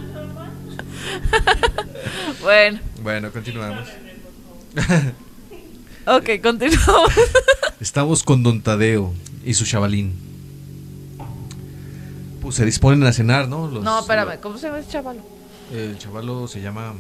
Bueno. 2.42 2.80
bueno, 3.00 3.30
continuamos. 3.30 3.88
Ok, 6.06 6.30
continuamos. 6.42 7.12
Estamos 7.80 8.22
con 8.24 8.42
Don 8.42 8.60
Tadeo 8.60 9.14
y 9.44 9.54
su 9.54 9.64
chavalín. 9.64 10.33
Pues 12.44 12.54
se 12.56 12.64
disponen 12.66 13.02
a 13.04 13.12
cenar, 13.12 13.48
¿no? 13.48 13.66
Los- 13.68 13.82
no, 13.82 13.98
espérame. 14.00 14.38
¿Cómo 14.40 14.58
se 14.58 14.66
llama 14.66 14.78
ese 14.78 14.90
chaval? 14.90 15.16
El 15.72 15.96
chavalo 15.98 16.46
se 16.46 16.60
llama 16.60 16.92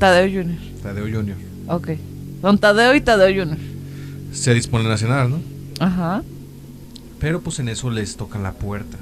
Tadeo 0.00 0.26
Junior. 0.42 0.58
Tadeo 0.82 1.04
Junior. 1.04 1.38
Ok. 1.68 1.90
Don 2.42 2.58
Tadeo 2.58 2.94
y 2.96 3.00
Tadeo 3.00 3.28
Junior. 3.28 3.58
Se 4.32 4.52
disponen 4.52 4.90
a 4.90 4.96
cenar, 4.98 5.28
¿no? 5.28 5.38
Ajá. 5.78 6.22
Pero 7.20 7.40
pues 7.40 7.60
en 7.60 7.68
eso 7.68 7.88
les 7.88 8.16
tocan 8.16 8.42
la 8.42 8.52
puerta. 8.52 8.98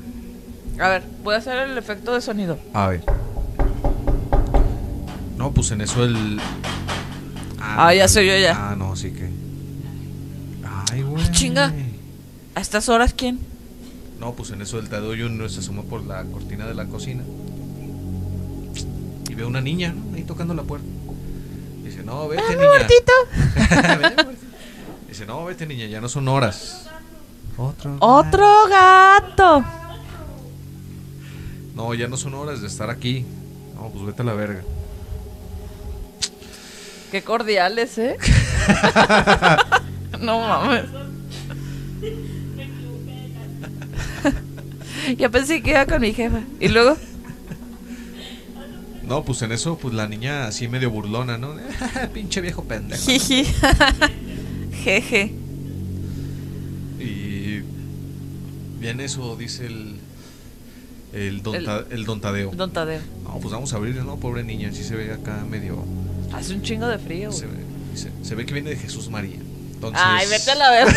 A 0.78 0.88
ver, 0.88 1.02
voy 1.24 1.34
a 1.34 1.38
hacer 1.38 1.56
el 1.70 1.78
efecto 1.78 2.12
de 2.12 2.20
sonido. 2.20 2.58
A 2.74 2.88
ver. 2.88 3.02
No, 5.38 5.52
pues 5.52 5.70
en 5.70 5.80
eso 5.80 6.04
el. 6.04 6.38
Ah, 7.60 7.94
ya 7.94 8.06
soy 8.08 8.26
yo 8.26 8.36
ya. 8.36 8.52
Ah, 8.72 8.76
no, 8.76 8.94
sí 8.94 9.10
que. 9.10 9.30
Ay, 10.92 11.02
güey. 11.02 11.24
Ah, 11.24 11.30
chinga. 11.32 11.72
¿A 12.54 12.60
estas 12.60 12.88
horas 12.88 13.14
quién? 13.16 13.38
No, 14.18 14.34
pues 14.34 14.50
en 14.50 14.62
eso 14.62 14.78
el 14.78 14.88
Tadeo 14.88 15.10
Junior 15.10 15.50
se 15.50 15.60
asoma 15.60 15.82
por 15.82 16.04
la 16.04 16.24
cortina 16.24 16.66
de 16.66 16.74
la 16.74 16.86
cocina. 16.86 17.22
Y 19.28 19.34
ve 19.34 19.44
una 19.44 19.60
niña, 19.60 19.92
¿no? 19.92 20.16
Ahí 20.16 20.24
tocando 20.24 20.54
la 20.54 20.62
puerta. 20.62 20.86
Dice, 21.82 22.02
no, 22.02 22.28
vete, 22.28 22.42
niña. 22.54 22.66
Muertito. 22.66 23.12
Dice, 25.08 25.26
no, 25.26 25.44
vete, 25.44 25.66
niña, 25.66 25.86
ya 25.86 26.00
no 26.00 26.08
son 26.08 26.28
horas. 26.28 26.88
Otro. 27.56 27.96
Otro 28.00 28.46
gato. 28.68 29.64
No, 31.74 31.92
ya 31.94 32.08
no 32.08 32.16
son 32.16 32.34
horas 32.34 32.60
de 32.60 32.68
estar 32.68 32.90
aquí. 32.90 33.24
No, 33.74 33.88
pues 33.90 34.06
vete 34.06 34.22
a 34.22 34.24
la 34.24 34.34
verga. 34.34 34.62
Qué 37.10 37.22
cordiales, 37.22 37.98
¿eh? 37.98 38.16
no 40.20 40.40
mames. 40.40 40.84
ya 45.18 45.28
pensé 45.28 45.62
que 45.62 45.70
iba 45.70 45.86
con 45.86 46.00
mi 46.00 46.12
jefa. 46.12 46.40
Y 46.60 46.68
luego, 46.68 46.96
No, 49.06 49.22
pues 49.24 49.42
en 49.42 49.52
eso, 49.52 49.76
pues 49.78 49.92
la 49.94 50.08
niña 50.08 50.46
así 50.46 50.66
medio 50.68 50.90
burlona, 50.90 51.36
¿no? 51.38 51.54
Pinche 52.14 52.40
viejo 52.40 52.64
pendejo. 52.64 53.02
jiji. 53.04 53.44
Jeje. 54.84 55.32
Y 56.98 57.60
bien 58.80 59.00
eso 59.00 59.36
dice 59.36 59.66
el 59.66 59.96
el 61.12 61.42
don, 61.42 61.54
El- 61.54 61.64
Ta- 61.64 61.84
el 61.90 62.04
don 62.06 62.20
Tadeo. 62.20 62.50
Don 62.50 62.72
Tadeo. 62.72 63.00
No, 63.22 63.38
pues 63.38 63.52
vamos 63.52 63.72
a 63.72 63.76
abrir, 63.76 63.94
¿no? 63.96 64.16
Pobre 64.16 64.42
niña, 64.42 64.70
así 64.70 64.82
se 64.82 64.96
ve 64.96 65.12
acá 65.12 65.44
medio 65.48 65.84
Hace 66.32 66.54
un 66.54 66.62
chingo 66.62 66.88
de 66.88 66.98
frío. 66.98 67.30
se 67.30 67.46
ve, 67.46 67.52
se, 67.94 68.10
se 68.22 68.34
ve 68.34 68.44
que 68.46 68.52
viene 68.54 68.70
de 68.70 68.76
Jesús 68.76 69.08
María. 69.10 69.36
Entonces 69.74 70.00
Ay, 70.04 70.26
vete 70.28 70.50
a 70.50 70.54
la 70.56 70.70
verga. 70.70 70.92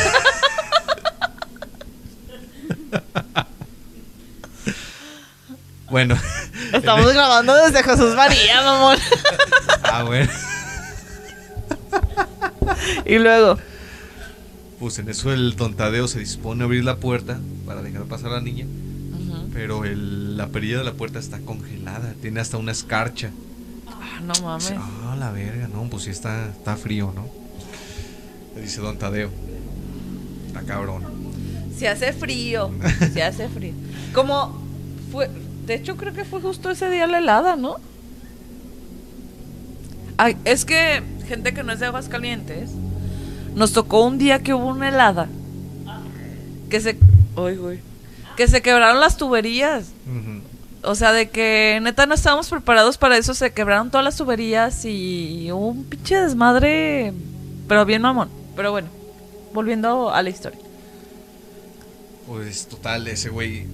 Bueno. 5.98 6.16
Estamos 6.74 7.12
grabando 7.12 7.56
desde 7.56 7.82
Jesús 7.82 8.14
María, 8.16 8.62
mamón. 8.62 9.00
ah, 9.84 10.04
bueno. 10.04 10.32
y 13.04 13.18
luego, 13.18 13.58
Pues 14.80 15.00
en 15.00 15.10
eso 15.10 15.34
el 15.34 15.56
don 15.56 15.74
Tadeo 15.74 16.08
se 16.08 16.20
dispone 16.20 16.62
a 16.62 16.66
abrir 16.66 16.84
la 16.84 16.98
puerta 16.98 17.40
para 17.66 17.82
dejar 17.82 18.04
pasar 18.04 18.30
a 18.30 18.34
la 18.36 18.42
niña, 18.42 18.68
pero 19.52 19.86
el- 19.86 20.38
la 20.38 20.50
perilla 20.50 20.78
de 20.78 20.84
la 20.84 20.94
puerta 20.94 21.18
está 21.18 21.40
congelada, 21.40 22.14
tiene 22.22 22.42
hasta 22.42 22.58
una 22.58 22.74
escarcha. 22.74 23.32
Ah, 23.88 24.20
no 24.22 24.34
mames. 24.44 24.76
Ah, 24.78 25.16
la 25.18 25.32
verga, 25.32 25.68
no, 25.68 25.82
pues 25.90 26.04
sí 26.04 26.12
está, 26.12 26.50
está 26.50 26.76
frío, 26.76 27.12
¿no? 27.16 27.26
Le 28.56 28.62
dice 28.62 28.82
don 28.82 29.00
Tadeo. 29.00 29.32
Está 30.46 30.62
cabrón. 30.62 31.04
Se 31.76 31.88
hace 31.88 32.14
frío. 32.14 32.70
Se 33.14 33.24
hace 33.24 33.50
frío. 33.50 33.74
Como 34.14 34.62
fue. 35.12 35.28
De 35.68 35.76
hecho, 35.76 35.98
creo 35.98 36.14
que 36.14 36.24
fue 36.24 36.40
justo 36.42 36.72
ese 36.72 36.90
día 36.90 37.08
la 37.08 37.18
helada, 37.18 37.58
¿no? 37.58 37.76
Ay, 40.16 40.38
es 40.46 40.64
que 40.64 41.04
gente 41.28 41.54
que 41.54 41.62
no 41.62 41.74
es 41.74 41.82
de 41.82 41.88
Aguascalientes. 41.88 42.72
Nos 43.54 43.74
tocó 43.74 44.06
un 44.06 44.18
día 44.18 44.42
que 44.42 44.54
hubo 44.54 44.68
una 44.68 44.88
helada. 44.88 45.28
Que 46.70 46.80
se. 46.80 46.98
Que 48.38 48.48
se 48.48 48.62
quebraron 48.62 49.02
las 49.02 49.18
tuberías. 49.18 49.90
O 50.84 50.96
sea, 50.96 51.12
de 51.12 51.30
que 51.30 51.80
neta 51.84 52.06
no 52.06 52.16
estábamos 52.16 52.50
preparados 52.50 52.98
para 52.98 53.18
eso. 53.18 53.34
Se 53.34 53.52
quebraron 53.52 53.92
todas 53.92 54.06
las 54.06 54.16
tuberías 54.16 54.86
y 54.86 55.50
hubo 55.52 55.68
un 55.68 55.84
pinche 55.84 56.16
desmadre. 56.16 57.12
Pero 57.68 57.84
bien 57.86 58.02
mamón. 58.02 58.30
Pero 58.56 58.72
bueno, 58.72 58.88
volviendo 59.54 60.12
a 60.12 60.24
la 60.24 60.30
historia. 60.30 60.60
Pues 62.26 62.68
total, 62.68 63.06
ese 63.10 63.28
güey 63.28 63.66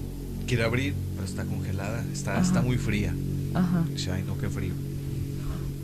quiere 0.47 0.63
abrir, 0.63 0.95
pero 1.23 1.31
está 1.41 1.45
congelada, 1.45 2.03
está, 2.11 2.33
Ajá. 2.33 2.41
está 2.41 2.61
muy 2.61 2.77
fría. 2.77 3.13
Ajá. 3.53 3.83
Dice, 3.89 4.11
ay, 4.11 4.23
no, 4.27 4.37
qué 4.37 4.49
frío. 4.49 4.73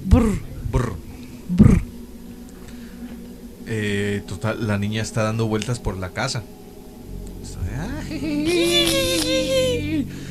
Brr, 0.05 0.37
Brr. 0.71 0.93
brr. 1.49 1.81
Eh, 3.67 4.21
total, 4.27 4.67
la 4.67 4.77
niña 4.77 5.01
está 5.01 5.23
dando 5.23 5.47
vueltas 5.47 5.79
por 5.79 5.95
la 5.97 6.09
casa. 6.09 6.43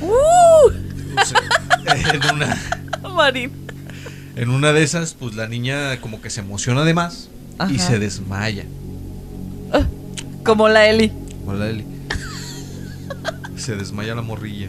¡Uh! 0.01 0.71
En, 1.89 2.35
una, 2.35 2.57
Marín. 3.15 3.51
en 4.37 4.51
una 4.51 4.73
de 4.73 4.83
esas, 4.83 5.15
pues 5.15 5.35
la 5.35 5.49
niña 5.49 6.01
como 6.03 6.21
que 6.21 6.29
se 6.29 6.41
emociona 6.41 6.85
de 6.85 6.93
más 6.93 7.31
y 7.71 7.79
se 7.79 7.99
desmaya. 7.99 8.65
Ah, 9.73 9.85
Como 10.45 10.69
la 10.69 10.87
Eli. 10.89 11.11
Hola, 11.47 11.71
Eli. 11.71 11.85
Se 13.57 13.75
desmaya 13.75 14.15
la 14.15 14.23
morrilla. 14.23 14.69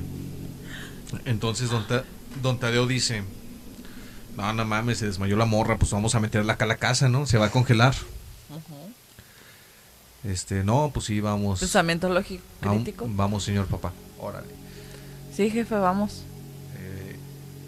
Entonces 1.26 1.70
don, 1.70 1.88
Ta- 1.88 2.04
don 2.42 2.60
Tadeo 2.60 2.86
dice, 2.88 3.24
no, 4.38 4.54
no 4.54 4.66
mames, 4.66 5.00
se 5.00 5.08
desmayó 5.08 5.36
la 5.38 5.46
morra, 5.46 5.78
pues 5.78 5.92
vamos 5.92 6.14
a 6.16 6.20
meterla 6.20 6.54
acá 6.54 6.66
a 6.66 6.68
la 6.68 6.78
casa, 6.78 7.10
¿no? 7.10 7.26
Se 7.26 7.38
va 7.38 7.48
a 7.48 7.52
congelar. 7.52 7.96
Este, 10.24 10.64
no, 10.64 10.92
pues 10.94 11.06
sí, 11.06 11.22
vamos. 11.22 11.60
Pensamiento 11.62 12.10
lógico 12.10 12.44
un- 12.64 12.84
crítico. 12.84 13.06
vamos, 13.10 13.44
señor 13.44 13.68
papá. 13.68 13.94
Órale. 14.20 14.48
Sí, 15.34 15.50
jefe, 15.50 15.76
vamos. 15.76 16.24
Eh, 16.78 17.16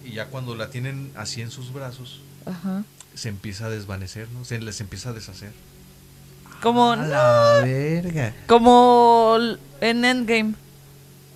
y 0.05 0.11
ya 0.13 0.25
cuando 0.27 0.55
la 0.55 0.69
tienen 0.69 1.11
así 1.15 1.41
en 1.41 1.49
sus 1.49 1.71
brazos, 1.71 2.19
Ajá. 2.45 2.83
se 3.15 3.29
empieza 3.29 3.67
a 3.67 3.69
desvanecer, 3.69 4.27
¿no? 4.31 4.43
Se 4.43 4.59
les 4.59 4.81
empieza 4.81 5.09
a 5.09 5.13
deshacer. 5.13 5.51
Como, 6.61 6.91
A 6.91 6.95
la 6.97 7.61
verga. 7.63 8.35
como 8.47 9.37
en 9.79 10.03
Endgame. 10.05 10.53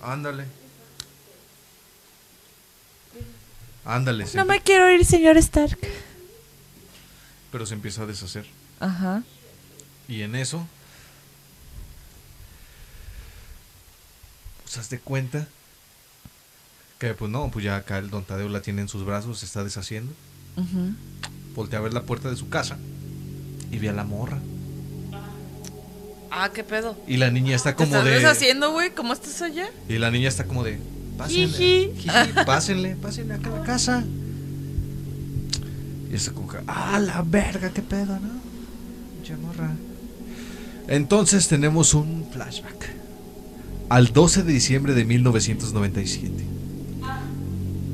Ándale. 0.02 0.44
Ándale, 3.86 4.26
No 4.34 4.44
me 4.44 4.60
quiero 4.60 4.90
ir, 4.90 5.04
señor 5.04 5.36
Stark. 5.36 5.78
pero 7.52 7.64
se 7.66 7.74
empieza 7.74 8.02
a 8.02 8.06
deshacer. 8.06 8.44
Ajá. 8.80 9.22
Y 10.08 10.22
en 10.22 10.34
eso, 10.34 10.66
pues 14.64 14.76
haz 14.78 14.90
de 14.90 14.98
cuenta 14.98 15.46
que 16.98 17.14
pues 17.14 17.30
no, 17.30 17.50
pues 17.50 17.64
ya 17.64 17.76
acá 17.76 17.98
el 17.98 18.10
don 18.10 18.24
Tadeo 18.24 18.48
la 18.48 18.60
tiene 18.60 18.82
en 18.82 18.88
sus 18.88 19.04
brazos, 19.04 19.38
se 19.38 19.46
está 19.46 19.62
deshaciendo. 19.64 20.12
Ujú. 20.56 20.94
Voltea 21.54 21.78
a 21.78 21.82
ver 21.82 21.92
la 21.94 22.02
puerta 22.02 22.28
de 22.30 22.36
su 22.36 22.48
casa 22.48 22.76
y 23.70 23.78
ve 23.78 23.88
a 23.88 23.92
la 23.92 24.04
morra. 24.04 24.38
Ah, 26.30 26.50
qué 26.52 26.64
pedo. 26.64 26.96
Y 27.06 27.16
la 27.16 27.30
niña 27.30 27.56
está 27.56 27.70
¿Te 27.70 27.76
como 27.76 27.86
estás 27.88 28.04
de... 28.04 28.10
deshaciendo, 28.10 28.72
güey? 28.72 28.90
¿Cómo 28.90 29.12
estás 29.14 29.40
allá? 29.42 29.70
Y 29.88 29.98
la 29.98 30.10
niña 30.10 30.28
está 30.28 30.44
como 30.44 30.64
de... 30.64 30.78
Pásenle, 31.16 31.48
Jiji. 31.48 31.90
jiji, 31.96 32.44
pásenle, 32.44 32.96
pásenle 32.96 33.34
acá 33.34 33.48
a 33.48 33.58
la 33.58 33.62
casa. 33.64 34.04
Y 36.10 36.14
esa 36.14 36.32
coja, 36.32 36.62
ah, 36.66 36.98
la 36.98 37.22
verga, 37.22 37.70
qué 37.70 37.82
pedo, 37.82 38.18
¿no? 38.20 38.40
Pinche 39.14 39.36
morra. 39.36 39.72
Entonces 40.88 41.48
tenemos 41.48 41.94
un 41.94 42.26
flashback. 42.32 42.94
Al 43.88 44.12
12 44.12 44.42
de 44.42 44.52
diciembre 44.52 44.94
de 44.94 45.04
1997. 45.04 46.32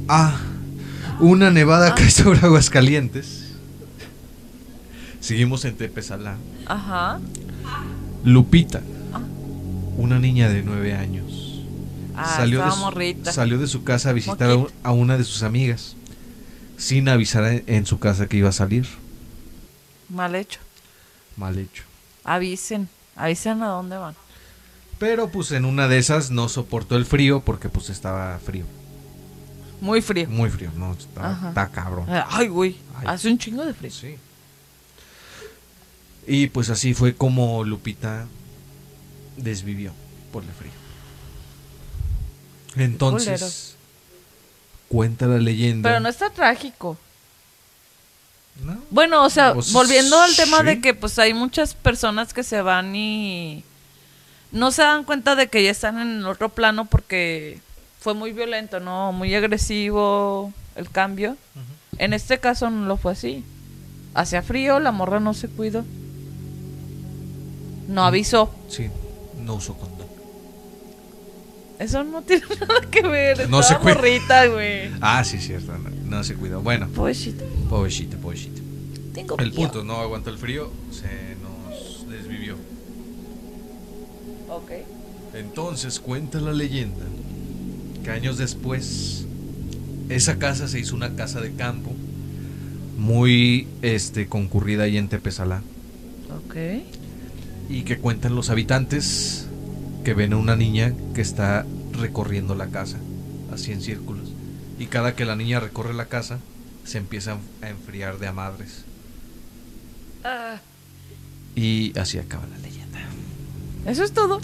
Ah, 0.09 0.37
una 1.21 1.51
nevada 1.51 1.95
cae 1.95 2.11
sobre 2.11 2.41
Aguascalientes. 2.41 3.53
Seguimos 5.21 5.65
en 5.65 5.77
Tepezalá. 5.77 6.37
Ajá. 6.67 7.21
Lupita, 8.25 8.83
una 9.97 10.19
niña 10.19 10.49
de 10.49 10.63
9 10.63 10.95
años. 10.95 11.52
Ah, 12.17 12.35
salió, 12.37 12.65
de 12.65 12.71
su, 13.25 13.33
salió 13.33 13.59
de 13.59 13.67
su 13.67 13.85
casa 13.85 14.11
a 14.11 14.13
visitar 14.13 14.51
a, 14.51 14.55
un- 14.57 14.63
Moquito. 14.63 14.79
a 14.83 14.93
una 14.93 15.17
de 15.19 15.25
sus 15.25 15.43
amigas, 15.43 15.97
sin 16.77 17.09
avisar 17.09 17.45
en, 17.45 17.65
en 17.67 17.87
su 17.87 17.99
casa 17.99 18.27
que 18.27 18.37
iba 18.39 18.49
a 18.49 18.53
salir. 18.53 18.87
Mal 20.09 20.35
hecho. 20.35 20.61
Mal 21.37 21.59
hecho. 21.59 21.85
Avisen. 22.25 22.89
Avisen 23.17 23.63
a 23.63 23.69
dónde 23.69 23.97
van. 23.97 24.15
Pero 24.99 25.29
pues 25.31 25.51
en 25.53 25.65
una 25.65 25.89
de 25.89 25.99
esas 25.99 26.31
no 26.31 26.49
soportó 26.49 26.97
el 26.97 27.07
frío 27.07 27.41
porque 27.41 27.69
pues 27.69 27.89
estaba 27.91 28.39
frío. 28.39 28.65
Muy 29.81 30.01
frío. 30.01 30.29
Muy 30.29 30.49
frío, 30.49 30.71
no, 30.77 30.93
está, 30.93 31.69
cabrón. 31.73 32.07
Ay, 32.29 32.47
güey. 32.49 32.77
Ay. 32.97 33.07
Hace 33.09 33.29
un 33.31 33.39
chingo 33.39 33.65
de 33.65 33.75
frío. 33.75 33.91
Sí. 33.91 34.17
Y 36.27 36.47
pues 36.49 36.71
así 36.71 36.95
fue 36.95 37.15
como 37.15 37.65
Lupita 37.65 38.27
desvivió 39.37 39.93
por 40.33 40.45
el 40.45 40.51
frío. 40.51 40.71
Entonces, 42.77 43.77
cuenta 44.89 45.27
la 45.27 45.39
leyenda. 45.39 45.89
Pero 45.91 46.01
no 46.01 46.09
está 46.09 46.31
trágico. 46.31 46.97
¿No? 48.65 48.79
Bueno, 48.91 49.25
o 49.25 49.31
sea, 49.31 49.55
Pues, 49.55 49.73
volviendo 49.73 50.21
al 50.21 50.35
tema 50.37 50.61
sí. 50.61 50.67
de 50.67 50.81
que 50.81 50.95
pues 50.95 51.19
hay 51.19 51.33
muchas 51.35 51.75
personas 51.75 52.35
que 52.35 52.43
se 52.43 52.61
van 52.63 52.95
y 52.95 53.65
no 54.53 54.71
se 54.71 54.83
dan 54.83 55.05
cuenta 55.05 55.35
de 55.35 55.49
que 55.49 55.65
ya 55.65 55.71
están 55.71 55.99
en 55.99 56.25
otro 56.27 56.51
plano 56.51 56.85
porque 56.85 57.61
fue 58.01 58.15
muy 58.15 58.33
violento, 58.33 58.79
¿no? 58.81 59.13
Muy 59.13 59.35
agresivo 59.35 60.53
el 60.77 60.91
cambio. 60.91 61.37
En 61.99 62.13
este 62.13 62.39
caso 62.41 62.69
no 62.71 62.87
lo 62.87 62.97
fue 62.97 63.13
así. 63.13 63.45
Hacía 64.15 64.43
frío, 64.43 64.79
la 64.81 64.93
morra 64.93 65.21
no 65.21 65.33
se 65.35 65.49
cuidó. 65.49 65.85
No 67.89 68.05
avisó. 68.05 68.55
Sí, 68.69 68.89
no 69.39 69.55
usó. 69.55 69.77
Eso 71.83 72.05
no 72.05 72.23
tiene 72.23 72.45
nada 72.61 72.81
que 72.91 73.03
ver. 73.03 73.49
No 73.51 73.63
se 73.63 73.77
cuida. 73.77 73.95
morrita, 73.97 74.47
güey. 74.47 74.91
Ah, 75.01 75.23
sí, 75.25 75.39
cierto. 75.39 75.73
No, 75.79 75.91
no 76.19 76.25
se 76.25 76.35
cuidó. 76.35 76.61
Bueno, 76.63 76.89
Pobrecita. 76.89 77.45
pobrecita, 77.69 78.17
pobrecita. 78.19 78.61
Tengo 79.13 79.37
El 79.39 79.51
miedo. 79.51 79.57
punto, 79.63 79.85
no 79.85 79.97
aguantó 79.97 80.31
el 80.31 80.39
frío, 80.39 80.71
se 80.91 81.37
nos 81.43 82.09
desvivió. 82.09 82.57
Ok. 84.49 84.71
Entonces 85.35 85.99
cuenta 86.01 86.41
la 86.41 86.53
leyenda 86.53 87.05
que 88.05 88.11
años 88.11 88.37
después 88.39 89.27
esa 90.09 90.39
casa 90.39 90.69
se 90.69 90.79
hizo 90.81 90.95
una 90.95 91.15
casa 91.15 91.41
de 91.41 91.53
campo 91.53 91.93
muy 92.99 93.67
este 93.81 94.27
concurrida 94.29 94.85
ahí 94.85 94.97
en 94.99 95.09
Tepezalá 95.09 95.63
Ok. 96.47 96.57
y 97.71 97.83
que 97.83 97.99
cuentan 97.99 98.35
los 98.35 98.51
habitantes 98.51 99.47
que 100.05 100.15
ven 100.15 100.33
a 100.33 100.37
una 100.37 100.57
niña 100.57 100.93
que 101.15 101.21
está 101.21 101.65
recorriendo 101.93 102.55
la 102.55 102.69
casa 102.69 102.99
así 103.53 103.73
en 103.73 103.83
círculos 103.83 104.33
y 104.79 104.87
cada 104.87 105.15
que 105.15 105.25
la 105.25 105.37
niña 105.37 105.61
recorre 105.61 105.95
la 105.95 106.07
casa 106.07 106.39
se 106.85 106.99
empieza 106.99 107.37
a 107.63 107.69
enfriar 107.69 108.19
de 108.19 108.27
a 108.27 108.33
madres 108.33 108.85
Ah, 110.25 110.57
y 111.57 111.99
así 111.99 112.19
acaba 112.19 112.47
la 112.47 112.57
leyenda. 112.59 113.01
eso 113.87 114.05
es 114.05 114.13
todo. 114.13 114.41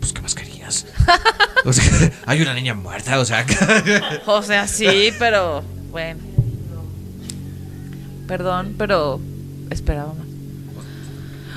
Pues 0.00 0.12
qué 0.12 0.22
más 0.22 0.34
querías. 0.34 0.86
O 1.66 1.74
sea, 1.74 2.10
hay 2.24 2.40
una 2.40 2.54
niña 2.54 2.72
muerta, 2.72 3.20
o 3.20 3.24
sea, 3.26 3.44
O 4.26 4.42
sea, 4.42 4.66
sí, 4.66 5.12
pero 5.18 5.62
bueno. 5.90 6.18
Perdón, 8.26 8.74
pero 8.78 9.20
esperaba 9.68 10.14
más. 10.14 10.26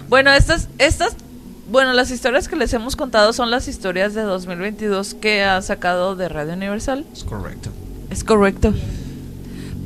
Bueno, 0.09 0.33
estas, 0.33 0.67
estas, 0.79 1.15
bueno, 1.73 1.91
las 1.93 2.11
historias 2.11 2.47
que 2.47 2.55
les 2.55 2.71
hemos 2.73 2.95
contado 2.95 3.33
son 3.33 3.49
las 3.49 3.67
historias 3.67 4.13
de 4.13 4.21
2022 4.21 5.15
que 5.15 5.43
ha 5.43 5.59
sacado 5.63 6.15
de 6.15 6.29
Radio 6.29 6.53
Universal. 6.53 7.03
es 7.11 7.23
correcto. 7.23 7.71
Es 8.11 8.23
correcto. 8.23 8.75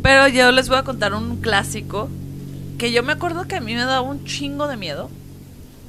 Pero 0.03 0.27
yo 0.27 0.51
les 0.51 0.67
voy 0.67 0.79
a 0.79 0.83
contar 0.83 1.13
un 1.13 1.37
clásico 1.37 2.09
que 2.77 2.91
yo 2.91 3.03
me 3.03 3.13
acuerdo 3.13 3.47
que 3.47 3.55
a 3.55 3.61
mí 3.61 3.73
me 3.73 3.85
daba 3.85 4.01
un 4.01 4.25
chingo 4.25 4.67
de 4.67 4.75
miedo. 4.75 5.09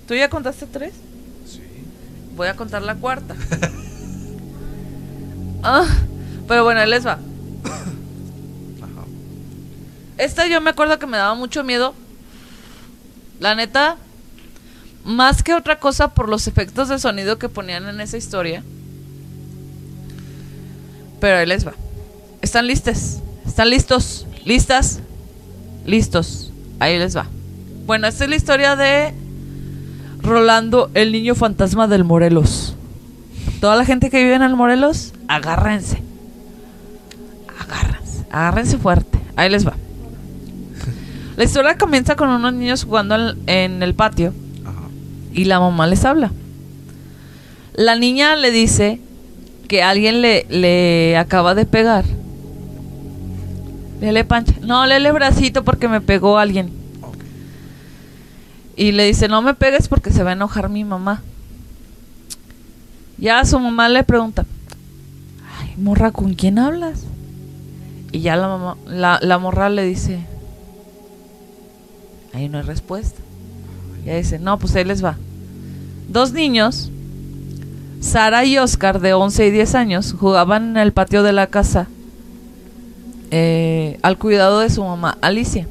¿Tú 0.07 0.15
ya 0.15 0.31
contaste 0.31 0.69
tres? 0.69 0.95
Sí. 1.45 1.63
Voy 2.37 2.47
a 2.47 2.55
contar 2.55 2.83
la 2.83 2.95
cuarta. 2.95 3.35
ah, 5.65 5.85
pero 6.47 6.63
bueno, 6.63 6.79
ahí 6.79 6.89
les 6.89 7.05
va. 7.05 7.15
Ajá. 7.65 9.05
Esta 10.17 10.47
yo 10.47 10.61
me 10.61 10.71
acuerdo 10.71 11.01
que 11.01 11.09
me 11.09 11.17
daba 11.17 11.35
mucho 11.35 11.65
miedo. 11.65 11.93
La 13.41 13.57
neta, 13.57 13.97
más 15.09 15.43
que 15.43 15.55
otra 15.55 15.81
cosa 15.81 16.15
por 16.15 16.29
los 16.29 16.47
efectos 16.47 16.89
de 16.89 16.99
sonido 16.99 17.39
que 17.39 17.49
ponían 17.49 17.89
en 17.89 18.01
esa 18.01 18.17
historia. 18.17 18.63
Pero 21.21 21.39
ahí 21.39 21.47
les 21.47 21.67
va. 21.67 21.73
¿Están 22.43 22.67
listos? 22.67 23.19
¿Están 23.47 23.71
listos? 23.71 24.27
¿Listas? 24.45 25.01
Listos. 25.85 26.53
Ahí 26.79 26.99
les 26.99 27.17
va. 27.17 27.27
Bueno, 27.87 28.07
esta 28.07 28.25
es 28.25 28.31
la 28.31 28.37
historia 28.37 28.77
de 28.77 29.15
Rolando, 30.21 30.91
el 30.95 31.11
niño 31.11 31.35
fantasma 31.35 31.89
del 31.89 32.05
Morelos. 32.05 32.77
Toda 33.61 33.77
la 33.77 33.85
gente 33.85 34.11
que 34.11 34.23
vive 34.23 34.35
en 34.35 34.43
el 34.43 34.55
Morelos, 34.55 35.15
agárrense. 35.27 36.03
Agárrense. 37.59 38.27
Agárrense 38.31 38.79
fuerte. 38.79 39.19
Ahí 39.37 39.49
les 39.51 39.67
va. 39.67 39.75
La 41.37 41.45
historia 41.45 41.79
comienza 41.79 42.17
con 42.17 42.29
unos 42.29 42.53
niños 42.53 42.85
jugando 42.85 43.35
en, 43.47 43.83
el 43.83 43.95
patio. 43.95 44.35
Y 45.39 45.45
la 45.45 45.61
mamá 45.61 45.87
les 45.87 46.05
habla. 46.05 46.33
La 47.75 47.95
niña 47.97 48.35
le 48.35 48.51
dice 48.51 49.01
que 49.69 49.83
alguien 49.83 50.21
le, 50.21 50.47
le 50.49 51.17
acaba 51.17 51.55
de 51.55 51.65
pegar 51.65 52.05
Lele 54.01 54.25
pancha. 54.25 54.55
No, 54.63 54.87
lele 54.87 55.11
bracito 55.13 55.65
porque 55.65 55.89
me 55.89 56.01
pegó 56.01 56.39
alguien. 56.39 56.71
Y 58.77 58.93
le 58.93 59.05
dice, 59.07 59.27
no 59.29 59.43
me 59.43 59.55
pegues 59.55 59.89
porque 59.89 60.13
se 60.13 60.23
va 60.23 60.31
a 60.31 60.35
enojar 60.35 60.69
mi 60.69 60.85
mamá. 60.85 61.23
Ya 63.17 63.45
su 63.45 63.59
mamá 63.59 63.89
le 63.89 64.05
pregunta, 64.05 64.47
ay, 65.61 65.75
morra, 65.77 66.13
¿con 66.13 66.35
quién 66.35 66.61
hablas? 66.61 67.03
Y 68.13 68.21
ya 68.21 68.37
la, 68.37 68.47
mamá, 68.47 68.77
la, 68.87 69.19
la 69.21 69.39
morra 69.39 69.69
le 69.69 69.85
dice, 69.85 70.21
ahí 72.33 72.49
no 72.49 72.59
hay 72.59 72.65
respuesta. 72.65 73.21
Y 74.05 74.11
ella 74.11 74.19
dice, 74.19 74.39
no, 74.39 74.61
pues 74.61 74.77
ahí 74.77 74.85
les 74.85 75.05
va. 75.05 75.17
Dos 76.09 76.33
niños, 76.33 76.91
Sara 78.01 78.45
y 78.45 78.59
Oscar, 78.59 79.01
de 79.01 79.13
11 79.13 79.47
y 79.47 79.51
10 79.51 79.75
años, 79.75 80.15
jugaban 80.19 80.71
en 80.71 80.77
el 80.79 80.93
patio 80.93 81.23
de 81.23 81.33
la 81.33 81.47
casa 81.47 81.89
eh, 83.31 83.99
al 84.03 84.19
cuidado 84.19 84.61
de 84.61 84.71
su 84.71 84.83
mamá, 84.83 85.19
Alicia. 85.21 85.69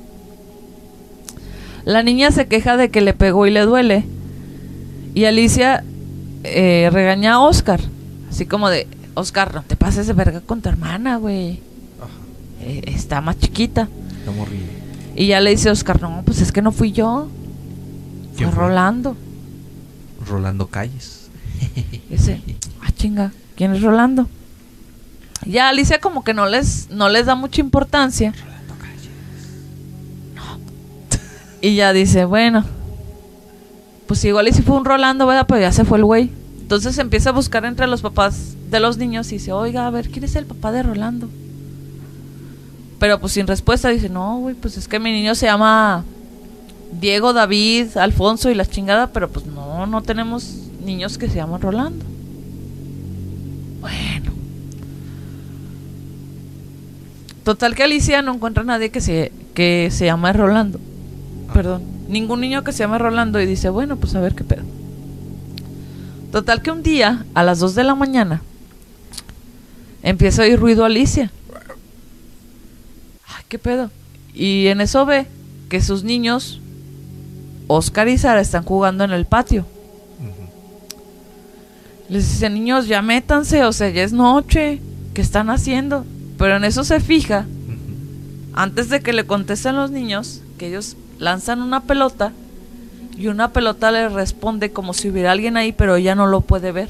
La 1.86 2.04
niña 2.04 2.32
se 2.32 2.48
queja 2.48 2.78
de 2.78 2.90
que 2.90 3.02
le 3.02 3.14
pegó 3.14 3.48
y 3.48 3.52
le 3.52 3.62
duele. 3.62 4.06
Y 5.16 5.26
Alicia 5.26 5.84
eh, 6.44 6.90
regaña 6.92 7.34
a 7.34 7.40
Oscar. 7.40 7.80
Así 8.30 8.46
como 8.46 8.70
de, 8.70 8.88
Oscar, 9.16 9.56
no 9.56 9.64
te 9.64 9.76
pases 9.76 10.06
de 10.06 10.14
verga 10.14 10.42
con 10.42 10.62
tu 10.62 10.70
hermana, 10.70 11.18
güey. 11.18 11.60
Eh, 12.62 12.82
está 12.88 13.22
más 13.22 13.40
chiquita. 13.40 13.88
Está. 14.20 14.32
Y 15.16 15.28
ya 15.28 15.42
le 15.42 15.50
dice 15.50 15.72
Oscar, 15.72 16.00
no, 16.02 16.22
pues 16.24 16.42
es 16.42 16.52
que 16.52 16.62
no 16.62 16.72
fui 16.72 16.92
yo. 16.92 17.28
Fue 18.34 18.38
¿Quién 18.38 18.52
fue? 18.52 18.66
Rolando. 18.66 19.16
Rolando 20.28 20.68
Calles. 20.68 21.30
Dice, 22.10 22.42
ah, 22.82 22.92
chinga, 22.96 23.32
¿quién 23.56 23.74
es 23.74 23.82
Rolando? 23.82 24.28
Ya 25.46 25.70
Alicia 25.70 26.00
como 26.00 26.24
que 26.24 26.34
no 26.34 26.46
les, 26.46 26.90
no 26.90 27.10
les 27.10 27.26
da 27.26 27.36
mucha 27.36 27.62
importancia. 27.62 28.34
No. 30.36 30.60
Y 31.62 31.76
ya 31.76 31.94
dice, 31.94 32.26
bueno, 32.26 32.66
pues 34.08 34.24
igual 34.26 34.48
y 34.48 34.54
si 34.54 34.62
fue 34.62 34.76
un 34.76 34.86
Rolando, 34.86 35.26
¿verdad? 35.28 35.46
Pero 35.48 35.62
ya 35.62 35.72
se 35.72 35.86
fue 35.86 36.00
el 36.00 36.06
güey. 36.06 36.32
Entonces 36.60 36.98
empieza 36.98 37.30
a 37.30 37.34
buscar 37.34 37.64
entre 37.66 37.88
los 37.88 38.02
papás 38.02 38.56
de 38.70 38.80
los 38.80 38.98
niños 38.98 39.32
y 39.32 39.36
dice, 39.36 39.54
oiga, 39.54 39.88
a 39.88 39.90
ver, 39.90 40.10
¿quién 40.10 40.26
es 40.26 40.36
el 40.36 40.46
papá 40.46 40.72
de 40.72 40.84
Rolando? 40.84 41.30
Pero 43.00 43.20
pues 43.20 43.34
sin 43.34 43.48
respuesta 43.48 43.90
dice, 43.90 44.10
no, 44.10 44.40
güey, 44.40 44.56
pues 44.56 44.76
es 44.76 44.88
que 44.88 45.00
mi 45.00 45.12
niño 45.12 45.36
se 45.36 45.46
llama 45.46 46.04
Diego, 46.92 47.34
David, 47.34 47.98
Alfonso 47.98 48.50
y 48.50 48.56
la 48.56 48.66
chingada, 48.66 49.08
pero 49.08 49.30
pues 49.30 49.46
no, 49.46 49.86
no 49.86 50.02
tenemos 50.02 50.68
niños 50.84 51.18
que 51.18 51.30
se 51.30 51.36
llaman 51.36 51.62
Rolando. 51.62 52.06
Bueno. 53.82 54.32
Total 57.44 57.76
que 57.76 57.84
Alicia 57.84 58.22
no 58.22 58.34
encuentra 58.34 58.64
a 58.64 58.66
nadie 58.66 58.90
que 58.90 59.02
se, 59.02 59.32
que 59.54 59.90
se 59.92 60.06
llame 60.06 60.34
Rolando. 60.34 60.80
Perdón. 61.54 61.84
Ningún 62.10 62.42
niño 62.42 62.64
que 62.64 62.72
se 62.72 62.80
llame 62.80 62.98
Rolando 62.98 63.40
y 63.40 63.46
dice, 63.46 63.70
bueno, 63.70 63.98
pues 63.98 64.16
a 64.16 64.22
ver 64.22 64.36
qué 64.36 64.44
pedo. 64.44 64.64
Total 66.32 66.62
que 66.62 66.72
un 66.72 66.84
día, 66.84 67.26
a 67.34 67.44
las 67.44 67.60
2 67.60 67.76
de 67.76 67.84
la 67.84 67.96
mañana, 67.96 68.42
empieza 70.04 70.42
a 70.42 70.46
oír 70.46 70.60
ruido 70.60 70.84
Alicia. 70.84 71.32
Ay, 73.28 73.44
qué 73.48 73.58
pedo. 73.58 73.92
Y 74.34 74.68
en 74.68 74.82
eso 74.82 75.06
ve 75.06 75.28
que 75.70 75.82
sus 75.82 76.04
niños, 76.04 76.62
Oscar 77.68 78.08
y 78.08 78.18
Sara, 78.18 78.42
están 78.42 78.64
jugando 78.64 79.04
en 79.04 79.12
el 79.12 79.26
patio. 79.26 79.66
Les 82.10 82.30
dice, 82.30 82.50
niños, 82.50 82.88
ya 82.88 83.02
métanse, 83.02 83.64
o 83.66 83.74
sea, 83.74 83.90
ya 83.90 84.04
es 84.04 84.14
noche. 84.14 84.82
¿Qué 85.14 85.22
están 85.22 85.50
haciendo? 85.50 86.06
Pero 86.38 86.56
en 86.56 86.64
eso 86.64 86.84
se 86.84 87.00
fija, 87.00 87.46
antes 88.54 88.90
de 88.90 89.02
que 89.02 89.14
le 89.14 89.26
contesten 89.26 89.76
los 89.76 89.92
niños, 89.92 90.42
que 90.58 90.68
ellos 90.68 90.96
lanzan 91.20 91.62
una 91.62 91.84
pelota 91.84 92.32
y 93.18 93.28
una 93.28 93.52
pelota 93.52 93.92
le 93.92 94.10
responde 94.10 94.72
como 94.72 94.94
si 94.94 95.10
hubiera 95.10 95.32
alguien 95.32 95.58
ahí, 95.58 95.72
pero 95.72 95.96
ella 95.96 96.16
no 96.16 96.28
lo 96.28 96.42
puede 96.42 96.72
ver. 96.72 96.90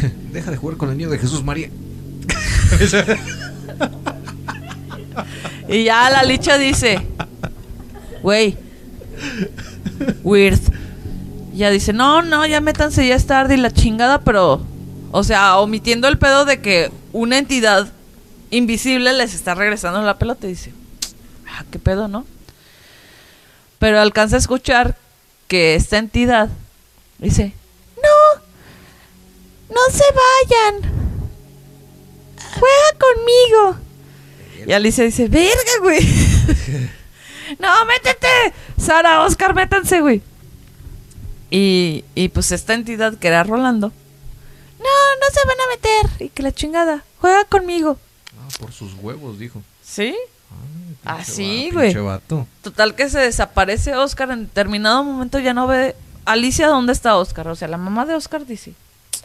Deja 0.32 0.50
de 0.50 0.56
jugar 0.56 0.76
con 0.76 0.90
el 0.90 0.98
niño 0.98 1.10
de 1.10 1.18
Jesús 1.18 1.42
María. 1.42 1.70
Y 5.68 5.84
ya 5.84 6.10
la 6.10 6.24
licha 6.24 6.58
dice, 6.58 7.00
güey, 8.24 8.56
weird. 10.22 10.60
Ya 11.54 11.70
dice, 11.70 11.92
no, 11.92 12.22
no, 12.22 12.46
ya 12.46 12.60
métanse, 12.60 13.06
ya 13.06 13.14
es 13.14 13.26
tarde 13.26 13.54
y 13.54 13.58
la 13.58 13.70
chingada, 13.70 14.20
pero, 14.22 14.64
o 15.10 15.24
sea, 15.24 15.58
omitiendo 15.58 16.08
el 16.08 16.18
pedo 16.18 16.44
de 16.44 16.60
que 16.60 16.90
una 17.12 17.38
entidad 17.38 17.92
invisible 18.50 19.12
les 19.12 19.34
está 19.34 19.54
regresando 19.54 20.02
la 20.02 20.18
pelota 20.18 20.46
dice, 20.46 20.72
ah, 21.48 21.64
qué 21.70 21.78
pedo, 21.78 22.08
¿no? 22.08 22.24
Pero 23.78 24.00
alcanza 24.00 24.36
a 24.36 24.38
escuchar 24.38 24.96
que 25.48 25.74
esta 25.74 25.98
entidad 25.98 26.48
dice, 27.18 27.54
no, 27.96 28.42
no 29.74 29.80
se 29.90 30.04
vayan, 30.14 30.92
juega 32.58 32.98
conmigo. 32.98 33.90
Y 34.66 34.72
Alicia 34.72 35.04
dice, 35.04 35.28
verga, 35.28 35.72
güey. 35.80 36.00
no, 37.58 37.84
métete. 37.86 38.28
Sara, 38.80 39.22
Oscar, 39.24 39.54
métanse, 39.54 40.00
güey. 40.00 40.22
Y, 41.50 42.04
y 42.14 42.28
pues 42.28 42.52
esta 42.52 42.74
entidad 42.74 43.14
que 43.18 43.28
era 43.28 43.42
Rolando. 43.42 43.88
No, 44.78 44.84
no 44.84 45.26
se 45.32 45.46
van 45.46 45.56
a 45.60 45.70
meter. 46.08 46.26
Y 46.26 46.28
que 46.30 46.42
la 46.42 46.52
chingada. 46.52 47.04
Juega 47.20 47.44
conmigo. 47.44 47.98
Ah, 48.38 48.48
por 48.60 48.72
sus 48.72 48.94
huevos, 48.94 49.38
dijo. 49.38 49.62
¿Sí? 49.84 50.16
Ah, 51.04 51.16
Así, 51.20 51.70
va- 51.70 51.74
güey. 51.82 51.94
Total 52.62 52.94
que 52.94 53.08
se 53.10 53.18
desaparece 53.18 53.94
Oscar. 53.96 54.30
En 54.30 54.44
determinado 54.46 55.04
momento 55.04 55.38
ya 55.38 55.52
no 55.54 55.66
ve. 55.66 55.94
Alicia, 56.24 56.68
¿dónde 56.68 56.92
está 56.92 57.16
Oscar? 57.16 57.48
O 57.48 57.56
sea, 57.56 57.68
la 57.68 57.76
mamá 57.78 58.06
de 58.06 58.14
Oscar 58.14 58.46
dice. 58.46 58.74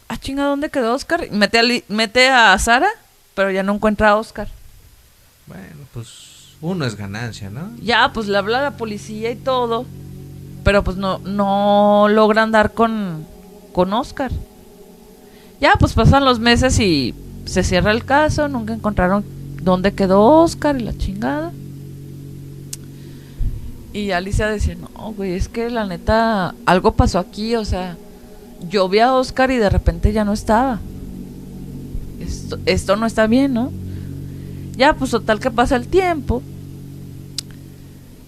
Ah, 0.08 0.18
chinga, 0.18 0.46
¿dónde 0.46 0.70
quedó 0.70 0.94
Oscar? 0.94 1.26
Y 1.26 1.30
mete 1.32 1.60
a, 1.60 1.64
mete 1.88 2.30
a 2.30 2.58
Sara, 2.60 2.90
pero 3.34 3.52
ya 3.52 3.64
no 3.64 3.74
encuentra 3.74 4.10
a 4.10 4.16
Oscar. 4.18 4.48
Bueno, 5.48 5.86
pues 5.94 6.08
uno 6.66 6.86
es 6.86 6.96
ganancia, 6.96 7.52
¿no? 7.52 7.70
Ya, 7.82 8.12
pues 8.12 8.28
le 8.28 8.38
habla 8.38 8.62
la 8.62 8.72
policía 8.72 9.32
y 9.32 9.36
todo. 9.36 9.86
Pero 10.64 10.84
pues 10.84 10.98
no, 10.98 11.20
no 11.20 12.08
logran 12.10 12.52
dar 12.52 12.74
con, 12.74 13.24
con 13.72 13.94
Oscar. 13.94 14.32
Ya, 15.62 15.74
pues 15.80 15.94
pasan 15.94 16.26
los 16.26 16.40
meses 16.40 16.80
y 16.80 17.14
se 17.46 17.64
cierra 17.64 17.92
el 17.92 18.04
caso. 18.04 18.48
Nunca 18.48 18.74
encontraron 18.74 19.24
dónde 19.62 19.94
quedó 19.94 20.24
Oscar 20.24 20.76
y 20.80 20.84
la 20.84 20.98
chingada. 20.98 21.52
Y 23.94 24.12
Alicia 24.12 24.48
decía, 24.48 24.76
no, 24.76 25.14
güey, 25.14 25.34
es 25.34 25.48
que 25.48 25.70
la 25.70 25.86
neta, 25.86 26.56
algo 26.66 26.94
pasó 26.94 27.20
aquí, 27.20 27.56
o 27.56 27.64
sea, 27.64 27.96
yo 28.70 28.90
vi 28.90 29.00
a 29.00 29.14
Oscar 29.14 29.52
y 29.52 29.58
de 29.58 29.70
repente 29.70 30.12
ya 30.12 30.26
no 30.26 30.34
estaba. 30.34 30.80
Esto, 32.20 32.58
esto 32.66 32.96
no 32.96 33.06
está 33.06 33.28
bien, 33.28 33.54
¿no? 33.54 33.72
Ya, 34.76 34.96
pues 34.96 35.12
total 35.12 35.40
que 35.40 35.52
pasa 35.52 35.76
el 35.76 35.88
tiempo. 35.88 36.42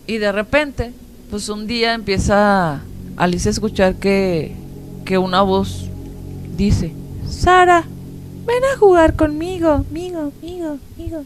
Y 0.07 0.17
de 0.17 0.31
repente, 0.31 0.93
pues 1.29 1.49
un 1.49 1.67
día 1.67 1.93
empieza 1.93 2.81
Alicia 3.17 3.49
a 3.49 3.51
escuchar 3.51 3.95
que, 3.95 4.55
que 5.05 5.17
una 5.17 5.41
voz 5.41 5.89
dice, 6.55 6.93
Sara, 7.29 7.83
ven 8.45 8.63
a 8.73 8.77
jugar 8.77 9.15
conmigo, 9.17 9.85
migo, 9.91 10.31
migo, 10.41 10.79
migo. 10.97 11.25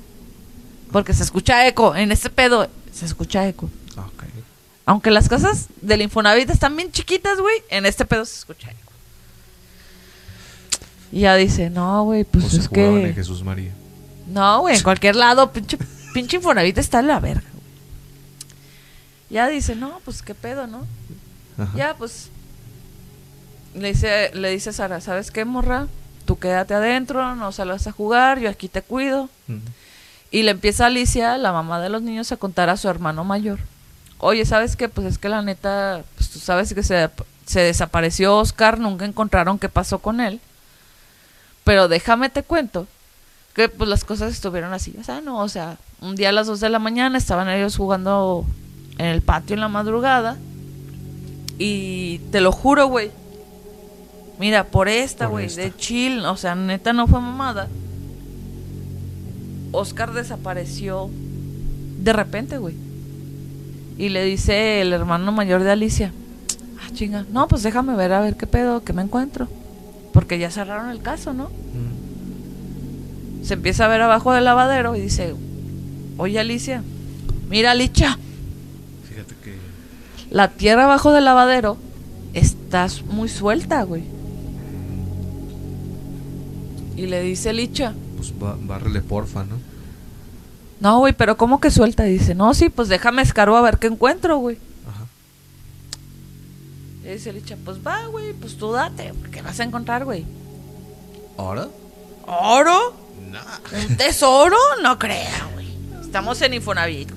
Porque 0.92 1.14
se 1.14 1.24
escucha 1.24 1.68
eco, 1.68 1.96
en 1.96 2.12
este 2.12 2.32
pedo 2.32 2.68
se 2.92 3.06
escucha 3.06 3.48
eco. 3.48 3.70
Aunque 4.84 5.12
las 5.12 5.30
casas 5.30 5.68
del 5.80 6.02
Infonavit 6.02 6.50
están 6.50 6.76
bien 6.76 6.92
chiquitas, 6.92 7.40
güey, 7.40 7.62
en 7.70 7.86
este 7.86 8.04
pedo 8.04 8.26
se 8.26 8.36
escucha 8.40 8.72
eco. 8.72 8.92
Y 11.12 11.22
ya 11.22 11.36
dice, 11.36 11.70
no, 11.70 12.06
güey, 12.06 12.24
pues 12.24 12.46
O 12.46 12.50
se 12.50 12.58
es 12.58 12.66
en 12.66 12.72
que... 12.72 13.14
Jesús 13.14 13.44
María. 13.44 13.72
No, 14.28 14.62
güey, 14.62 14.76
en 14.76 14.84
cualquier 14.84 15.16
lado, 15.16 15.52
pinche, 15.52 15.78
pinche 16.14 16.38
Infonavit 16.38 16.78
está 16.80 17.00
en 17.00 17.08
la 17.08 17.20
verga. 17.20 17.51
Ya 19.32 19.48
dice, 19.48 19.76
no, 19.76 20.02
pues 20.04 20.22
qué 20.22 20.36
pedo, 20.36 20.68
¿no? 20.68 20.86
Ajá. 21.58 21.72
Ya, 21.76 21.96
pues. 21.98 22.30
Le 23.74 23.94
dice, 23.94 24.32
le 24.34 24.50
dice 24.50 24.74
Sara, 24.74 25.00
¿sabes 25.00 25.32
qué, 25.32 25.46
morra? 25.46 25.88
Tú 26.26 26.38
quédate 26.38 26.74
adentro, 26.74 27.36
no 27.36 27.52
salgas 27.54 27.88
a 27.88 27.94
jugar, 27.94 28.40
yo 28.40 28.50
aquí 28.50 28.68
te 28.68 28.82
cuido. 28.82 29.30
Y 30.30 30.44
le 30.44 30.52
empieza 30.52 30.88
Alicia, 30.88 31.38
la 31.38 31.54
mamá 31.54 31.80
de 31.80 31.88
los 31.88 32.02
niños, 32.02 32.32
a 32.34 32.38
contar 32.38 32.70
a 32.70 32.76
su 32.76 32.90
hermano 32.90 33.24
mayor. 33.24 33.60
Oye, 34.18 34.46
¿sabes 34.46 34.76
qué? 34.76 34.90
Pues 34.90 35.08
es 35.08 35.18
que 35.18 35.30
la 35.30 35.42
neta, 35.42 36.04
pues 36.16 36.30
tú 36.30 36.40
sabes 36.40 36.74
que 36.74 36.84
se, 36.84 37.10
se 37.46 37.62
desapareció 37.62 38.38
Oscar, 38.38 38.80
nunca 38.80 39.06
encontraron 39.06 39.58
qué 39.58 39.70
pasó 39.70 40.00
con 40.00 40.20
él. 40.20 40.42
Pero 41.64 41.88
déjame 41.88 42.30
te 42.30 42.44
cuento 42.44 42.88
que 43.54 43.70
pues 43.70 43.90
las 43.90 44.04
cosas 44.04 44.34
estuvieron 44.34 44.74
así. 44.74 44.96
O 45.00 45.04
sea, 45.04 45.22
no, 45.22 45.40
o 45.40 45.50
sea, 45.50 45.78
un 46.02 46.16
día 46.16 46.30
a 46.30 46.34
las 46.34 46.48
2 46.48 46.60
de 46.60 46.70
la 46.70 46.80
mañana 46.80 47.18
estaban 47.18 47.50
ellos 47.50 47.78
jugando 47.78 48.46
en 49.02 49.08
el 49.08 49.22
patio 49.24 49.56
en 49.56 49.62
la 49.62 49.68
madrugada. 49.68 50.38
Y 51.58 52.20
te 52.32 52.40
lo 52.40 52.52
juro, 52.52 52.86
güey. 52.86 53.10
Mira, 54.40 54.66
por 54.66 54.88
esta, 54.88 55.26
güey, 55.26 55.48
de 55.48 55.76
chill, 55.76 56.24
o 56.26 56.38
sea, 56.38 56.54
neta 56.54 56.94
no 56.94 57.08
fue 57.08 57.20
mamada. 57.20 57.68
Oscar 59.72 60.14
desapareció 60.14 61.10
de 62.00 62.14
repente, 62.14 62.60
güey. 62.60 62.76
Y 63.98 64.10
le 64.10 64.24
dice 64.24 64.82
el 64.82 64.94
hermano 64.94 65.32
mayor 65.32 65.64
de 65.64 65.72
Alicia, 65.72 66.12
ah, 66.80 66.90
chinga, 66.94 67.26
no, 67.32 67.48
pues 67.48 67.64
déjame 67.64 67.96
ver 67.96 68.14
a 68.14 68.22
ver 68.22 68.36
qué 68.36 68.46
pedo, 68.46 68.84
qué 68.84 68.94
me 68.94 69.02
encuentro. 69.02 69.48
Porque 70.14 70.38
ya 70.38 70.52
cerraron 70.52 70.92
el 70.92 71.02
caso, 71.02 71.34
¿no? 71.34 71.46
Mm. 71.46 73.46
Se 73.46 73.56
empieza 73.56 73.86
a 73.86 73.88
ver 73.88 74.02
abajo 74.02 74.32
del 74.34 74.46
lavadero 74.46 74.96
y 74.96 75.02
dice, 75.02 75.34
oye 76.18 76.40
Alicia, 76.40 76.84
mira 77.50 77.72
que. 77.72 78.20
La 80.32 80.48
tierra 80.50 80.86
abajo 80.86 81.12
del 81.12 81.26
lavadero 81.26 81.78
está 82.34 82.88
muy 83.10 83.30
suelta, 83.30 83.84
güey. 83.84 84.04
Y 86.96 87.08
le 87.08 87.22
dice 87.22 87.54
Licha, 87.54 87.94
Pues 88.18 88.34
bá- 88.38 88.58
bárrele 88.60 89.02
porfa, 89.02 89.44
¿no? 89.44 89.56
no, 90.80 91.00
güey, 91.00 91.14
pero 91.14 91.38
¿cómo 91.38 91.60
que 91.60 91.72
suelta? 91.72 92.08
Y 92.08 92.14
dice, 92.14 92.36
no, 92.36 92.54
sí, 92.54 92.70
pues 92.70 92.90
déjame 92.90 93.22
escarbo 93.22 93.56
a 93.56 93.62
ver 93.62 93.78
qué 93.78 93.88
encuentro, 93.88 94.38
güey. 94.38 94.58
Ajá. 94.88 95.06
Y 97.04 97.14
dice 97.14 97.34
Licha, 97.34 97.58
pues 97.64 97.78
va, 97.86 98.06
güey, 98.08 98.34
pues 98.34 98.58
tú 98.58 98.72
date, 98.72 99.14
porque 99.20 99.42
vas 99.42 99.60
a 99.60 99.64
encontrar, 99.64 100.06
güey. 100.06 100.26
¿Ahora? 101.38 101.68
¿Oro? 102.28 102.94
Nah. 103.32 103.40
¿Un 103.90 103.98
tesoro? 103.98 104.58
No 104.84 105.00
crea, 105.00 105.50
güey. 105.54 105.68
Estamos 106.02 106.42
en 106.42 106.54
Infonavit. 106.54 107.10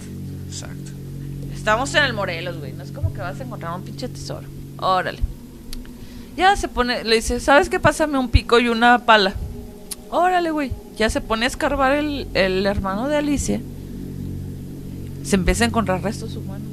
Exacto. 0.49 0.93
Estamos 1.55 1.95
en 1.95 2.05
el 2.05 2.13
Morelos, 2.13 2.59
güey. 2.59 2.73
No 2.73 2.83
es 2.85 2.93
que 3.15 3.21
vas 3.21 3.39
a 3.41 3.45
encontrar 3.45 3.75
un 3.77 3.83
pinche 3.83 4.09
tesoro. 4.09 4.47
Órale. 4.79 5.21
Ya 6.37 6.57
se 6.57 6.69
pone, 6.69 7.05
le 7.05 7.17
dice, 7.17 7.39
¿sabes 7.41 7.69
qué? 7.69 7.79
Pásame 7.79 8.19
un 8.19 8.29
pico 8.29 8.59
y 8.59 8.69
una 8.69 8.99
pala. 9.07 9.35
Órale, 10.11 10.51
güey. 10.51 10.73
Ya 10.97 11.09
se 11.11 11.21
pone 11.21 11.45
a 11.45 11.49
escarbar 11.49 11.93
el, 11.93 12.27
el 12.35 12.67
hermano 12.67 13.09
de 13.09 13.17
Alicia. 13.17 13.61
Se 15.23 15.37
empieza 15.37 15.65
a 15.65 15.69
encontrar 15.69 16.03
restos 16.03 16.37
humanos. 16.37 16.69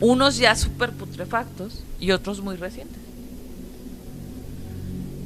Unos 0.00 0.38
ya 0.38 0.54
súper 0.54 0.92
putrefactos 0.92 1.82
y 1.98 2.12
otros 2.12 2.40
muy 2.42 2.56
recientes. 2.56 2.98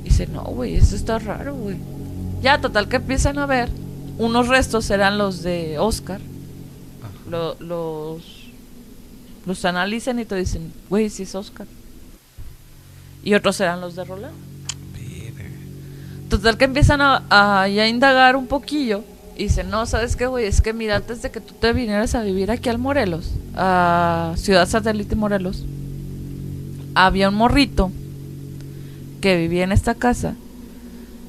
Dice, 0.02 0.26
no, 0.26 0.42
güey, 0.44 0.76
eso 0.76 0.96
está 0.96 1.18
raro, 1.18 1.54
güey. 1.54 1.76
Ya, 2.42 2.60
total 2.60 2.88
que 2.88 2.96
empiezan 2.96 3.38
a 3.38 3.46
ver. 3.46 3.68
Unos 4.18 4.48
restos 4.48 4.90
eran 4.90 5.18
los 5.18 5.42
de 5.42 5.78
Oscar 5.78 6.20
lo- 7.30 7.56
los 7.58 8.33
los 9.46 9.64
analizan 9.64 10.18
y 10.18 10.24
te 10.24 10.34
dicen, 10.36 10.72
güey, 10.88 11.10
si 11.10 11.24
es 11.24 11.34
Oscar. 11.34 11.66
Y 13.22 13.34
otros 13.34 13.60
eran 13.60 13.80
los 13.80 13.96
de 13.96 14.04
Roland. 14.04 14.34
Total 16.28 16.56
que 16.56 16.64
empiezan 16.64 17.00
a, 17.00 17.22
a 17.30 17.68
ya 17.68 17.86
indagar 17.86 18.36
un 18.36 18.46
poquillo. 18.46 19.04
Y 19.36 19.44
dicen, 19.44 19.68
no, 19.68 19.84
¿sabes 19.86 20.16
qué, 20.16 20.26
güey? 20.26 20.46
Es 20.46 20.60
que 20.60 20.72
mira, 20.72 20.96
antes 20.96 21.22
de 21.22 21.30
que 21.30 21.40
tú 21.40 21.54
te 21.54 21.72
vinieras 21.72 22.14
a 22.14 22.22
vivir 22.22 22.50
aquí 22.50 22.68
al 22.68 22.78
Morelos, 22.78 23.32
a 23.56 24.32
Ciudad 24.36 24.68
Satélite 24.68 25.16
Morelos, 25.16 25.64
había 26.94 27.28
un 27.28 27.34
morrito 27.34 27.90
que 29.20 29.36
vivía 29.36 29.64
en 29.64 29.72
esta 29.72 29.94
casa, 29.94 30.34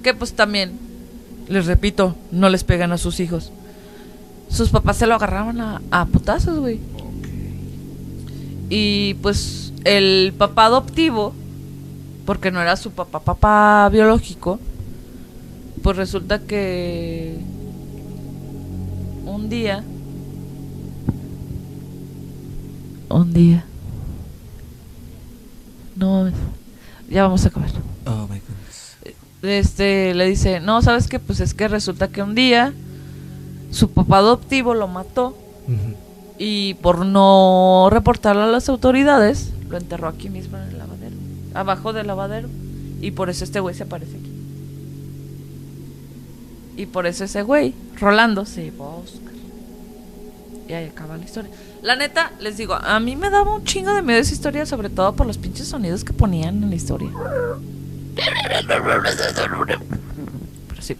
que 0.03 0.13
pues 0.13 0.33
también, 0.33 0.77
les 1.47 1.65
repito, 1.65 2.15
no 2.31 2.49
les 2.49 2.63
pegan 2.63 2.91
a 2.91 2.97
sus 2.97 3.19
hijos. 3.19 3.51
Sus 4.49 4.69
papás 4.69 4.97
se 4.97 5.07
lo 5.07 5.15
agarraban 5.15 5.59
a, 5.59 5.81
a 5.89 6.05
putazos, 6.05 6.59
güey. 6.59 6.79
Y 8.69 9.15
pues 9.15 9.73
el 9.83 10.33
papá 10.37 10.65
adoptivo, 10.65 11.33
porque 12.25 12.51
no 12.51 12.61
era 12.61 12.75
su 12.75 12.91
papá, 12.91 13.19
papá 13.19 13.89
biológico, 13.89 14.59
pues 15.83 15.97
resulta 15.97 16.39
que 16.39 17.37
un 19.25 19.49
día, 19.49 19.83
un 23.09 23.33
día, 23.33 23.65
no 25.95 26.31
ya 27.09 27.23
vamos 27.23 27.45
a 27.45 27.49
acabar. 27.49 27.69
Oh 28.05 28.27
my 28.27 28.39
goodness. 28.39 28.97
Este 29.43 30.15
le 30.15 30.25
dice, 30.25 30.59
no, 30.59 30.81
sabes 30.81 31.07
que 31.07 31.19
pues 31.19 31.39
es 31.39 31.53
que 31.53 31.67
resulta 31.67 32.07
que 32.07 32.23
un 32.23 32.33
día 32.33 32.73
su 33.71 33.91
papá 33.91 34.17
adoptivo 34.17 34.73
lo 34.73 34.87
mató. 34.87 35.37
Y 36.37 36.75
por 36.75 37.05
no 37.05 37.89
reportarlo 37.91 38.43
a 38.43 38.47
las 38.47 38.69
autoridades, 38.69 39.51
lo 39.69 39.77
enterró 39.77 40.07
aquí 40.07 40.29
mismo 40.29 40.57
en 40.57 40.63
el 40.63 40.77
lavadero, 40.77 41.15
abajo 41.53 41.93
del 41.93 42.07
lavadero. 42.07 42.49
Y 43.01 43.11
por 43.11 43.29
eso 43.29 43.43
este 43.43 43.59
güey 43.59 43.75
se 43.75 43.83
aparece 43.83 44.17
aquí. 44.17 44.31
Y 46.77 46.85
por 46.87 47.05
eso 47.05 47.23
ese 47.23 47.43
güey, 47.43 47.73
Rolando, 47.99 48.45
se 48.45 48.63
llevó 48.63 48.85
a 48.85 48.95
Oscar. 48.97 49.33
Y 50.67 50.73
ahí 50.73 50.87
acaba 50.87 51.17
la 51.17 51.23
historia. 51.23 51.51
La 51.81 51.95
neta, 51.95 52.31
les 52.39 52.57
digo, 52.57 52.73
a 52.73 52.99
mí 52.99 53.15
me 53.15 53.29
daba 53.29 53.55
un 53.55 53.63
chingo 53.63 53.93
de 53.93 54.01
miedo 54.01 54.19
esa 54.19 54.33
historia, 54.33 54.65
sobre 54.65 54.89
todo 54.89 55.15
por 55.15 55.27
los 55.27 55.37
pinches 55.37 55.67
sonidos 55.67 56.03
que 56.03 56.13
ponían 56.13 56.63
en 56.63 56.69
la 56.69 56.75
historia. 56.75 57.09
Pero 60.67 60.81
sí. 60.81 60.97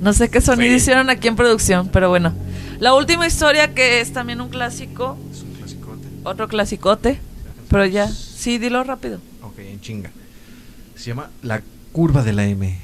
No 0.00 0.12
sé 0.12 0.30
qué 0.30 0.40
sonido 0.40 0.74
hicieron 0.74 1.10
aquí 1.10 1.28
en 1.28 1.36
producción, 1.36 1.88
pero 1.92 2.08
bueno. 2.08 2.32
La 2.78 2.94
última 2.94 3.26
historia 3.26 3.74
que 3.74 4.00
es 4.00 4.12
también 4.12 4.40
un 4.40 4.48
clásico, 4.48 5.18
Es 5.32 5.42
un 5.42 5.52
clasicote. 5.52 6.08
otro 6.24 6.48
clasicote, 6.48 7.20
pero 7.68 7.84
ya, 7.84 8.08
sí, 8.08 8.56
dilo 8.58 8.82
rápido. 8.84 9.20
Ok, 9.42 9.58
en 9.58 9.80
chinga. 9.80 10.10
Se 10.96 11.06
llama 11.06 11.30
La 11.42 11.60
curva 11.92 12.22
de 12.22 12.32
la 12.32 12.46
M. 12.46 12.78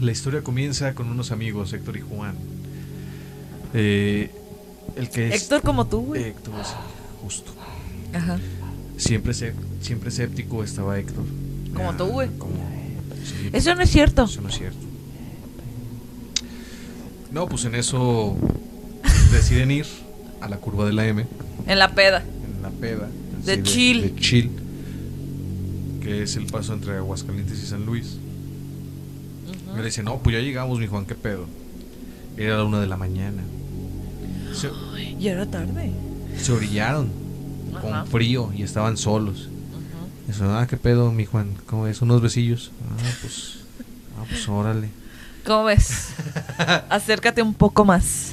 La 0.00 0.12
historia 0.12 0.42
comienza 0.42 0.94
con 0.94 1.08
unos 1.08 1.32
amigos, 1.32 1.72
Héctor 1.72 1.96
y 1.96 2.00
Juan. 2.02 2.34
Eh, 3.72 4.30
el 4.96 5.08
que 5.08 5.28
es 5.28 5.42
Héctor 5.42 5.62
como 5.62 5.86
tú, 5.86 6.00
güey. 6.02 6.24
Héctor, 6.24 6.54
sí, 6.64 6.74
justo. 7.22 7.54
Ajá. 8.12 8.38
Siempre, 8.98 9.32
siempre 9.32 10.10
escéptico 10.10 10.62
estaba 10.62 10.98
Héctor. 10.98 11.24
Como 11.74 11.94
tú, 11.94 12.04
güey. 12.06 12.28
Como, 12.36 12.52
sí, 13.24 13.48
Eso 13.54 13.74
no 13.74 13.80
es 13.82 13.90
cierto. 13.90 14.24
Eso 14.24 14.42
no 14.42 14.50
es 14.50 14.58
cierto. 14.58 14.85
No, 17.36 17.46
pues 17.46 17.66
en 17.66 17.74
eso 17.74 18.34
deciden 19.30 19.70
ir 19.70 19.84
a 20.40 20.48
la 20.48 20.56
curva 20.56 20.86
de 20.86 20.94
la 20.94 21.06
M, 21.06 21.26
En 21.66 21.78
la 21.78 21.90
peda. 21.94 22.22
en 22.22 22.62
la 22.62 22.70
peda. 22.70 23.10
De 23.44 23.62
chill. 23.62 24.00
De 24.00 24.16
chill. 24.16 24.50
Que 26.00 26.22
es 26.22 26.36
el 26.36 26.46
paso 26.46 26.72
entre 26.72 26.96
Aguascalientes 26.96 27.62
y 27.62 27.66
San 27.66 27.84
Luis. 27.84 28.16
Y 29.74 29.76
le 29.76 29.84
dice, 29.84 30.02
no, 30.02 30.16
pues 30.20 30.34
ya 30.34 30.40
llegamos, 30.40 30.78
mi 30.78 30.86
Juan, 30.86 31.04
¿qué 31.04 31.14
pedo? 31.14 31.44
Era 32.38 32.56
la 32.56 32.64
una 32.64 32.80
de 32.80 32.86
la 32.86 32.96
mañana. 32.96 33.42
Se, 34.54 34.70
Ay, 34.94 35.14
ya 35.20 35.32
era 35.32 35.44
tarde. 35.44 35.90
se 36.40 36.52
orillaron 36.52 37.10
Ajá. 37.74 37.82
con 37.82 38.06
frío 38.06 38.50
y 38.56 38.62
estaban 38.62 38.96
solos. 38.96 39.50
Ajá. 40.26 40.32
Eso, 40.32 40.56
ah, 40.56 40.66
¿qué 40.66 40.78
pedo, 40.78 41.12
mi 41.12 41.26
Juan? 41.26 41.50
¿Cómo 41.66 41.86
es? 41.86 42.00
¿Unos 42.00 42.22
besillos? 42.22 42.70
Ah, 42.98 43.10
pues, 43.20 43.58
ah, 44.18 44.24
pues 44.26 44.48
órale. 44.48 44.88
¿Cómo 45.46 45.64
ves? 45.64 46.08
Acércate 46.90 47.40
un 47.40 47.54
poco 47.54 47.84
más. 47.84 48.32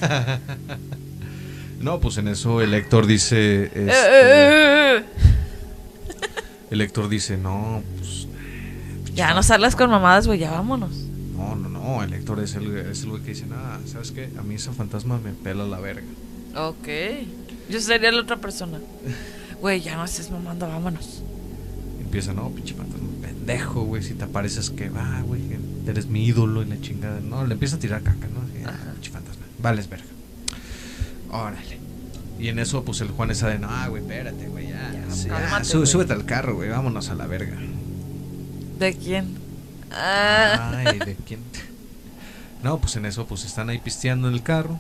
No, 1.80 2.00
pues 2.00 2.18
en 2.18 2.28
eso 2.30 2.62
el 2.62 2.74
Héctor 2.74 3.06
dice, 3.06 3.66
este, 3.66 5.04
el 6.72 6.82
Héctor 6.82 7.10
dice, 7.10 7.36
no, 7.36 7.84
pues, 7.98 8.24
eh. 8.24 9.12
Ya 9.14 9.34
no 9.34 9.44
salgas 9.44 9.76
con 9.76 9.90
mamadas, 9.90 10.26
güey, 10.26 10.40
ya 10.40 10.52
vámonos. 10.52 10.92
no, 11.36 11.56
no, 11.58 11.68
no, 11.68 12.02
el 12.02 12.14
Héctor 12.14 12.40
es 12.40 12.56
el, 12.56 12.78
es 12.78 13.04
el 13.04 13.10
güey 13.10 13.22
que 13.22 13.32
dice, 13.32 13.48
nada, 13.48 13.82
¿sabes 13.86 14.12
qué? 14.12 14.30
A 14.40 14.44
mí 14.44 14.56
esa 14.56 14.72
fantasma 14.72 15.20
me 15.20 15.34
pela 15.34 15.66
la 15.66 15.80
verga. 15.80 16.08
Ok. 16.56 16.88
Yo 17.70 17.82
sería 17.82 18.12
la 18.14 18.22
otra 18.22 18.38
persona. 18.38 18.80
Güey, 19.60 19.82
ya 19.82 19.98
no 19.98 20.06
estés 20.06 20.32
mamando, 20.32 20.68
vámonos. 20.68 21.22
Empieza, 22.00 22.34
no, 22.34 22.50
pinche 22.50 22.76
fantasma, 22.76 23.10
pendejo, 23.22 23.84
güey, 23.84 24.04
si 24.04 24.14
te 24.14 24.24
apareces 24.24 24.70
que 24.70 24.90
va, 24.90 25.22
güey, 25.26 25.42
que 25.42 25.56
eres 25.92 26.08
mi 26.08 26.26
ídolo 26.26 26.62
y 26.62 26.66
la 26.66 26.80
chingada. 26.82 27.20
No, 27.20 27.46
le 27.46 27.54
empieza 27.54 27.76
a 27.76 27.80
tirar 27.80 28.02
caca, 28.02 28.28
¿no? 28.28 28.42
Así, 28.42 28.64
ah, 28.66 28.70
Ajá. 28.70 28.92
pinche 28.94 29.12
fantasma, 29.12 29.44
vales 29.60 29.90
verga. 29.90 30.06
Órale. 31.32 31.80
Y 32.40 32.48
en 32.50 32.60
eso, 32.60 32.84
pues 32.84 33.00
el 33.02 33.10
Juan 33.10 33.32
está 33.32 33.48
de, 33.48 33.60
no, 33.60 33.70
güey, 33.90 34.02
espérate, 34.02 34.48
güey, 34.48 34.70
ya, 34.70 34.92
Ya, 34.94 35.14
sí, 35.16 35.28
ya, 35.28 35.40
cálmate, 35.40 35.66
sú- 35.66 35.78
güey". 35.80 35.88
súbete 35.88 36.14
al 36.14 36.26
carro, 36.26 36.56
güey, 36.56 36.70
vámonos 36.70 37.10
a 37.10 37.16
la 37.16 37.26
verga. 37.28 37.58
¿De 38.80 38.94
quién? 38.98 39.38
Ah. 39.92 40.72
Ay, 40.86 41.00
¿de 41.00 41.16
quién? 41.16 41.40
No, 42.64 42.80
pues 42.80 42.96
en 42.96 43.06
eso, 43.06 43.26
pues 43.28 43.46
están 43.46 43.70
ahí 43.70 43.78
pisteando 43.80 44.28
en 44.28 44.34
el 44.34 44.42
carro. 44.44 44.80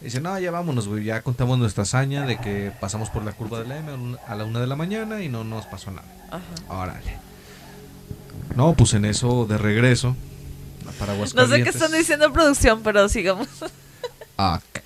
Dice, 0.00 0.20
no, 0.20 0.38
ya 0.38 0.50
vámonos, 0.50 0.88
güey. 0.88 1.04
Ya 1.04 1.22
contamos 1.22 1.58
nuestra 1.58 1.82
hazaña 1.82 2.26
de 2.26 2.38
que 2.38 2.70
pasamos 2.80 3.10
por 3.10 3.24
la 3.24 3.32
curva 3.32 3.60
de 3.60 3.66
la 3.68 3.78
M 3.78 4.16
a 4.26 4.34
la 4.34 4.44
una 4.44 4.60
de 4.60 4.66
la 4.66 4.76
mañana 4.76 5.22
y 5.22 5.28
no 5.28 5.42
nos 5.44 5.66
pasó 5.66 5.90
nada. 5.90 6.06
Ajá. 6.30 6.42
Órale. 6.82 7.16
No, 8.54 8.74
pues 8.74 8.94
en 8.94 9.04
eso 9.04 9.46
de 9.46 9.58
regreso. 9.58 10.16
Para 10.98 11.14
no 11.14 11.46
sé 11.46 11.62
qué 11.62 11.68
están 11.68 11.92
diciendo 11.92 12.32
producción, 12.32 12.82
pero 12.82 13.08
sigamos. 13.08 13.48
Ok. 14.38 14.80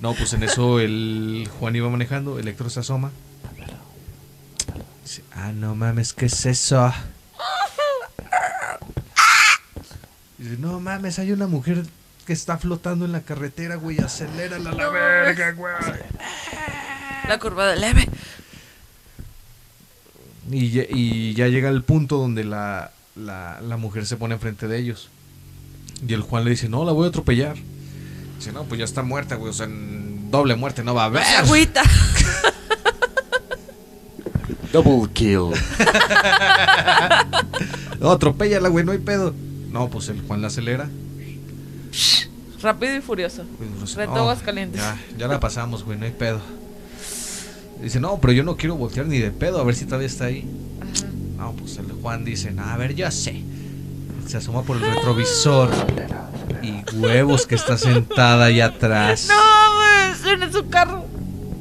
no, 0.00 0.14
pues 0.14 0.32
en 0.32 0.42
eso 0.42 0.78
el 0.80 1.48
Juan 1.58 1.76
iba 1.76 1.88
manejando, 1.88 2.38
Electro 2.38 2.70
se 2.70 2.80
asoma. 2.80 3.10
Dice, 5.02 5.22
ah, 5.34 5.52
no 5.52 5.74
mames, 5.74 6.12
¿qué 6.12 6.26
es 6.26 6.46
eso? 6.46 6.92
Dice, 10.38 10.56
no 10.58 10.80
mames, 10.80 11.18
hay 11.18 11.32
una 11.32 11.46
mujer 11.46 11.84
que 12.26 12.32
está 12.32 12.56
flotando 12.56 13.04
en 13.04 13.12
la 13.12 13.22
carretera, 13.22 13.76
güey, 13.76 13.98
acelérala 13.98 14.72
la 14.72 14.88
verga, 14.88 15.52
güey. 15.52 15.74
La 17.28 17.38
curva 17.38 17.66
de 17.66 17.76
leve. 17.76 18.08
Y, 20.50 20.70
ya- 20.70 20.86
y 20.88 21.34
ya 21.34 21.48
llega 21.48 21.68
el 21.68 21.82
punto 21.82 22.16
donde 22.18 22.44
la, 22.44 22.90
la, 23.16 23.60
la 23.60 23.76
mujer 23.76 24.06
se 24.06 24.16
pone 24.16 24.34
enfrente 24.34 24.66
de 24.68 24.78
ellos. 24.78 25.08
Y 26.06 26.12
el 26.14 26.22
Juan 26.22 26.44
le 26.44 26.50
dice, 26.50 26.68
no, 26.68 26.84
la 26.84 26.92
voy 26.92 27.06
a 27.06 27.08
atropellar. 27.10 27.56
Dice, 28.38 28.52
no, 28.52 28.64
pues 28.64 28.78
ya 28.78 28.84
está 28.84 29.02
muerta, 29.02 29.36
güey, 29.36 29.50
o 29.50 29.52
sea, 29.52 29.66
en 29.66 30.30
doble 30.30 30.56
muerte 30.56 30.82
no 30.82 30.94
va 30.94 31.02
a 31.02 31.06
haber. 31.06 31.22
Agüita. 31.22 31.82
Double 34.72 35.08
kill. 35.12 35.50
No, 38.00 38.10
atropéllala, 38.10 38.68
güey, 38.68 38.84
no 38.84 38.90
hay 38.90 38.98
pedo. 38.98 39.32
No, 39.70 39.88
pues 39.88 40.08
el 40.08 40.20
Juan 40.22 40.42
la 40.42 40.48
acelera. 40.48 40.90
Rápido 42.60 42.96
y 42.96 43.00
furioso. 43.00 43.44
Pues, 43.78 43.94
Reto 43.94 44.10
no, 44.12 44.20
Aguascalientes. 44.22 44.80
Ya, 44.80 44.98
ya 45.16 45.28
la 45.28 45.38
pasamos, 45.38 45.84
güey, 45.84 45.96
no 45.98 46.04
hay 46.04 46.10
pedo. 46.10 46.40
Dice, 47.82 47.98
no, 48.00 48.18
pero 48.20 48.32
yo 48.32 48.44
no 48.44 48.56
quiero 48.56 48.76
voltear 48.76 49.06
ni 49.06 49.18
de 49.18 49.30
pedo, 49.32 49.60
a 49.60 49.64
ver 49.64 49.74
si 49.74 49.84
todavía 49.86 50.06
está 50.06 50.26
ahí. 50.26 50.44
Ajá. 50.80 51.06
No, 51.36 51.52
pues 51.54 51.76
el 51.78 51.90
Juan 51.92 52.24
dice, 52.24 52.52
no, 52.52 52.62
a 52.64 52.76
ver, 52.76 52.94
yo 52.94 53.10
sé. 53.10 53.42
Se 54.28 54.36
asoma 54.36 54.62
por 54.62 54.76
el 54.76 54.82
retrovisor. 54.84 55.68
Y 56.62 56.84
huevos 56.96 57.46
que 57.46 57.56
está 57.56 57.76
sentada 57.76 58.44
ahí 58.46 58.60
atrás. 58.60 59.28
No, 59.28 60.30
en 60.44 60.52
su 60.52 60.68
carro. 60.68 61.04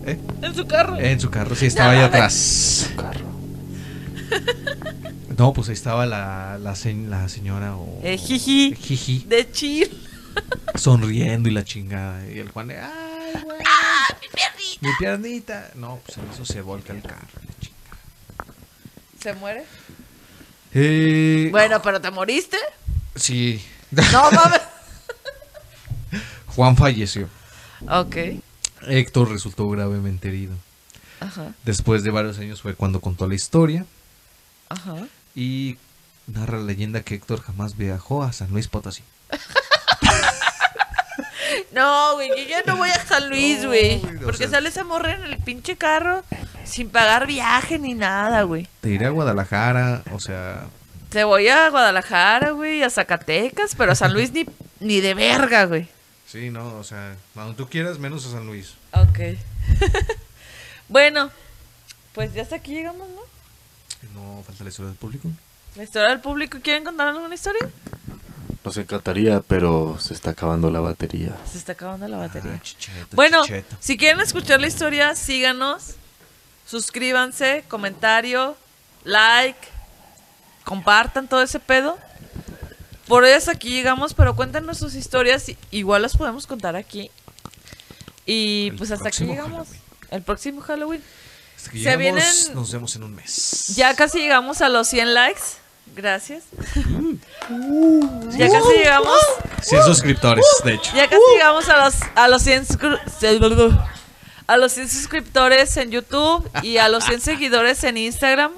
¿Eh? 0.05 0.19
En 0.43 0.53
su 0.55 0.67
carro. 0.67 0.97
En 0.99 1.19
su 1.19 1.29
carro, 1.31 1.55
sí, 1.55 1.65
estaba 1.65 1.91
ahí 1.91 1.99
No, 1.99 2.05
atrás. 2.05 2.89
No, 5.37 5.53
pues 5.53 5.69
ahí 5.69 5.73
estaba 5.73 6.05
la, 6.05 6.59
la, 6.61 6.75
se- 6.75 6.93
la 6.93 7.27
señora 7.29 7.75
o... 7.75 7.99
Eh, 8.03 8.17
jiji. 8.17 8.75
Jiji, 8.75 9.25
De 9.27 9.49
chill. 9.51 9.89
sonriendo 10.75 11.49
y 11.49 11.51
la 11.51 11.63
chingada. 11.63 12.23
Y 12.29 12.37
el 12.37 12.49
Juan, 12.49 12.67
de, 12.67 12.77
ay, 12.77 13.41
güey. 13.43 13.57
mi 13.57 14.27
piernita! 14.99 15.71
No, 15.75 15.99
pues 16.05 16.17
en 16.17 16.29
eso 16.31 16.45
se 16.45 16.61
volca 16.61 16.93
el 16.93 17.01
carro. 17.01 17.27
¿Se 19.21 19.33
muere? 19.33 19.65
Eh, 20.73 21.49
Bueno, 21.51 21.81
pero 21.81 22.01
¿te 22.01 22.09
moriste? 22.11 22.57
Sí. 23.15 23.63
No 23.91 24.31
mames. 24.31 24.61
Juan 26.47 26.75
falleció. 26.75 27.29
ok. 27.87 28.15
Héctor 28.87 29.29
resultó 29.29 29.69
gravemente 29.69 30.29
herido. 30.29 30.55
Ajá. 31.19 31.53
Después 31.65 32.03
de 32.03 32.09
varios 32.09 32.39
años 32.39 32.61
fue 32.61 32.73
cuando 32.73 32.99
contó 32.99 33.27
la 33.27 33.35
historia 33.35 33.85
Ajá. 34.69 34.95
y 35.35 35.77
narra 36.25 36.57
la 36.57 36.63
leyenda 36.63 37.03
que 37.03 37.13
Héctor 37.15 37.41
jamás 37.41 37.77
viajó 37.77 38.23
a 38.23 38.33
San 38.33 38.49
Luis 38.49 38.67
Potosí. 38.67 39.03
No, 41.73 42.15
güey, 42.15 42.29
yo 42.29 42.35
ya 42.49 42.63
no 42.65 42.75
voy 42.77 42.89
a 42.89 43.05
San 43.05 43.29
Luis, 43.29 43.61
No, 43.61 43.69
güey. 43.69 43.99
güey, 43.99 44.15
o 44.17 44.21
porque 44.21 44.37
sea- 44.39 44.49
sale 44.49 44.69
esa 44.69 44.83
morra 44.83 45.13
en 45.13 45.23
el 45.23 45.37
pinche 45.37 45.77
carro 45.77 46.23
sin 46.65 46.89
pagar 46.89 47.27
viaje 47.27 47.79
ni 47.79 47.93
nada, 47.93 48.43
güey. 48.43 48.67
Te 48.81 48.89
iré 48.89 49.05
a 49.05 49.09
Guadalajara, 49.09 50.03
o 50.11 50.19
sea, 50.19 50.65
Te 51.09 51.23
voy 51.23 51.47
a 51.47 51.69
Guadalajara, 51.69 52.51
güey, 52.51 52.83
a 52.83 52.89
Zacatecas, 52.89 53.75
pero 53.75 53.91
a 53.93 53.95
San 53.95 54.13
Luis 54.13 54.31
ni, 54.33 54.45
ni 54.79 54.99
de 55.01 55.13
verga, 55.13 55.65
güey. 55.65 55.87
sí, 56.27 56.49
no, 56.49 56.75
o 56.77 56.83
sea, 56.83 57.15
cuando 57.33 57.55
tú 57.55 57.67
quieras, 57.69 57.99
menos 57.99 58.25
a 58.25 58.31
San 58.31 58.45
Luis. 58.45 58.75
Ok. 58.93 59.19
bueno, 60.89 61.29
pues 62.13 62.33
ya 62.33 62.41
hasta 62.41 62.57
aquí 62.57 62.73
llegamos, 62.73 63.07
¿no? 63.09 63.21
No 64.13 64.43
falta 64.43 64.63
la 64.63 64.69
historia 64.69 64.89
del 64.89 64.97
público. 64.97 65.29
La 65.75 65.83
historia 65.83 66.09
del 66.09 66.19
público. 66.19 66.57
¿Quieren 66.61 66.83
contar 66.83 67.07
alguna 67.09 67.33
historia? 67.35 67.69
Nos 68.63 68.77
encantaría, 68.77 69.41
pero 69.41 69.97
se 69.99 70.13
está 70.13 70.31
acabando 70.31 70.69
la 70.69 70.79
batería. 70.79 71.35
Se 71.51 71.57
está 71.57 71.71
acabando 71.71 72.07
la 72.07 72.17
batería. 72.17 72.53
Ah, 72.55 72.61
chicheto, 72.61 73.15
Bueno, 73.15 73.41
chicheto. 73.43 73.75
si 73.79 73.97
quieren 73.97 74.19
escuchar 74.21 74.61
la 74.61 74.67
historia, 74.67 75.15
síganos, 75.15 75.95
suscríbanse, 76.67 77.63
comentario, 77.67 78.55
like, 79.03 79.57
compartan 80.63 81.27
todo 81.27 81.41
ese 81.41 81.59
pedo. 81.59 81.97
Por 83.07 83.23
hoy 83.23 83.31
hasta 83.31 83.51
aquí 83.51 83.69
llegamos, 83.69 84.13
pero 84.13 84.35
cuéntanos 84.35 84.77
sus 84.77 84.93
historias, 84.95 85.49
y- 85.49 85.57
igual 85.71 86.03
las 86.03 86.15
podemos 86.15 86.45
contar 86.47 86.75
aquí. 86.75 87.09
Y 88.27 88.67
El 88.69 88.75
pues 88.77 88.91
hasta 88.91 89.07
aquí 89.09 89.25
llegamos. 89.25 89.67
Halloween. 89.67 89.81
El 90.11 90.21
próximo 90.21 90.61
Halloween. 90.61 91.03
Hasta 91.57 91.71
que 91.71 91.77
se 91.77 91.83
llegamos, 91.83 91.99
vienen- 91.99 92.53
nos 92.55 92.71
vemos 92.71 92.95
en 92.95 93.03
un 93.03 93.15
mes. 93.15 93.73
Ya 93.75 93.95
casi 93.95 94.19
llegamos 94.19 94.61
a 94.61 94.69
los 94.69 94.87
100 94.87 95.13
likes. 95.13 95.41
Gracias. 95.95 96.43
ya 98.37 98.49
casi 98.49 98.73
llegamos. 98.77 99.17
100 99.61 99.83
suscriptores, 99.83 100.45
de 100.63 100.73
hecho. 100.75 100.91
Ya 100.95 101.07
casi 101.09 101.21
llegamos 101.33 101.67
a 101.69 101.85
los, 101.85 101.95
a 102.15 102.27
los 102.27 102.41
100 102.43 102.65
suscri- 102.67 103.79
a 104.47 104.57
los 104.57 104.71
100 104.73 104.89
suscriptores 104.89 105.75
en 105.77 105.91
YouTube 105.91 106.49
y 106.63 106.77
a 106.77 106.89
los 106.89 107.03
100 107.05 107.21
seguidores 107.21 107.83
en 107.83 107.97
Instagram. 107.97 108.51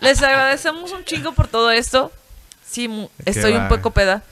Les 0.00 0.22
agradecemos 0.22 0.92
un 0.92 1.04
chingo 1.04 1.32
por 1.32 1.48
todo 1.48 1.70
esto. 1.70 2.12
Sí, 2.68 3.08
estoy 3.24 3.52
un 3.54 3.68
poco 3.68 3.90
peda. 3.90 4.22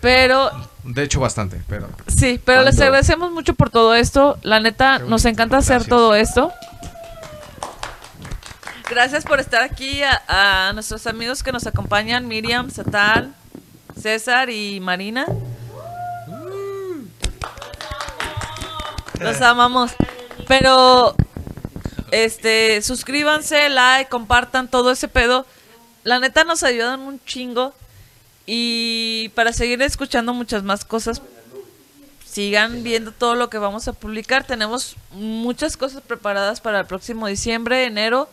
Pero 0.00 0.50
De 0.84 1.02
hecho, 1.02 1.18
bastante, 1.20 1.62
pero. 1.66 1.88
sí, 2.14 2.38
pero 2.44 2.62
les 2.62 2.78
agradecemos 2.78 3.30
mucho 3.32 3.54
por 3.54 3.70
todo 3.70 3.94
esto. 3.94 4.38
La 4.42 4.60
neta, 4.60 4.98
nos 4.98 5.24
encanta 5.24 5.56
hacer 5.56 5.84
todo 5.86 6.14
esto. 6.14 6.52
Gracias 8.88 9.24
por 9.24 9.40
estar 9.40 9.62
aquí 9.62 10.02
a, 10.02 10.70
nuestros 10.74 11.06
amigos 11.06 11.42
que 11.42 11.52
nos 11.52 11.66
acompañan, 11.66 12.28
Miriam, 12.28 12.70
Satán, 12.70 13.34
César 14.00 14.50
y 14.50 14.78
Marina. 14.80 15.26
Los 19.20 19.40
amamos. 19.40 19.92
Pero, 20.46 21.16
este, 22.10 22.82
suscríbanse, 22.82 23.70
like, 23.70 24.10
compartan 24.10 24.68
todo 24.68 24.90
ese 24.90 25.08
pedo. 25.08 25.46
La 26.02 26.18
neta 26.18 26.44
nos 26.44 26.62
ayudan 26.62 27.00
un 27.00 27.24
chingo. 27.24 27.72
Y 28.44 29.30
para 29.34 29.54
seguir 29.54 29.80
escuchando 29.80 30.34
muchas 30.34 30.62
más 30.62 30.84
cosas, 30.84 31.22
sigan 32.26 32.82
viendo 32.82 33.12
todo 33.12 33.34
lo 33.34 33.48
que 33.48 33.56
vamos 33.56 33.88
a 33.88 33.94
publicar. 33.94 34.44
Tenemos 34.44 34.96
muchas 35.12 35.78
cosas 35.78 36.02
preparadas 36.02 36.60
para 36.60 36.80
el 36.80 36.86
próximo 36.86 37.26
diciembre, 37.26 37.86
enero. 37.86 38.28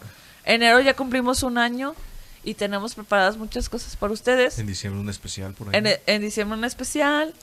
Enero 0.45 0.79
ya 0.79 0.93
cumplimos 0.95 1.43
un 1.43 1.57
año 1.57 1.95
y 2.43 2.55
tenemos 2.55 2.95
preparadas 2.95 3.37
muchas 3.37 3.69
cosas 3.69 3.95
para 3.95 4.13
ustedes. 4.13 4.57
En 4.59 4.67
diciembre 4.67 4.99
un 5.01 5.09
especial 5.09 5.53
por 5.53 5.69
ahí. 5.69 5.75
En, 5.75 5.87
en 6.05 6.21
diciembre 6.21 6.57
un 6.57 6.65
especial, 6.65 7.33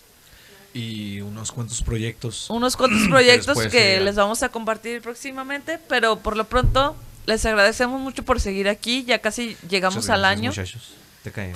Y 0.74 1.20
unos 1.20 1.52
cuantos 1.52 1.82
proyectos. 1.82 2.50
unos 2.50 2.76
cuantos 2.76 3.02
proyectos 3.08 3.58
que 3.68 3.80
llegan. 3.80 4.04
les 4.06 4.16
vamos 4.16 4.42
a 4.42 4.48
compartir 4.48 5.00
próximamente, 5.02 5.78
pero 5.88 6.18
por 6.18 6.36
lo 6.36 6.44
pronto 6.44 6.96
les 7.26 7.44
agradecemos 7.46 8.00
mucho 8.00 8.22
por 8.24 8.40
seguir 8.40 8.68
aquí. 8.68 9.04
Ya 9.04 9.18
casi 9.20 9.56
llegamos 9.68 9.96
Muchas 9.96 10.10
al 10.10 10.20
gracias, 10.20 10.38
año. 10.38 10.50
Muchachos, 10.50 10.90
te 11.22 11.30
caen. 11.32 11.54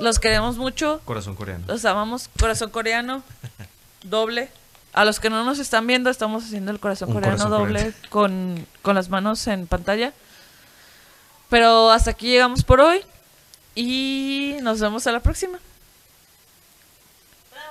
Los 0.00 0.18
queremos 0.18 0.56
mucho. 0.56 1.00
Corazón 1.04 1.34
coreano. 1.36 1.64
Los 1.68 1.84
amamos. 1.84 2.28
Corazón 2.38 2.70
coreano. 2.70 3.22
Doble. 4.02 4.48
A 4.92 5.04
los 5.04 5.18
que 5.18 5.28
no 5.30 5.44
nos 5.44 5.58
están 5.58 5.86
viendo, 5.86 6.08
estamos 6.10 6.44
haciendo 6.44 6.70
el 6.70 6.78
corazón 6.78 7.08
Un 7.08 7.14
coreano 7.14 7.36
corazón 7.36 7.58
doble 7.58 7.78
coreano. 7.80 7.96
con, 8.10 8.66
con 8.82 8.94
las 8.94 9.08
manos 9.08 9.44
en 9.48 9.66
pantalla. 9.66 10.12
Pero 11.48 11.90
hasta 11.90 12.10
aquí 12.10 12.28
llegamos 12.28 12.62
por 12.64 12.80
hoy. 12.80 13.00
Y 13.74 14.56
nos 14.62 14.80
vemos 14.80 15.06
a 15.06 15.12
la 15.12 15.20
próxima. 15.20 15.58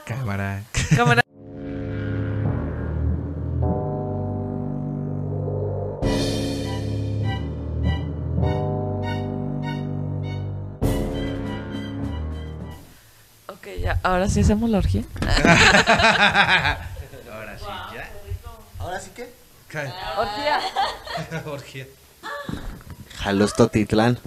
Cámara. 0.06 0.64
Cámara. 0.96 1.24
Ok, 13.48 13.68
ya. 13.82 13.98
Ahora 14.04 14.28
sí 14.30 14.42
hacemos 14.42 14.70
la 14.70 14.80
orgía. 14.80 15.04
Ahora 17.32 17.58
sí, 17.58 17.66
ya. 17.94 18.10
¿Ahora 18.78 19.00
sí 19.00 19.12
que? 19.12 19.34
Orgía. 20.18 20.60
Orgía. 21.46 21.88
Jalostotitlán. 23.24 24.18